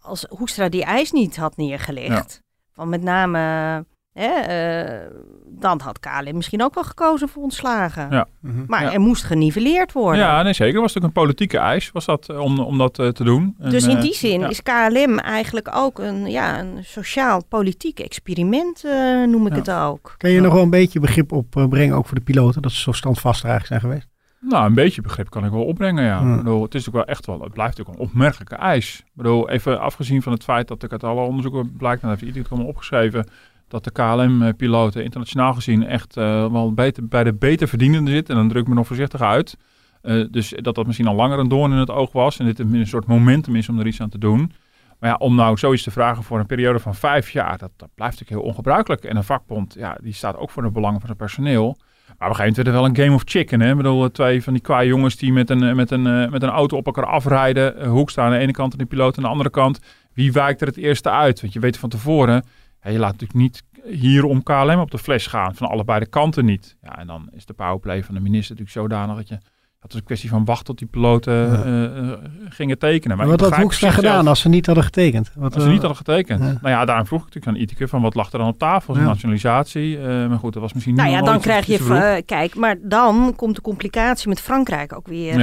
als 0.00 0.26
Hoekstra 0.28 0.68
die 0.68 0.84
eis 0.84 1.12
niet 1.12 1.36
had 1.36 1.56
neergelegd, 1.56 2.42
van 2.72 2.88
met 2.88 3.02
name 3.02 3.84
Hè, 4.18 5.00
uh, 5.00 5.10
dan 5.46 5.80
had 5.80 6.00
KLM 6.00 6.36
misschien 6.36 6.62
ook 6.62 6.74
wel 6.74 6.84
gekozen 6.84 7.28
voor 7.28 7.42
ontslagen. 7.42 8.10
Ja. 8.10 8.26
Mhm. 8.40 8.64
Maar 8.66 8.92
er 8.92 9.00
moest 9.00 9.24
geniveleerd 9.24 9.92
worden. 9.92 10.20
Ja, 10.20 10.42
nee, 10.42 10.52
zeker. 10.52 10.80
was 10.80 10.94
natuurlijk 10.94 11.16
een 11.16 11.22
politieke 11.22 11.58
eis 11.58 11.90
was 11.92 12.04
dat, 12.04 12.28
eh, 12.28 12.38
om, 12.38 12.58
om 12.58 12.78
dat 12.78 12.98
uh, 12.98 13.08
te 13.08 13.24
doen. 13.24 13.56
Dus 13.58 13.86
in 13.86 14.00
die 14.00 14.14
zin 14.14 14.48
is 14.48 14.62
KLM 14.62 15.18
eigenlijk 15.18 15.70
ook 15.74 15.98
een, 15.98 16.26
ja, 16.30 16.58
een 16.58 16.84
sociaal-politiek 16.84 18.00
experiment, 18.00 18.84
noem 19.26 19.46
ik 19.46 19.54
het 19.54 19.70
ook. 19.70 20.14
Kan 20.16 20.30
je 20.30 20.40
nog 20.40 20.52
wel 20.52 20.62
een 20.62 20.70
beetje 20.70 21.00
begrip 21.00 21.32
opbrengen, 21.32 21.96
ook 21.96 22.06
voor 22.06 22.18
de 22.18 22.24
piloten, 22.24 22.62
dat 22.62 22.72
ze 22.72 22.80
zo 22.80 22.92
standvastig 22.92 23.48
eigenlijk 23.50 23.80
zijn 23.80 23.92
geweest? 23.92 24.07
Nou, 24.40 24.66
een 24.66 24.74
beetje 24.74 25.02
begrip 25.02 25.30
kan 25.30 25.44
ik 25.44 25.50
wel 25.50 25.64
opbrengen, 25.64 26.04
ja. 26.04 26.18
Hmm. 26.18 26.36
Bedoel, 26.36 26.62
het 26.62 26.74
is 26.74 26.88
ook 26.88 26.94
wel 26.94 27.04
echt 27.04 27.26
wel, 27.26 27.40
het 27.40 27.52
blijft 27.52 27.80
ook 27.80 27.88
een 27.88 27.98
opmerkelijke 27.98 28.54
eis. 28.54 28.98
Ik 28.98 29.12
bedoel, 29.12 29.50
even 29.50 29.80
afgezien 29.80 30.22
van 30.22 30.32
het 30.32 30.44
feit 30.44 30.68
dat 30.68 30.82
ik 30.82 30.92
uit 30.92 31.04
alle 31.04 31.20
onderzoeken 31.20 31.72
blijkt, 31.76 32.00
dan 32.00 32.10
heeft 32.10 32.22
iedereen 32.22 32.42
het 32.42 32.52
allemaal 32.52 32.70
opgeschreven, 32.70 33.26
dat 33.68 33.84
de 33.84 33.90
KLM-piloten 33.90 35.04
internationaal 35.04 35.54
gezien 35.54 35.86
echt 35.86 36.16
uh, 36.16 36.52
wel 36.52 36.72
beter, 36.72 37.06
bij 37.08 37.24
de 37.24 37.34
beter 37.34 37.68
verdienende 37.68 38.10
zitten. 38.10 38.34
En 38.34 38.40
dan 38.40 38.48
druk 38.48 38.62
ik 38.62 38.68
me 38.68 38.74
nog 38.74 38.86
voorzichtig 38.86 39.20
uit. 39.20 39.56
Uh, 40.02 40.26
dus 40.30 40.54
dat 40.56 40.74
dat 40.74 40.86
misschien 40.86 41.06
al 41.06 41.14
langer 41.14 41.38
een 41.38 41.48
doorn 41.48 41.72
in 41.72 41.78
het 41.78 41.90
oog 41.90 42.12
was. 42.12 42.38
En 42.38 42.44
dit 42.44 42.58
een 42.58 42.86
soort 42.86 43.06
momentum 43.06 43.56
is 43.56 43.68
om 43.68 43.78
er 43.78 43.86
iets 43.86 44.00
aan 44.00 44.08
te 44.08 44.18
doen. 44.18 44.52
Maar 44.98 45.10
ja, 45.10 45.16
om 45.16 45.34
nou 45.34 45.56
zoiets 45.56 45.82
te 45.82 45.90
vragen 45.90 46.22
voor 46.22 46.38
een 46.38 46.46
periode 46.46 46.78
van 46.78 46.94
vijf 46.94 47.30
jaar, 47.30 47.58
dat, 47.58 47.70
dat 47.76 47.88
blijft 47.94 48.18
natuurlijk 48.18 48.42
heel 48.42 48.50
ongebruikelijk. 48.50 49.04
En 49.04 49.16
een 49.16 49.24
vakbond, 49.24 49.74
ja, 49.74 49.98
die 50.02 50.12
staat 50.12 50.36
ook 50.36 50.50
voor 50.50 50.62
de 50.62 50.70
belangen 50.70 50.98
van 50.98 51.06
zijn 51.06 51.18
personeel. 51.18 51.76
Maar 52.18 52.28
op 52.28 52.34
een 52.34 52.40
gegeven 52.40 52.64
moment 52.64 52.82
wel 52.82 52.90
een 52.90 53.04
game 53.06 53.16
of 53.16 53.22
chicken. 53.24 53.60
Hè? 53.60 53.70
Ik 53.70 53.76
bedoel, 53.76 54.10
twee 54.10 54.42
van 54.42 54.52
die 54.52 54.62
kwaai 54.62 54.88
jongens 54.88 55.16
die 55.16 55.32
met 55.32 55.50
een, 55.50 55.76
met 55.76 55.90
een, 55.90 56.30
met 56.30 56.42
een 56.42 56.48
auto 56.48 56.76
op 56.76 56.86
elkaar 56.86 57.06
afrijden. 57.06 57.86
Hoek 57.86 58.10
staan 58.10 58.24
aan 58.24 58.32
de 58.32 58.38
ene 58.38 58.52
kant 58.52 58.72
en 58.72 58.78
de 58.78 58.84
piloot 58.84 59.16
aan 59.16 59.22
de 59.22 59.28
andere 59.28 59.50
kant. 59.50 59.80
Wie 60.12 60.32
wijkt 60.32 60.60
er 60.60 60.66
het 60.66 60.76
eerste 60.76 61.10
uit? 61.10 61.40
Want 61.40 61.52
je 61.52 61.60
weet 61.60 61.78
van 61.78 61.88
tevoren, 61.88 62.44
je 62.82 62.98
laat 62.98 63.12
natuurlijk 63.12 63.38
niet 63.38 63.62
hier 63.84 64.24
om 64.24 64.42
KLM 64.42 64.78
op 64.78 64.90
de 64.90 64.98
fles 64.98 65.26
gaan. 65.26 65.54
Van 65.54 65.68
allebei 65.68 66.00
de 66.00 66.06
kanten 66.06 66.44
niet. 66.44 66.76
Ja, 66.82 66.98
en 66.98 67.06
dan 67.06 67.28
is 67.32 67.46
de 67.46 67.52
powerplay 67.52 68.04
van 68.04 68.14
de 68.14 68.20
minister 68.20 68.56
natuurlijk 68.56 68.88
zodanig 68.88 69.16
dat 69.16 69.28
je... 69.28 69.38
Het 69.78 69.92
is 69.92 69.98
een 69.98 70.04
kwestie 70.04 70.28
van 70.28 70.44
wachten 70.44 70.64
tot 70.64 70.78
die 70.78 70.88
piloten 70.88 71.34
ja. 71.34 71.64
uh, 71.64 72.12
gingen 72.48 72.78
tekenen. 72.78 73.16
Maar 73.16 73.26
wat 73.26 73.40
had 73.40 73.54
Hoekstra 73.54 73.90
gedaan 73.90 74.26
als 74.26 74.40
ze 74.40 74.48
niet 74.48 74.66
hadden 74.66 74.84
getekend? 74.84 75.30
Wat, 75.34 75.54
als 75.54 75.62
ze 75.62 75.68
niet 75.68 75.80
hadden 75.80 75.96
getekend. 75.96 76.40
Nou 76.40 76.68
ja, 76.68 76.84
daarom 76.84 77.06
vroeg 77.06 77.20
ik 77.20 77.26
natuurlijk 77.26 77.56
aan 77.56 77.62
Itike 77.62 77.88
van 77.88 78.02
wat 78.02 78.14
lag 78.14 78.32
er 78.32 78.38
dan 78.38 78.48
op 78.48 78.58
tafel? 78.58 78.96
Ja. 78.96 79.00
nationalisatie. 79.00 79.98
maar 79.98 80.38
goed, 80.38 80.52
dat 80.52 80.62
was 80.62 80.72
misschien 80.72 80.94
nou 80.94 81.08
niet... 81.08 81.16
Nou 81.16 81.26
ja, 81.26 81.32
dan 81.32 81.42
krijg 81.42 81.66
je... 81.66 82.22
kijk, 82.26 82.54
maar 82.54 82.76
dan 82.82 83.32
komt 83.36 83.54
de 83.54 83.60
complicatie 83.60 84.28
met 84.28 84.40
Frankrijk 84.40 84.92
ook 84.92 85.06
weer 85.06 85.34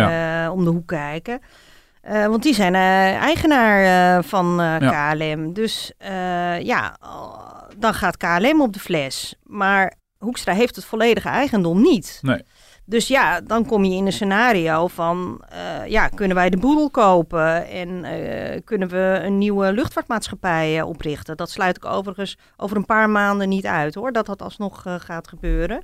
om 0.51 0.63
de 0.63 0.69
hoek 0.69 0.87
kijken. 0.87 1.39
Uh, 2.09 2.25
want 2.25 2.43
die 2.43 2.53
zijn 2.53 2.73
uh, 2.73 3.15
eigenaar 3.15 4.17
uh, 4.17 4.23
van 4.23 4.55
ja. 4.57 5.13
KLM. 5.13 5.53
Dus 5.53 5.91
ja, 6.61 6.97
dan 7.77 7.93
gaat 7.93 8.17
KLM 8.17 8.61
op 8.61 8.73
de 8.73 8.79
fles. 8.79 9.35
Maar 9.43 9.93
Hoekstra 10.17 10.53
heeft 10.53 10.75
het 10.75 10.85
volledige 10.85 11.29
eigendom 11.29 11.81
niet. 11.81 12.19
Nee. 12.21 12.41
Dus 12.87 13.07
ja, 13.07 13.41
dan 13.41 13.65
kom 13.65 13.83
je 13.83 13.95
in 13.95 14.05
een 14.05 14.13
scenario 14.13 14.87
van, 14.87 15.41
ja, 15.87 16.07
kunnen 16.07 16.35
wij 16.35 16.49
de 16.49 16.57
boedel 16.57 16.89
kopen 16.89 17.67
en 17.67 18.05
kunnen 18.63 18.87
we 18.87 19.19
een 19.23 19.37
nieuwe 19.37 19.73
luchtvaartmaatschappij 19.73 20.81
oprichten? 20.81 21.37
Dat 21.37 21.49
sluit 21.49 21.77
ik 21.77 21.85
overigens 21.85 22.37
over 22.57 22.77
een 22.77 22.85
paar 22.85 23.09
maanden 23.09 23.49
niet 23.49 23.65
uit 23.65 23.95
hoor, 23.95 24.11
dat 24.11 24.25
dat 24.25 24.41
alsnog 24.41 24.85
gaat 24.97 25.27
gebeuren. 25.27 25.81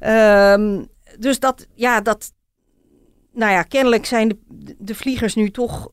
Um, 0.00 0.88
dus 1.18 1.40
dat, 1.40 1.66
ja, 1.74 2.00
dat, 2.00 2.32
nou 3.32 3.52
ja, 3.52 3.62
kennelijk 3.62 4.06
zijn 4.06 4.38
de, 4.78 4.94
vliegers 4.94 5.34
nu 5.34 5.50
toch 5.50 5.90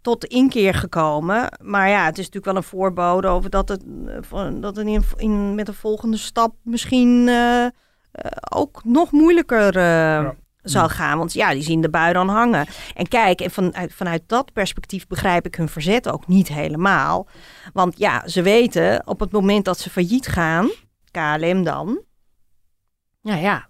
tot 0.00 0.24
inkeer 0.24 0.74
gekomen. 0.74 1.58
Maar 1.62 1.88
ja, 1.88 2.04
het 2.04 2.18
is 2.18 2.24
natuurlijk 2.24 2.44
wel 2.44 2.56
een 2.56 2.62
voorbode 2.62 3.28
over 3.28 3.50
dat 3.50 3.68
het, 3.68 3.82
dat 4.60 4.76
het 4.76 4.86
in, 4.86 5.02
in, 5.16 5.54
met 5.54 5.66
de 5.66 5.72
volgende 5.72 6.16
stap 6.16 6.54
misschien 6.62 7.30
ook 8.50 8.80
nog 8.84 9.10
moeilijker 9.10 9.80
ja. 9.80 10.34
zal 10.62 10.88
gaan. 10.88 11.18
Want 11.18 11.32
ja, 11.32 11.52
die 11.52 11.62
zien 11.62 11.80
de 11.80 11.90
bui 11.90 12.12
dan 12.12 12.28
hangen. 12.28 12.66
En 12.94 13.08
kijk, 13.08 13.40
en 13.40 13.50
vanuit, 13.50 13.94
vanuit 13.94 14.22
dat 14.26 14.52
perspectief 14.52 15.06
begrijp 15.06 15.46
ik 15.46 15.54
hun 15.54 15.68
verzet 15.68 16.08
ook 16.08 16.26
niet 16.26 16.48
helemaal. 16.48 17.28
Want 17.72 17.98
ja, 17.98 18.28
ze 18.28 18.42
weten 18.42 19.02
op 19.06 19.20
het 19.20 19.32
moment 19.32 19.64
dat 19.64 19.78
ze 19.78 19.90
failliet 19.90 20.26
gaan, 20.26 20.70
KLM 21.10 21.62
dan, 21.62 22.00
nou 23.22 23.40
ja, 23.40 23.68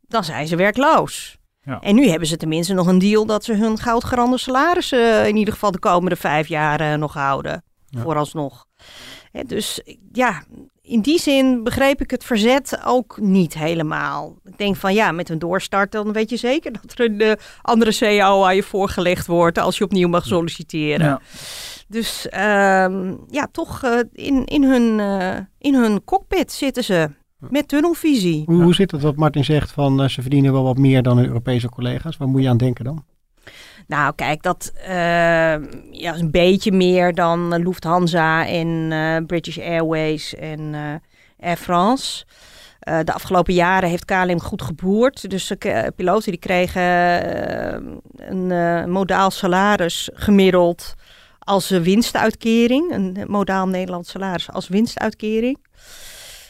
dan 0.00 0.24
zijn 0.24 0.46
ze 0.46 0.56
werkloos. 0.56 1.38
Ja. 1.60 1.80
En 1.80 1.94
nu 1.94 2.08
hebben 2.08 2.28
ze 2.28 2.36
tenminste 2.36 2.74
nog 2.74 2.86
een 2.86 2.98
deal 2.98 3.26
dat 3.26 3.44
ze 3.44 3.54
hun 3.54 3.78
goudgerande 3.78 4.38
salarissen 4.38 5.28
in 5.28 5.36
ieder 5.36 5.54
geval 5.54 5.70
de 5.70 5.78
komende 5.78 6.16
vijf 6.16 6.48
jaar 6.48 6.98
nog 6.98 7.14
houden. 7.14 7.64
Ja. 7.86 8.00
Vooralsnog. 8.00 8.66
Dus 9.46 9.80
ja, 10.12 10.42
in 10.88 11.00
die 11.00 11.18
zin 11.18 11.64
begreep 11.64 12.00
ik 12.00 12.10
het 12.10 12.24
verzet 12.24 12.80
ook 12.84 13.18
niet 13.20 13.54
helemaal. 13.54 14.36
Ik 14.44 14.58
denk 14.58 14.76
van 14.76 14.94
ja, 14.94 15.12
met 15.12 15.28
een 15.28 15.38
doorstart 15.38 15.92
dan 15.92 16.12
weet 16.12 16.30
je 16.30 16.36
zeker 16.36 16.72
dat 16.72 16.98
er 16.98 17.04
een 17.04 17.22
uh, 17.22 17.32
andere 17.62 17.92
CEO 17.92 18.44
aan 18.44 18.54
je 18.54 18.62
voorgelegd 18.62 19.26
wordt 19.26 19.58
als 19.58 19.78
je 19.78 19.84
opnieuw 19.84 20.08
mag 20.08 20.26
solliciteren. 20.26 21.06
Ja. 21.06 21.20
Dus 21.88 22.26
uh, 22.26 23.12
ja, 23.28 23.48
toch 23.52 23.84
uh, 23.84 23.98
in, 24.12 24.44
in, 24.44 24.64
hun, 24.64 25.00
in 25.58 25.74
hun 25.74 26.04
cockpit 26.04 26.52
zitten 26.52 26.84
ze. 26.84 27.08
Met 27.38 27.68
tunnelvisie. 27.68 28.42
Hoe, 28.46 28.62
hoe 28.62 28.74
zit 28.74 28.90
het 28.90 29.02
wat 29.02 29.16
Martin 29.16 29.44
zegt 29.44 29.70
van 29.70 30.02
uh, 30.02 30.08
ze 30.08 30.20
verdienen 30.20 30.52
wel 30.52 30.62
wat 30.62 30.78
meer 30.78 31.02
dan 31.02 31.16
hun 31.16 31.26
Europese 31.26 31.68
collega's? 31.68 32.16
Waar 32.16 32.28
moet 32.28 32.42
je 32.42 32.48
aan 32.48 32.56
denken 32.56 32.84
dan? 32.84 33.04
Nou, 33.88 34.14
kijk, 34.14 34.42
dat 34.42 34.72
uh, 34.88 34.88
ja, 35.90 36.14
is 36.14 36.20
een 36.20 36.30
beetje 36.30 36.72
meer 36.72 37.14
dan 37.14 37.62
Lufthansa 37.62 38.46
en 38.46 38.68
uh, 38.68 39.16
British 39.26 39.58
Airways 39.58 40.34
en 40.34 40.74
Air 41.40 41.56
France. 41.56 42.24
de 42.80 43.12
afgelopen 43.12 43.54
jaren 43.54 43.88
heeft 43.88 44.04
KLM 44.04 44.40
goed 44.40 44.62
geboerd. 44.62 45.30
Dus 45.30 45.46
de 45.46 45.92
piloten 45.96 46.30
die 46.30 46.40
kregen 46.40 46.82
een 48.16 48.90
modaal 48.90 49.30
salaris 49.30 50.10
gemiddeld 50.12 50.94
als 51.38 51.68
winstuitkering. 51.68 52.92
Een 52.92 53.24
modaal 53.26 53.68
Nederlands 53.68 54.10
salaris 54.10 54.50
als 54.50 54.68
winstuitkering. 54.68 55.58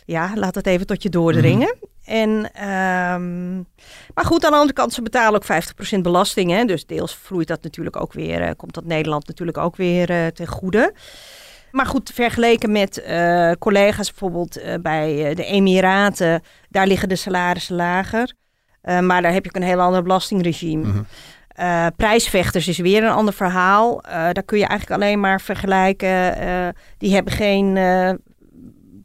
Ja, 0.09 0.33
laat 0.35 0.55
het 0.55 0.67
even 0.67 0.87
tot 0.87 1.03
je 1.03 1.09
doordringen. 1.09 1.77
Mhm. 1.81 2.15
En, 2.15 2.29
um, 2.69 3.67
maar 4.15 4.25
goed, 4.25 4.45
aan 4.45 4.51
de 4.51 4.57
andere 4.57 4.73
kant, 4.73 4.93
ze 4.93 5.03
betalen 5.03 5.35
ook 5.35 5.45
50% 5.45 6.03
belasting. 6.03 6.51
Hè? 6.51 6.65
Dus 6.65 6.87
deels 6.87 7.15
vloeit 7.15 7.49
dat 7.49 7.63
natuurlijk 7.63 8.01
ook 8.01 8.13
weer, 8.13 8.43
uh, 8.43 8.51
komt 8.57 8.75
dat 8.75 8.85
Nederland 8.85 9.27
natuurlijk 9.27 9.59
ook 9.59 9.77
weer 9.77 10.11
uh, 10.11 10.27
ten 10.27 10.47
goede. 10.47 10.95
Maar 11.71 11.87
goed, 11.87 12.11
vergeleken 12.15 12.73
met 12.73 13.03
uh, 13.09 13.53
collega's 13.59 14.09
bijvoorbeeld 14.11 14.61
bij 14.83 15.35
de 15.35 15.45
Emiraten, 15.45 16.43
daar 16.69 16.87
liggen 16.87 17.09
de 17.09 17.17
salarissen 17.17 17.77
lager. 17.77 18.33
maar 18.83 19.23
daar 19.23 19.33
heb 19.33 19.45
je 19.45 19.51
ook 19.51 19.63
een 19.63 19.69
heel 19.69 19.81
ander 19.81 20.03
belastingregime. 20.03 20.85
Mm 20.85 21.07
prijsvechters 21.97 22.69
is 22.69 22.79
weer 22.79 23.05
een 23.05 23.13
ander 23.13 23.35
verhaal. 23.35 24.01
daar 24.03 24.43
kun 24.43 24.59
je 24.59 24.67
eigenlijk 24.67 25.03
alleen 25.03 25.21
maar 25.21 25.41
vergelijken. 25.41 26.35
die 26.99 27.15
hebben 27.15 27.33
geen 27.33 27.77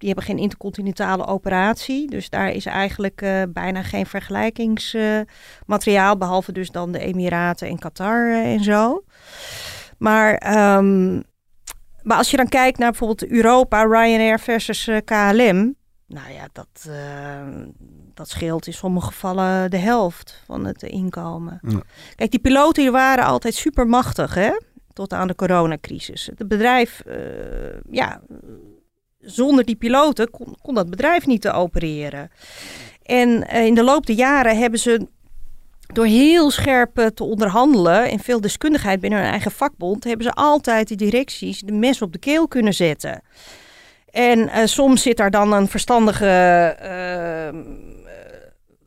die 0.03 0.11
hebben 0.11 0.31
geen 0.33 0.43
intercontinentale 0.43 1.25
operatie. 1.25 2.09
Dus 2.09 2.29
daar 2.29 2.51
is 2.51 2.65
eigenlijk 2.65 3.21
uh, 3.21 3.41
bijna 3.49 3.83
geen 3.83 4.05
vergelijkingsmateriaal. 4.05 6.17
Behalve 6.17 6.51
dus 6.51 6.69
dan 6.69 6.91
de 6.91 6.99
Emiraten 6.99 7.67
en 7.67 7.79
Qatar 7.79 8.27
uh, 8.27 8.53
en 8.53 8.63
zo. 8.63 9.03
Maar, 9.97 10.33
um, 10.77 11.23
maar 12.01 12.17
als 12.17 12.31
je 12.31 12.37
dan 12.37 12.47
kijkt 12.47 12.77
naar 12.77 12.89
bijvoorbeeld 12.89 13.31
Europa, 13.31 13.83
Ryanair 13.83 14.39
versus 14.39 14.87
eh, 14.87 14.97
KLM. 15.05 15.75
Nou 16.07 16.31
ja, 16.31 16.47
dat, 16.51 16.89
dat 18.13 18.29
scheelt 18.29 18.67
in 18.67 18.73
sommige 18.73 19.07
gevallen 19.07 19.71
de 19.71 19.77
helft 19.77 20.41
van 20.45 20.65
het 20.65 20.83
inkomen. 20.83 21.59
Ja. 21.61 21.81
Kijk, 22.15 22.31
die 22.31 22.39
piloten 22.39 22.83
die 22.83 22.91
waren 22.91 23.25
altijd 23.25 23.55
super 23.55 23.87
machtig, 23.87 24.33
hè? 24.33 24.51
Tot 24.93 25.13
aan 25.13 25.27
de 25.27 25.35
coronacrisis. 25.35 26.29
Het 26.35 26.47
bedrijf, 26.47 27.03
ja 27.91 28.21
zonder 29.26 29.65
die 29.65 29.76
piloten 29.76 30.30
kon, 30.30 30.55
kon 30.61 30.76
dat 30.76 30.89
bedrijf 30.89 31.26
niet 31.26 31.41
te 31.41 31.51
opereren. 31.51 32.32
En 33.03 33.30
uh, 33.30 33.65
in 33.65 33.76
de 33.76 33.84
loop 33.84 34.05
der 34.05 34.15
jaren 34.15 34.57
hebben 34.57 34.80
ze 34.80 35.07
door 35.93 36.05
heel 36.05 36.51
scherp 36.51 36.99
uh, 36.99 37.05
te 37.05 37.24
onderhandelen 37.24 38.09
en 38.09 38.19
veel 38.19 38.41
deskundigheid 38.41 38.99
binnen 38.99 39.19
hun 39.19 39.30
eigen 39.30 39.51
vakbond, 39.51 40.03
hebben 40.03 40.26
ze 40.26 40.34
altijd 40.34 40.88
de 40.88 40.95
directies 40.95 41.59
de 41.59 41.71
mes 41.71 42.01
op 42.01 42.11
de 42.13 42.19
keel 42.19 42.47
kunnen 42.47 42.74
zetten. 42.74 43.21
En 44.09 44.39
uh, 44.39 44.65
soms 44.65 45.01
zit 45.01 45.17
daar 45.17 45.32
dan 45.32 45.53
een 45.53 45.67
verstandige 45.67 46.28
ehm, 46.80 47.63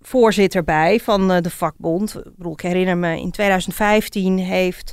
voorzitter 0.01 0.64
bij 0.64 1.01
van 1.01 1.28
de 1.28 1.51
vakbond. 1.51 2.14
Ik, 2.16 2.37
bedoel, 2.37 2.53
ik 2.53 2.61
herinner 2.61 2.97
me, 2.97 3.20
in 3.20 3.30
2015 3.30 4.39
heeft 4.39 4.93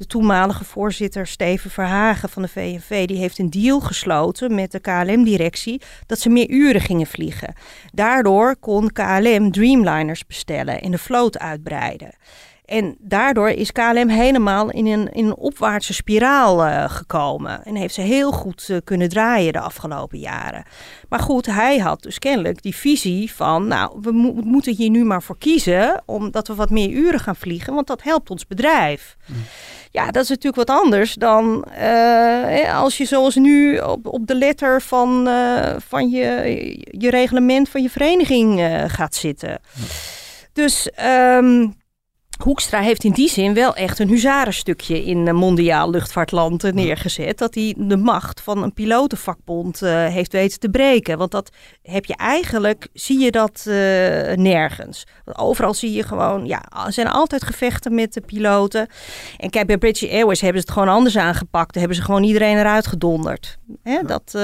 de 0.00 0.06
toenmalige 0.06 0.64
voorzitter 0.64 1.26
Steven 1.26 1.70
Verhagen 1.70 2.28
van 2.28 2.42
de 2.42 2.48
VNV, 2.48 3.06
die 3.06 3.16
heeft 3.16 3.38
een 3.38 3.50
deal 3.50 3.80
gesloten 3.80 4.54
met 4.54 4.72
de 4.72 4.78
KLM-directie 4.78 5.80
dat 6.06 6.18
ze 6.18 6.28
meer 6.28 6.50
uren 6.50 6.80
gingen 6.80 7.06
vliegen. 7.06 7.54
Daardoor 7.92 8.56
kon 8.56 8.92
KLM 8.92 9.52
Dreamliners 9.52 10.26
bestellen 10.26 10.80
en 10.80 10.90
de 10.90 10.98
vloot 10.98 11.38
uitbreiden. 11.38 12.10
En 12.64 12.96
daardoor 12.98 13.48
is 13.48 13.72
KLM 13.72 14.08
helemaal 14.08 14.70
in 14.70 14.86
een, 14.86 15.12
in 15.12 15.26
een 15.26 15.36
opwaartse 15.36 15.94
spiraal 15.94 16.66
uh, 16.66 16.90
gekomen. 16.90 17.64
En 17.64 17.74
heeft 17.74 17.94
ze 17.94 18.00
heel 18.00 18.32
goed 18.32 18.68
uh, 18.70 18.76
kunnen 18.84 19.08
draaien 19.08 19.52
de 19.52 19.60
afgelopen 19.60 20.18
jaren. 20.18 20.64
Maar 21.08 21.20
goed, 21.20 21.46
hij 21.46 21.78
had 21.78 22.02
dus 22.02 22.18
kennelijk 22.18 22.62
die 22.62 22.74
visie 22.74 23.32
van... 23.32 23.66
nou, 23.66 23.98
we 24.02 24.12
moeten 24.44 24.74
hier 24.74 24.90
nu 24.90 25.04
maar 25.04 25.22
voor 25.22 25.38
kiezen... 25.38 26.02
omdat 26.06 26.48
we 26.48 26.54
wat 26.54 26.70
meer 26.70 26.88
uren 26.88 27.20
gaan 27.20 27.36
vliegen, 27.36 27.74
want 27.74 27.86
dat 27.86 28.02
helpt 28.02 28.30
ons 28.30 28.46
bedrijf. 28.46 29.16
Mm. 29.26 29.36
Ja, 29.90 30.10
dat 30.10 30.22
is 30.22 30.28
natuurlijk 30.28 30.68
wat 30.68 30.78
anders 30.80 31.14
dan 31.14 31.64
uh, 31.80 32.80
als 32.80 32.96
je 32.96 33.04
zoals 33.04 33.34
nu 33.34 33.78
op, 33.78 34.06
op 34.06 34.26
de 34.26 34.34
letter 34.34 34.82
van, 34.82 35.28
van 35.88 36.10
je, 36.10 36.24
je 36.90 37.10
reglement 37.10 37.68
van 37.68 37.82
je 37.82 37.90
vereniging 37.90 38.60
gaat 38.86 39.14
zitten. 39.14 39.60
Dus... 40.52 40.90
Um, 41.36 41.78
Hoekstra 42.42 42.80
heeft 42.80 43.04
in 43.04 43.12
die 43.12 43.28
zin 43.28 43.54
wel 43.54 43.74
echt 43.74 43.98
een 43.98 44.08
huzarenstukje 44.08 45.04
in 45.04 45.34
mondiaal 45.34 45.90
luchtvaartland 45.90 46.72
neergezet. 46.72 47.38
Dat 47.38 47.54
hij 47.54 47.74
de 47.78 47.96
macht 47.96 48.40
van 48.40 48.62
een 48.62 48.72
pilotenvakbond 48.72 49.82
uh, 49.82 49.90
heeft 50.06 50.32
weten 50.32 50.58
te 50.60 50.68
breken. 50.68 51.18
Want 51.18 51.30
dat 51.30 51.50
heb 51.82 52.04
je 52.04 52.16
eigenlijk, 52.16 52.88
zie 52.92 53.18
je 53.18 53.30
dat 53.30 53.64
uh, 53.68 53.74
nergens. 54.36 55.06
Overal 55.24 55.74
zie 55.74 55.92
je 55.92 56.02
gewoon, 56.02 56.46
ja, 56.46 56.62
er 56.86 56.92
zijn 56.92 57.08
altijd 57.08 57.44
gevechten 57.44 57.94
met 57.94 58.12
de 58.12 58.20
piloten. 58.20 58.88
En 59.36 59.50
kijk, 59.50 59.66
bij 59.66 59.78
British 59.78 60.10
Airways 60.12 60.40
hebben 60.40 60.60
ze 60.60 60.66
het 60.68 60.78
gewoon 60.78 60.94
anders 60.94 61.16
aangepakt. 61.16 61.72
Daar 61.72 61.82
hebben 61.82 61.98
ze 61.98 62.04
gewoon 62.04 62.22
iedereen 62.22 62.58
eruit 62.58 62.86
gedonderd. 62.86 63.58
Hè, 63.82 64.02
dat, 64.02 64.32
uh, 64.36 64.42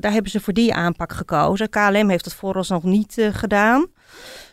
daar 0.00 0.12
hebben 0.12 0.30
ze 0.30 0.40
voor 0.40 0.52
die 0.52 0.74
aanpak 0.74 1.12
gekozen. 1.12 1.68
KLM 1.68 2.08
heeft 2.08 2.24
het 2.24 2.34
vooralsnog 2.34 2.82
niet 2.82 3.28
gedaan. 3.32 3.86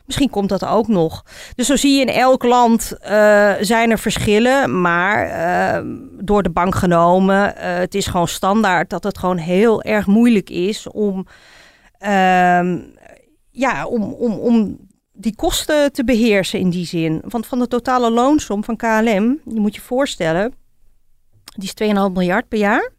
Misschien 0.06 0.30
komt 0.30 0.50
dat 0.50 0.66
ook 0.66 0.88
nog. 0.88 1.24
Dus 1.56 1.68
zo 1.68 1.76
zie 1.76 1.96
je 1.96 2.02
in 2.02 2.14
elk 2.14 2.44
land 2.44 2.94
uh, 3.02 3.54
zijn 3.60 3.92
er 3.92 4.00
verschillen, 4.00 4.82
maar 4.82 5.28
uh, 5.28 5.92
door 6.24 6.44
de 6.44 6.50
bank 6.50 6.76
genomen, 6.76 7.48
uh, 7.48 7.54
het 7.58 7.96
is 7.96 8.08
gewoon 8.08 8.28
standaard 8.28 8.90
dat 8.90 9.04
het 9.04 9.18
gewoon 9.18 9.38
heel 9.38 9.84
erg 9.84 10.06
moeilijk 10.06 10.50
is 10.50 10.88
om, 10.88 11.28
ehm, 11.98 12.80
ja, 13.52 13.86
om, 13.86 14.04
om, 14.04 14.32
om 14.32 14.78
die 15.14 15.36
kosten 15.36 15.92
te 15.92 16.04
beheersen 16.04 16.60
in 16.60 16.70
die 16.70 16.86
zin. 16.86 17.22
Want 17.28 17.48
van 17.48 17.60
de 17.60 17.68
totale 17.68 18.12
loonsom 18.12 18.64
van 18.64 18.76
KLM, 18.76 19.40
je 19.46 19.60
moet 19.60 19.76
je 19.76 19.82
voorstellen, 19.82 20.54
die 21.56 21.72
is 21.76 21.88
2,5 21.88 22.14
miljard 22.14 22.48
per 22.48 22.60
jaar. 22.60 22.95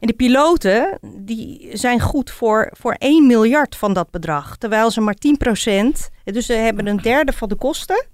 En 0.00 0.06
de 0.06 0.12
piloten 0.12 0.98
die 1.16 1.70
zijn 1.72 2.00
goed 2.00 2.30
voor, 2.30 2.72
voor 2.72 2.92
1 2.92 3.26
miljard 3.26 3.76
van 3.76 3.92
dat 3.92 4.10
bedrag. 4.10 4.56
Terwijl 4.56 4.90
ze 4.90 5.00
maar 5.00 5.16
10%, 5.16 5.86
dus 6.24 6.46
ze 6.46 6.52
hebben 6.52 6.86
een 6.86 6.96
derde 6.96 7.32
van 7.32 7.48
de 7.48 7.56
kosten, 7.56 8.06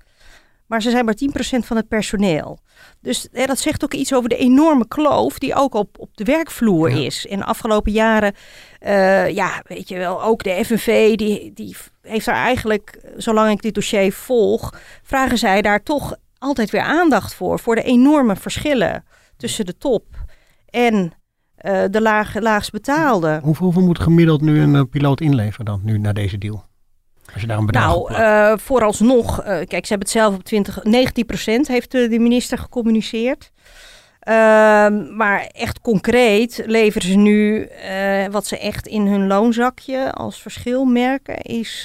maar 0.66 0.82
ze 0.82 0.91
zijn 0.91 1.05
maar 1.05 1.16
10% 1.59 1.59
van 1.59 1.76
het 1.76 1.89
personeel. 1.89 2.59
Dus 3.01 3.28
hè, 3.32 3.47
dat 3.47 3.59
zegt 3.59 3.85
ook 3.85 3.95
iets 3.95 4.14
over 4.14 4.28
de 4.28 4.37
enorme 4.37 4.89
kloof 4.89 5.39
die 5.39 5.55
ook 5.55 5.74
op, 5.74 5.99
op 5.99 6.16
de 6.16 6.24
werkvloer 6.24 7.05
is. 7.05 7.24
In 7.24 7.39
de 7.39 7.45
afgelopen 7.45 7.93
jaren, 7.93 8.35
uh, 8.80 9.28
ja, 9.30 9.62
weet 9.66 9.89
je 9.89 9.97
wel, 9.97 10.22
ook 10.22 10.43
de 10.43 10.64
FNV, 10.64 11.14
die, 11.14 11.53
die 11.53 11.76
heeft 12.03 12.26
daar 12.26 12.35
eigenlijk, 12.35 13.01
zolang 13.16 13.51
ik 13.51 13.62
dit 13.62 13.74
dossier 13.74 14.12
volg, 14.12 14.74
vragen 15.03 15.39
zij 15.39 15.62
daar 15.62 15.82
toch 15.82 16.16
altijd 16.39 16.70
weer 16.70 16.80
aandacht 16.80 17.35
voor. 17.35 17.59
Voor 17.59 17.74
de 17.74 17.82
enorme 17.82 18.37
verschillen 18.37 19.05
tussen 19.37 19.66
de 19.66 19.78
top 19.78 20.05
en 20.70 21.12
uh, 21.65 21.83
de 21.91 22.01
laag, 22.01 22.41
laagst 22.41 22.71
betaalde. 22.71 23.39
Hoeveel, 23.43 23.65
hoeveel 23.65 23.83
moet 23.83 23.99
gemiddeld 23.99 24.41
nu 24.41 24.61
een 24.61 24.75
uh, 24.75 24.83
piloot 24.91 25.21
inleveren 25.21 25.65
dan, 25.65 25.81
nu 25.83 25.99
naar 25.99 26.15
deze 26.15 26.39
deal? 26.39 26.65
Als 27.33 27.43
je 27.43 27.49
daar 27.49 27.59
een 27.59 27.67
Nou, 27.67 28.12
uh, 28.12 28.53
vooralsnog, 28.57 29.43
kijk, 29.43 29.87
ze 29.87 29.89
hebben 29.89 29.99
het 29.99 30.11
zelf 30.11 30.35
op 30.35 30.45
20, 30.45 30.83
19 30.83 31.27
procent 31.27 31.69
heeft 31.69 31.91
de 31.91 32.19
minister 32.19 32.59
gecommuniceerd. 32.59 33.51
Ehm, 34.21 35.17
maar 35.17 35.47
echt 35.53 35.81
concreet 35.81 36.62
leveren 36.67 37.09
ze 37.09 37.17
nu, 37.17 37.69
wat 38.31 38.47
ze 38.47 38.59
echt 38.59 38.87
in 38.87 39.07
hun 39.07 39.27
loonzakje 39.27 40.12
als 40.12 40.43
verschil 40.43 40.85
merken, 40.85 41.37
is 41.43 41.85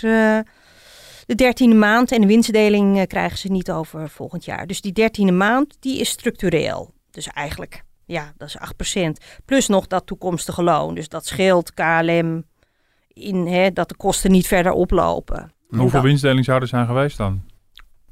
de 1.25 1.35
dertiende 1.35 1.75
maand. 1.75 2.11
En 2.11 2.21
de 2.21 2.27
winstdeling 2.27 3.07
krijgen 3.07 3.37
ze 3.37 3.51
niet 3.51 3.71
over 3.71 4.09
volgend 4.09 4.45
jaar. 4.45 4.67
Dus 4.67 4.81
die 4.81 4.91
dertiende 4.91 5.31
maand, 5.31 5.77
die 5.79 5.99
is 5.99 6.09
structureel. 6.09 6.93
Dus 7.11 7.27
eigenlijk 7.27 7.83
ja, 8.09 8.33
dat 8.37 8.47
is 8.47 8.57
8%. 8.97 9.09
Plus 9.45 9.67
nog 9.67 9.87
dat 9.87 10.05
toekomstige 10.05 10.63
loon. 10.63 10.95
Dus 10.95 11.09
dat 11.09 11.25
scheelt 11.25 11.73
KLM 11.73 12.43
in 13.07 13.47
hè, 13.47 13.71
dat 13.71 13.89
de 13.89 13.95
kosten 13.95 14.31
niet 14.31 14.47
verder 14.47 14.71
oplopen. 14.71 15.51
hoeveel 15.69 15.89
dat... 15.89 16.01
winstdeling 16.01 16.45
zou 16.45 16.61
er 16.61 16.67
zijn 16.67 16.85
geweest 16.85 17.17
dan? 17.17 17.41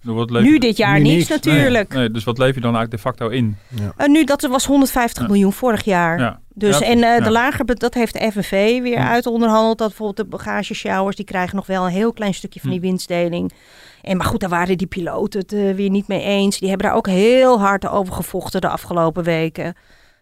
Wat 0.02 0.30
nu 0.30 0.58
dit 0.58 0.78
jaar 0.78 1.00
niets 1.00 1.16
niks, 1.16 1.30
natuurlijk. 1.30 1.94
Nee, 1.94 2.12
dus 2.12 2.24
wat 2.24 2.38
leef 2.38 2.56
je 2.56 2.62
dan 2.62 2.76
eigenlijk 2.76 2.92
de 2.92 3.10
facto 3.10 3.30
in? 3.30 3.58
Ja. 3.70 3.94
Uh, 3.98 4.08
nu, 4.08 4.24
dat 4.24 4.42
was 4.42 4.66
150 4.66 5.28
miljoen 5.28 5.54
vorig 5.54 5.84
jaar. 5.84 6.20
Ja. 6.20 6.40
Dus, 6.58 6.82
en 6.82 6.98
uh, 6.98 7.24
de 7.24 7.32
lager, 7.32 7.66
dat 7.66 7.94
heeft 7.94 8.14
de 8.14 8.32
FNV 8.32 8.82
weer 8.82 8.98
uit 8.98 9.26
onderhandeld. 9.26 9.78
Dat 9.78 9.88
bijvoorbeeld 9.88 10.18
de 10.18 10.38
bagageschouwers, 10.38 11.16
die 11.16 11.26
krijgen 11.26 11.56
nog 11.56 11.68
wel 11.68 11.86
een 11.86 11.92
heel 11.92 12.14
klein 12.14 12.34
stukje 12.34 12.60
van 12.60 12.70
die 12.70 12.80
winstdeling. 12.80 13.54
En 14.02 14.18
maar 14.18 14.26
goed, 14.26 14.40
daar 14.40 14.50
waren 14.50 14.78
die 14.78 14.88
piloten 14.88 15.40
het 15.40 15.54
uh, 15.54 15.76
weer 15.76 15.90
niet 15.90 16.08
mee 16.08 16.22
eens. 16.22 16.60
Die 16.60 16.70
hebben 16.70 16.88
daar 16.88 16.96
ook 16.96 17.08
heel 17.08 17.60
hard 17.60 17.88
over 17.88 18.14
gevochten 18.14 18.62
de 18.62 18.70
afgelopen 18.70 19.24
weken. 19.24 19.76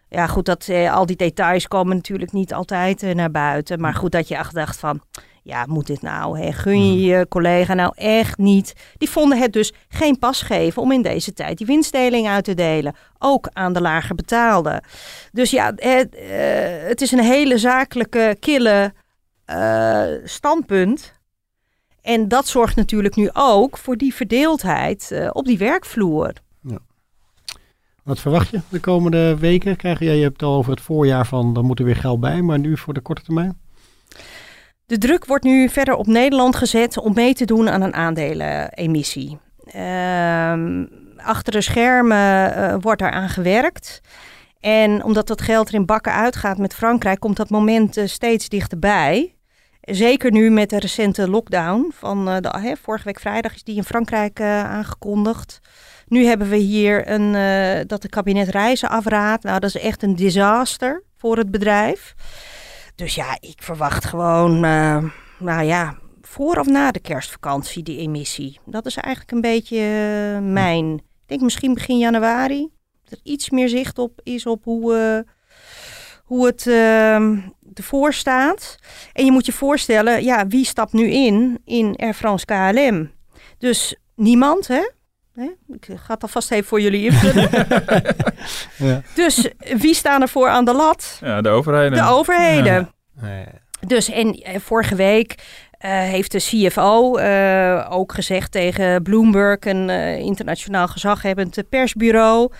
Ja, 0.08 0.26
goed, 0.26 0.44
dat, 0.44 0.68
eh, 0.68 0.94
al 0.94 1.06
die 1.06 1.16
details 1.16 1.68
komen 1.68 1.96
natuurlijk 1.96 2.32
niet 2.32 2.54
altijd 2.54 3.14
naar 3.14 3.30
buiten. 3.30 3.80
Maar 3.80 3.94
goed, 3.94 4.12
dat 4.12 4.28
je 4.28 4.36
echt 4.36 4.54
dacht 4.54 4.78
van, 4.78 5.00
ja, 5.46 5.64
moet 5.68 5.86
dit 5.86 6.02
nou? 6.02 6.40
Hè? 6.40 6.52
Gun 6.52 6.94
je 6.94 7.12
hmm. 7.12 7.18
je 7.18 7.28
collega 7.28 7.74
nou 7.74 7.92
echt 7.94 8.38
niet? 8.38 8.72
Die 8.98 9.10
vonden 9.10 9.38
het 9.38 9.52
dus 9.52 9.72
geen 9.88 10.18
pas 10.18 10.42
geven 10.42 10.82
om 10.82 10.92
in 10.92 11.02
deze 11.02 11.32
tijd 11.32 11.58
die 11.58 11.66
winstdeling 11.66 12.28
uit 12.28 12.44
te 12.44 12.54
delen. 12.54 12.94
Ook 13.18 13.48
aan 13.52 13.72
de 13.72 13.80
lager 13.80 14.14
betaalde. 14.14 14.82
Dus 15.32 15.50
ja, 15.50 15.72
het, 15.76 16.14
uh, 16.14 16.28
het 16.88 17.00
is 17.00 17.12
een 17.12 17.24
hele 17.24 17.58
zakelijke, 17.58 18.36
kille 18.40 18.92
standpunt. 20.24 21.12
En 22.02 22.28
dat 22.28 22.46
zorgt 22.46 22.76
natuurlijk 22.76 23.16
nu 23.16 23.30
ook 23.32 23.78
voor 23.78 23.96
die 23.96 24.14
verdeeldheid 24.14 25.10
uh, 25.12 25.28
op 25.32 25.44
die 25.44 25.58
werkvloer. 25.58 26.32
Ja. 26.60 26.78
Wat 28.02 28.20
verwacht 28.20 28.50
je 28.50 28.60
de 28.68 28.80
komende 28.80 29.36
weken? 29.36 29.76
Krijg 29.76 29.98
je, 29.98 30.04
je 30.04 30.22
hebt 30.22 30.40
het 30.40 30.48
al 30.48 30.56
over 30.56 30.70
het 30.70 30.80
voorjaar 30.80 31.26
van, 31.26 31.54
dan 31.54 31.64
moet 31.64 31.78
er 31.78 31.84
weer 31.84 31.96
geld 31.96 32.20
bij, 32.20 32.42
maar 32.42 32.58
nu 32.58 32.76
voor 32.76 32.94
de 32.94 33.00
korte 33.00 33.22
termijn? 33.22 33.64
De 34.86 34.98
druk 34.98 35.24
wordt 35.24 35.44
nu 35.44 35.68
verder 35.68 35.94
op 35.94 36.06
Nederland 36.06 36.56
gezet 36.56 36.98
om 36.98 37.14
mee 37.14 37.34
te 37.34 37.44
doen 37.44 37.70
aan 37.70 37.82
een 37.82 37.94
aandelenemissie. 37.94 39.38
Uh, 39.76 40.84
achter 41.16 41.52
de 41.52 41.60
schermen 41.60 42.52
uh, 42.58 42.74
wordt 42.80 43.02
aan 43.02 43.28
gewerkt. 43.28 44.00
En 44.60 45.04
omdat 45.04 45.26
dat 45.26 45.40
geld 45.40 45.68
er 45.68 45.74
in 45.74 45.86
bakken 45.86 46.12
uitgaat 46.12 46.58
met 46.58 46.74
Frankrijk, 46.74 47.20
komt 47.20 47.36
dat 47.36 47.50
moment 47.50 47.96
uh, 47.96 48.06
steeds 48.06 48.48
dichterbij. 48.48 49.34
Zeker 49.80 50.32
nu 50.32 50.50
met 50.50 50.70
de 50.70 50.78
recente 50.78 51.28
lockdown 51.28 51.92
van 51.94 52.28
uh, 52.28 52.36
de, 52.40 52.58
hè, 52.60 52.76
vorige 52.82 53.04
week 53.04 53.20
vrijdag 53.20 53.54
is 53.54 53.64
die 53.64 53.76
in 53.76 53.84
Frankrijk 53.84 54.40
aangekondigd. 54.40 55.60
Nu 56.06 56.24
hebben 56.24 56.48
we 56.48 56.56
hier 56.56 57.10
een, 57.10 57.32
dat 57.86 58.02
de 58.02 58.08
kabinet 58.08 58.48
reizen 58.48 58.88
afraadt. 58.88 59.42
Nou, 59.42 59.60
dat 59.60 59.74
is 59.74 59.82
echt 59.82 60.02
een 60.02 60.16
disaster 60.16 61.02
voor 61.16 61.36
het 61.36 61.50
bedrijf. 61.50 62.14
Dus 62.96 63.14
ja, 63.14 63.36
ik 63.40 63.62
verwacht 63.62 64.04
gewoon, 64.04 64.60
nou 65.38 65.62
ja, 65.62 65.98
voor 66.22 66.58
of 66.58 66.66
na 66.66 66.90
de 66.90 67.00
kerstvakantie 67.00 67.82
die 67.82 67.98
emissie. 67.98 68.60
Dat 68.64 68.86
is 68.86 68.96
eigenlijk 68.96 69.34
een 69.34 69.40
beetje 69.40 69.80
mijn. 70.40 70.94
Ik 70.94 71.02
denk 71.26 71.40
misschien 71.40 71.74
begin 71.74 71.98
januari. 71.98 72.70
Dat 73.04 73.18
er 73.18 73.32
iets 73.32 73.50
meer 73.50 73.68
zicht 73.68 73.98
op 73.98 74.20
is 74.22 74.46
op 74.46 74.64
hoe 74.64 75.24
hoe 76.26 76.46
het 76.46 76.66
uh, 76.66 77.16
ervoor 77.74 78.12
staat. 78.12 78.78
En 79.12 79.24
je 79.24 79.32
moet 79.32 79.46
je 79.46 79.52
voorstellen, 79.52 80.24
ja, 80.24 80.46
wie 80.46 80.64
stapt 80.64 80.92
nu 80.92 81.10
in 81.10 81.60
in 81.64 81.96
Air 81.96 82.14
France 82.14 82.44
KLM? 82.44 83.10
Dus 83.58 83.96
niemand, 84.14 84.66
hè? 84.66 84.90
Ik 85.68 85.86
ga 85.96 86.14
het 86.14 86.22
alvast 86.22 86.50
even 86.50 86.66
voor 86.66 86.80
jullie 86.80 87.04
invullen. 87.04 87.50
ja. 88.88 89.02
Dus 89.14 89.48
wie 89.58 89.94
staan 89.94 90.22
er 90.22 90.28
voor 90.28 90.48
aan 90.48 90.64
de 90.64 90.72
lat? 90.72 91.18
Ja, 91.20 91.40
de 91.40 91.48
overheden. 91.48 91.98
De 91.98 92.08
overheden. 92.08 92.90
Ja. 93.20 93.44
Dus 93.86 94.10
en 94.10 94.32
eh, 94.32 94.60
vorige 94.60 94.94
week 94.94 95.34
heeft 95.86 96.32
de 96.32 96.38
CFO 96.38 97.18
ook 97.88 98.12
gezegd 98.14 98.52
tegen 98.52 99.02
Bloomberg, 99.02 99.64
een 99.64 99.90
internationaal 100.20 100.88
gezaghebbend 100.88 101.62
persbureau, 101.68 102.52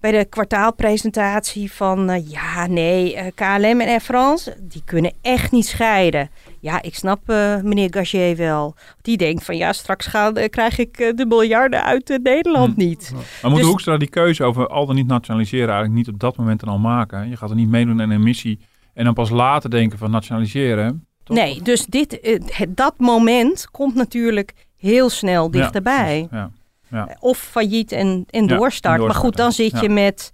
bij 0.00 0.10
de 0.10 0.24
kwartaalpresentatie 0.24 1.72
van 1.72 2.22
ja, 2.28 2.66
nee, 2.66 3.32
KLM 3.34 3.80
en 3.80 3.88
Air 3.88 4.00
France, 4.00 4.56
die 4.60 4.82
kunnen 4.84 5.12
echt 5.22 5.52
niet 5.52 5.66
scheiden. 5.66 6.30
Ja, 6.60 6.82
ik 6.82 6.94
snap 6.94 7.20
meneer 7.62 7.88
Gagier 7.90 8.36
wel. 8.36 8.74
Die 9.02 9.16
denkt 9.16 9.44
van 9.44 9.56
ja, 9.56 9.72
straks 9.72 10.06
gaan, 10.06 10.34
krijg 10.50 10.78
ik 10.78 10.96
de 11.16 11.26
miljarden 11.28 11.84
uit 11.84 12.18
Nederland 12.22 12.74
hm. 12.74 12.80
niet. 12.80 13.12
Maar 13.42 13.50
moet 13.50 13.60
dus, 13.60 13.68
Hoekstra 13.68 13.96
die 13.96 14.08
keuze 14.08 14.44
over 14.44 14.68
al 14.68 14.86
dan 14.86 14.94
niet 14.94 15.06
nationaliseren 15.06 15.68
eigenlijk 15.68 15.96
niet 15.96 16.08
op 16.08 16.20
dat 16.20 16.36
moment 16.36 16.60
dan 16.60 16.68
al 16.68 16.78
maken? 16.78 17.28
Je 17.28 17.36
gaat 17.36 17.50
er 17.50 17.56
niet 17.56 17.68
meedoen 17.68 18.02
aan 18.02 18.10
een 18.10 18.22
missie 18.22 18.58
en 18.94 19.04
dan 19.04 19.14
pas 19.14 19.30
later 19.30 19.70
denken 19.70 19.98
van 19.98 20.10
nationaliseren. 20.10 21.06
Nee, 21.26 21.62
dus 21.62 21.86
dit, 21.86 22.20
eh, 22.20 22.40
dat 22.68 22.94
moment 22.96 23.70
komt 23.70 23.94
natuurlijk 23.94 24.52
heel 24.76 25.10
snel 25.10 25.50
dichterbij. 25.50 26.28
Ja, 26.30 26.50
ja, 26.90 27.16
Of 27.20 27.38
failliet 27.38 27.92
en, 27.92 28.24
en, 28.30 28.46
doorstart. 28.46 29.00
Maar 29.00 29.14
goed, 29.14 29.36
dan 29.36 29.52
zit 29.52 29.80
je 29.80 29.88
met 29.88 30.30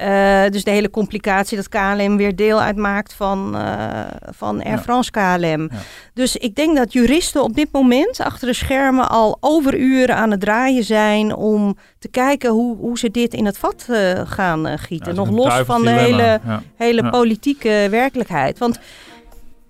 uh, 0.00 0.42
dus 0.50 0.64
de 0.64 0.70
hele 0.70 0.90
complicatie 0.90 1.56
dat 1.56 1.68
KLM 1.68 2.16
weer 2.16 2.36
deel 2.36 2.60
uitmaakt 2.60 3.12
van, 3.12 3.56
uh, 3.56 4.00
van 4.30 4.62
Air 4.62 4.78
France 4.78 5.10
KLM. 5.10 5.70
Dus 6.14 6.36
ik 6.36 6.54
denk 6.54 6.76
dat 6.76 6.92
juristen 6.92 7.42
op 7.42 7.54
dit 7.54 7.68
moment 7.72 8.20
achter 8.20 8.48
de 8.48 8.54
schermen 8.54 9.08
al 9.08 9.36
overuren 9.40 10.16
aan 10.16 10.30
het 10.30 10.40
draaien 10.40 10.84
zijn 10.84 11.34
om 11.34 11.76
te 11.98 12.08
kijken 12.08 12.50
hoe, 12.50 12.76
hoe 12.76 12.98
ze 12.98 13.10
dit 13.10 13.34
in 13.34 13.46
het 13.46 13.58
vat 13.58 13.86
uh, 13.90 14.20
gaan 14.24 14.78
gieten. 14.78 15.14
Nog 15.14 15.30
los 15.30 15.54
van 15.64 15.82
de 15.82 15.90
hele, 15.90 16.40
hele 16.76 17.10
politieke 17.10 17.86
werkelijkheid. 17.90 18.58
Want 18.58 18.78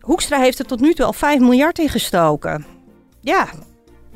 Hoekstra 0.01 0.39
heeft 0.39 0.59
er 0.59 0.67
tot 0.67 0.81
nu 0.81 0.93
toe 0.93 1.07
al 1.07 1.13
5 1.13 1.41
miljard 1.41 1.79
in 1.79 1.89
gestoken. 1.89 2.65
Ja, 3.21 3.49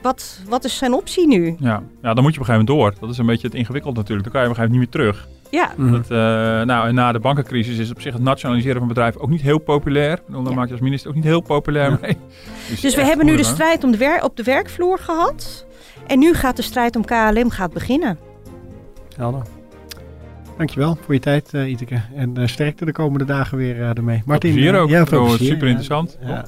wat, 0.02 0.40
wat 0.48 0.64
is 0.64 0.76
zijn 0.76 0.92
optie 0.92 1.26
nu? 1.26 1.56
Ja. 1.58 1.82
ja, 2.02 2.14
dan 2.14 2.22
moet 2.22 2.34
je 2.34 2.40
op 2.40 2.46
een 2.48 2.54
gegeven 2.54 2.74
moment 2.74 2.94
door. 2.94 2.94
Dat 3.00 3.10
is 3.10 3.18
een 3.18 3.26
beetje 3.26 3.46
het 3.46 3.56
ingewikkeld 3.56 3.96
natuurlijk. 3.96 4.22
Dan 4.22 4.32
kan 4.32 4.42
je 4.42 4.48
op 4.48 4.56
een 4.56 4.62
gegeven 4.62 4.80
moment 4.80 4.94
niet 4.94 5.04
meer 5.04 5.14
terug. 5.14 5.28
Ja. 5.50 5.72
Mhm. 5.76 5.92
Dat, 5.92 6.10
uh, 6.10 6.18
nou, 6.66 6.88
en 6.88 6.94
na 6.94 7.12
de 7.12 7.18
bankencrisis 7.18 7.78
is 7.78 7.90
op 7.90 8.00
zich 8.00 8.12
het 8.12 8.22
nationaliseren 8.22 8.78
van 8.78 8.88
bedrijven 8.88 9.20
ook 9.20 9.28
niet 9.30 9.40
heel 9.40 9.58
populair. 9.58 10.20
Dan 10.28 10.44
ja. 10.44 10.50
maak 10.50 10.66
je 10.66 10.72
als 10.72 10.80
minister 10.80 11.08
ook 11.08 11.16
niet 11.16 11.24
heel 11.24 11.40
populair 11.40 11.98
mee. 12.00 12.16
Dus, 12.68 12.80
dus 12.80 12.94
we 12.94 13.04
hebben 13.04 13.26
nu 13.26 13.36
de 13.36 13.44
strijd 13.44 13.84
om 13.84 13.90
de 13.90 13.98
wer 13.98 14.22
op 14.22 14.36
de 14.36 14.42
werkvloer 14.42 14.98
gehad. 14.98 15.66
En 16.06 16.18
nu 16.18 16.34
gaat 16.34 16.56
de 16.56 16.62
strijd 16.62 16.96
om 16.96 17.04
KLM 17.04 17.50
gaat 17.50 17.72
beginnen. 17.72 18.18
Helder. 19.16 19.42
Dankjewel 20.56 20.98
voor 21.00 21.14
je 21.14 21.20
tijd, 21.20 21.50
uh, 21.54 21.70
Iteke. 21.70 22.00
En 22.14 22.38
uh, 22.38 22.46
sterkte 22.46 22.84
de 22.84 22.92
komende 22.92 23.24
dagen 23.24 23.58
weer 23.58 23.76
uh, 23.76 23.96
ermee. 23.96 24.22
Martin, 24.24 24.74
ook. 24.74 24.88
Ja, 24.88 25.06
veel 25.06 25.28
super 25.28 25.66
interessant. 25.66 26.18
Ja. 26.20 26.46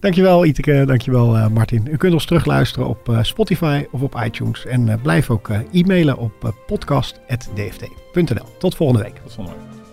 Dankjewel 0.00 0.44
Iteke, 0.44 0.84
dankjewel 0.86 1.50
Martin. 1.50 1.88
U 1.90 1.96
kunt 1.96 2.12
ons 2.12 2.26
terugluisteren 2.26 2.88
op 2.88 3.18
Spotify 3.22 3.84
of 3.90 4.02
op 4.02 4.20
iTunes. 4.24 4.66
En 4.66 4.98
blijf 5.02 5.30
ook 5.30 5.48
e-mailen 5.72 6.18
op 6.18 6.54
podcast.dft.nl. 6.66 8.46
Tot 8.58 8.76
volgende 8.76 9.02
week. 9.02 9.14
Tot 9.22 9.32
volgende 9.32 9.58
week. 9.58 9.83